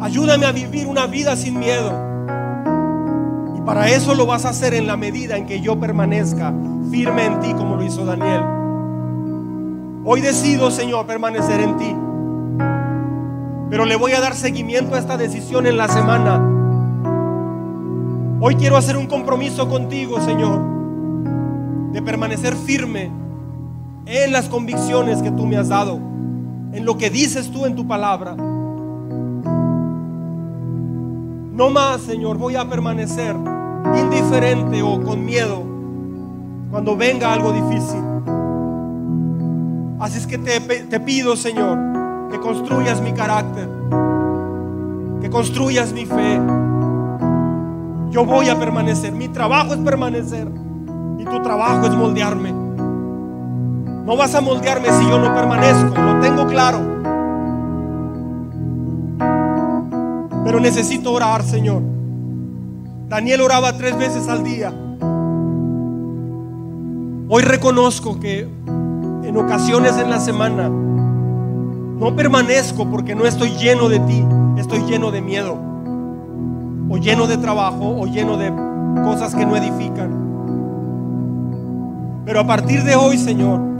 Ayúdame 0.00 0.46
a 0.46 0.52
vivir 0.52 0.86
una 0.86 1.06
vida 1.06 1.34
sin 1.34 1.58
miedo. 1.58 1.90
Y 3.58 3.60
para 3.62 3.90
eso 3.90 4.14
lo 4.14 4.26
vas 4.26 4.44
a 4.44 4.50
hacer 4.50 4.74
en 4.74 4.86
la 4.86 4.96
medida 4.96 5.36
en 5.36 5.46
que 5.46 5.60
yo 5.60 5.78
permanezca 5.80 6.54
firme 6.92 7.24
en 7.26 7.40
ti 7.40 7.52
como 7.54 7.74
lo 7.74 7.82
hizo 7.82 8.04
Daniel. 8.04 8.42
Hoy 10.04 10.20
decido, 10.20 10.70
Señor, 10.70 11.06
permanecer 11.06 11.60
en 11.60 11.76
ti. 11.78 11.96
Pero 13.70 13.86
le 13.86 13.96
voy 13.96 14.12
a 14.12 14.20
dar 14.20 14.36
seguimiento 14.36 14.94
a 14.94 15.00
esta 15.00 15.16
decisión 15.16 15.66
en 15.66 15.76
la 15.76 15.88
semana. 15.88 16.40
Hoy 18.40 18.54
quiero 18.54 18.76
hacer 18.76 18.96
un 18.96 19.08
compromiso 19.08 19.68
contigo, 19.68 20.20
Señor, 20.20 20.60
de 21.90 22.02
permanecer 22.02 22.54
firme 22.54 23.10
en 24.06 24.32
las 24.32 24.48
convicciones 24.48 25.22
que 25.22 25.32
tú 25.32 25.44
me 25.46 25.56
has 25.56 25.70
dado, 25.70 26.13
en 26.74 26.84
lo 26.84 26.98
que 26.98 27.08
dices 27.08 27.50
tú 27.50 27.66
en 27.66 27.74
tu 27.76 27.86
palabra. 27.86 28.34
No 31.54 31.70
más, 31.70 32.00
Señor, 32.00 32.36
voy 32.36 32.56
a 32.56 32.68
permanecer 32.68 33.36
indiferente 33.96 34.82
o 34.82 35.00
con 35.02 35.24
miedo 35.24 35.62
cuando 36.70 36.96
venga 36.96 37.32
algo 37.32 37.52
difícil. 37.52 38.02
Así 40.00 40.18
es 40.18 40.26
que 40.26 40.36
te, 40.38 41.00
pido, 41.00 41.36
Señor, 41.36 41.78
que 42.32 42.40
construyas 42.40 43.00
mi 43.00 43.12
carácter, 43.12 43.68
que 45.20 45.30
construyas 45.30 45.92
mi 45.92 46.04
fe. 46.04 46.40
Yo 48.10 48.24
voy 48.24 48.48
a 48.48 48.58
permanecer, 48.58 49.12
mi 49.12 49.28
trabajo 49.28 49.74
es 49.74 49.78
permanecer 49.78 50.48
y 51.18 51.24
tu 51.24 51.40
trabajo 51.40 51.86
es 51.86 51.94
moldearme. 51.94 52.63
No 54.04 54.18
vas 54.18 54.34
a 54.34 54.42
moldearme 54.42 54.88
si 54.90 55.08
yo 55.08 55.18
no 55.18 55.34
permanezco, 55.34 55.98
lo 55.98 56.20
tengo 56.20 56.46
claro. 56.46 56.78
Pero 60.44 60.60
necesito 60.60 61.10
orar, 61.10 61.42
Señor. 61.42 61.80
Daniel 63.08 63.40
oraba 63.40 63.72
tres 63.78 63.96
veces 63.96 64.28
al 64.28 64.44
día. 64.44 64.74
Hoy 67.30 67.42
reconozco 67.42 68.20
que 68.20 68.40
en 68.40 69.36
ocasiones 69.38 69.96
en 69.96 70.10
la 70.10 70.20
semana 70.20 70.68
no 70.68 72.14
permanezco 72.14 72.90
porque 72.90 73.14
no 73.14 73.24
estoy 73.24 73.52
lleno 73.52 73.88
de 73.88 74.00
ti, 74.00 74.22
estoy 74.58 74.80
lleno 74.80 75.10
de 75.12 75.22
miedo, 75.22 75.56
o 76.90 76.98
lleno 76.98 77.26
de 77.26 77.38
trabajo, 77.38 77.96
o 77.98 78.06
lleno 78.06 78.36
de 78.36 78.52
cosas 79.02 79.34
que 79.34 79.46
no 79.46 79.56
edifican. 79.56 80.10
Pero 82.26 82.40
a 82.40 82.46
partir 82.46 82.84
de 82.84 82.96
hoy, 82.96 83.16
Señor, 83.16 83.73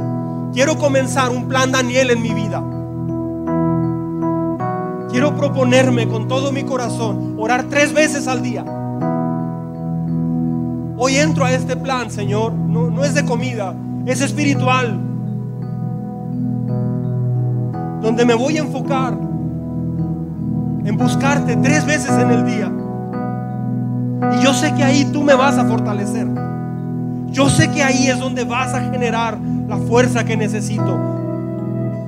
quiero 0.55 0.79
comenzar 0.79 1.31
un 1.31 1.49
plan 1.49 1.73
Daniel 1.73 2.11
en 2.11 2.23
mi 2.23 2.33
vida. 2.33 2.63
Quiero 5.11 5.37
proponerme 5.37 6.09
con 6.09 6.29
todo 6.29 6.53
mi 6.53 6.63
corazón 6.63 7.37
orar 7.39 7.65
tres 7.65 7.93
veces 7.93 8.27
al 8.29 8.41
día. 8.41 8.65
Hoy 10.97 11.17
entro 11.17 11.45
a 11.45 11.53
este 11.53 11.77
plan, 11.77 12.11
Señor. 12.11 12.53
No, 12.53 12.89
no, 12.89 13.05
es 13.05 13.15
de 13.15 13.25
comida, 13.25 13.75
es 14.07 14.21
espiritual. 14.21 15.01
Donde 18.01 18.25
me 18.25 18.35
voy 18.35 18.57
a 18.59 18.61
enfocar 18.61 19.15
en 20.85 20.97
buscarte 20.97 21.57
tres 21.57 21.85
veces 21.85 22.11
en 22.11 22.31
el 22.31 22.45
día. 22.45 22.73
Y 24.39 24.45
yo 24.45 24.55
sé 24.55 24.73
que 24.75 24.85
ahí 24.85 25.05
tú 25.13 25.23
me 25.23 25.35
vas 25.35 25.59
a 25.59 25.65
fortalecer. 25.65 26.29
Yo 27.27 27.49
sé 27.49 27.71
que 27.73 27.83
ahí 27.83 28.07
es 28.07 28.21
donde 28.21 28.45
vas 28.45 28.73
a 28.75 28.81
generar 28.91 29.37
la 29.69 29.77
fuerza 29.79 30.25
que 30.25 30.37
necesito. 30.37 30.99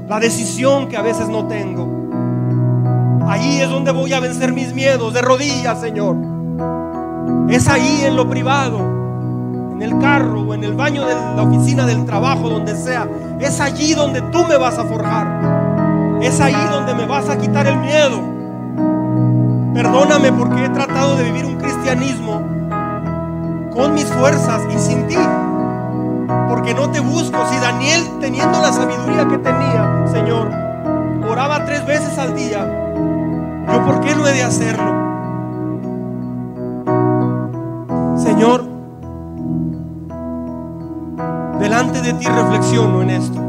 La 0.09 0.21
decisión 0.21 0.89
que 0.89 0.97
a 0.97 1.03
veces 1.03 1.29
no 1.29 1.47
tengo. 1.47 1.87
Ahí 3.29 3.61
es 3.61 3.69
donde 3.69 3.91
voy 3.91 4.13
a 4.13 4.21
vencer 4.21 4.53
mis 4.53 4.73
miedos 4.73 5.13
de 5.13 5.23
rodillas, 5.23 5.81
Señor. 5.81 6.17
Es 7.49 7.69
ahí 7.69 8.03
en 8.05 8.17
lo 8.17 8.29
privado, 8.29 8.79
en 9.73 9.83
el 9.83 9.99
carro 9.99 10.43
o 10.43 10.55
en 10.55 10.65
el 10.65 10.75
baño 10.75 11.07
de 11.07 11.15
la 11.15 11.43
oficina 11.43 11.87
del 11.87 12.05
trabajo, 12.05 12.49
donde 12.49 12.77
sea. 12.77 13.09
Es 13.41 13.61
allí 13.61 13.95
donde 13.95 14.23
tú 14.23 14.45
me 14.47 14.57
vas 14.57 14.79
a 14.79 14.85
forjar. 14.85 16.19
Es 16.23 16.41
ahí 16.41 16.57
donde 16.71 16.95
me 16.95 17.07
vas 17.07 17.29
a 17.29 17.37
quitar 17.37 17.67
el 17.67 17.79
miedo. 17.79 18.21
Perdóname 19.75 20.33
porque 20.33 20.65
he 20.65 20.69
tratado 20.71 21.17
de 21.17 21.25
vivir 21.25 21.45
un 21.45 21.57
cristianismo 21.57 22.43
con 23.75 23.93
mis 23.93 24.07
fuerzas 24.07 24.63
y 24.75 24.79
sin 24.79 25.07
ti. 25.07 25.19
Porque 26.49 26.74
no 26.74 26.91
te 26.91 27.01
busco. 27.01 27.39
Si 27.51 27.59
Daniel, 27.59 28.03
teniendo 28.20 28.61
la 28.61 28.72
sabiduría 28.72 29.29
que 29.29 29.39
tenía, 29.39 30.07
Señor, 30.07 30.51
oraba 31.29 31.64
tres 31.64 31.85
veces 31.87 32.18
al 32.18 32.35
día, 32.35 32.66
yo 33.72 33.85
por 33.85 34.01
qué 34.01 34.14
no 34.14 34.27
he 34.27 34.33
de 34.33 34.43
hacerlo? 34.43 35.07
Señor, 38.16 38.64
delante 41.59 42.01
de 42.03 42.12
ti 42.14 42.27
reflexiono 42.27 43.03
en 43.03 43.11
esto. 43.11 43.41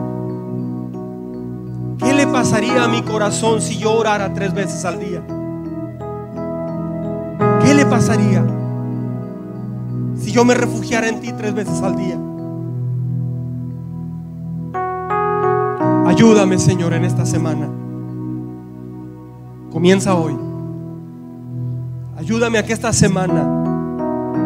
¿Qué 1.99 2.13
le 2.13 2.28
pasaría 2.28 2.84
a 2.84 2.88
mi 2.88 3.01
corazón 3.01 3.61
si 3.61 3.78
yo 3.78 3.93
orara 3.93 4.34
tres 4.34 4.53
veces 4.53 4.86
al 4.86 4.99
día? 4.99 5.21
¿Qué 7.63 7.73
le 7.73 7.86
pasaría 7.86 8.45
si 10.15 10.32
yo 10.32 10.45
me 10.45 10.53
refugiara 10.53 11.07
en 11.07 11.19
ti 11.19 11.32
tres 11.34 11.53
veces 11.53 11.82
al 11.82 11.95
día? 11.95 12.17
Ayúdame, 16.18 16.57
Señor, 16.57 16.93
en 16.93 17.05
esta 17.05 17.28
semana. 17.28 17.70
Comienza 19.72 20.15
hoy. 20.15 20.36
Ayúdame 22.18 22.57
a 22.57 22.65
que 22.65 22.74
esta 22.74 22.91
semana 22.91 23.43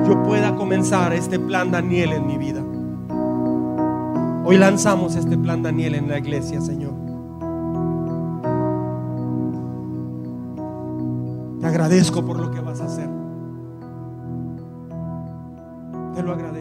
yo 0.05 0.21
pueda 0.21 0.53
comenzar 0.57 1.13
este 1.13 1.39
plan 1.39 1.71
Daniel 1.71 2.11
en 2.11 2.27
mi 2.27 2.37
vida. 2.37 2.61
Hoy 4.43 4.57
lanzamos 4.57 5.15
este 5.15 5.37
plan 5.37 5.63
Daniel 5.63 5.95
en 5.95 6.09
la 6.09 6.17
iglesia, 6.17 6.59
Señor. 6.59 6.91
Te 11.61 11.67
agradezco 11.67 12.25
por 12.25 12.37
lo 12.37 12.51
que 12.51 12.59
vas 12.59 12.81
a 12.81 12.85
hacer. 12.87 13.09
Te 16.15 16.21
lo 16.21 16.33
agradezco. 16.33 16.60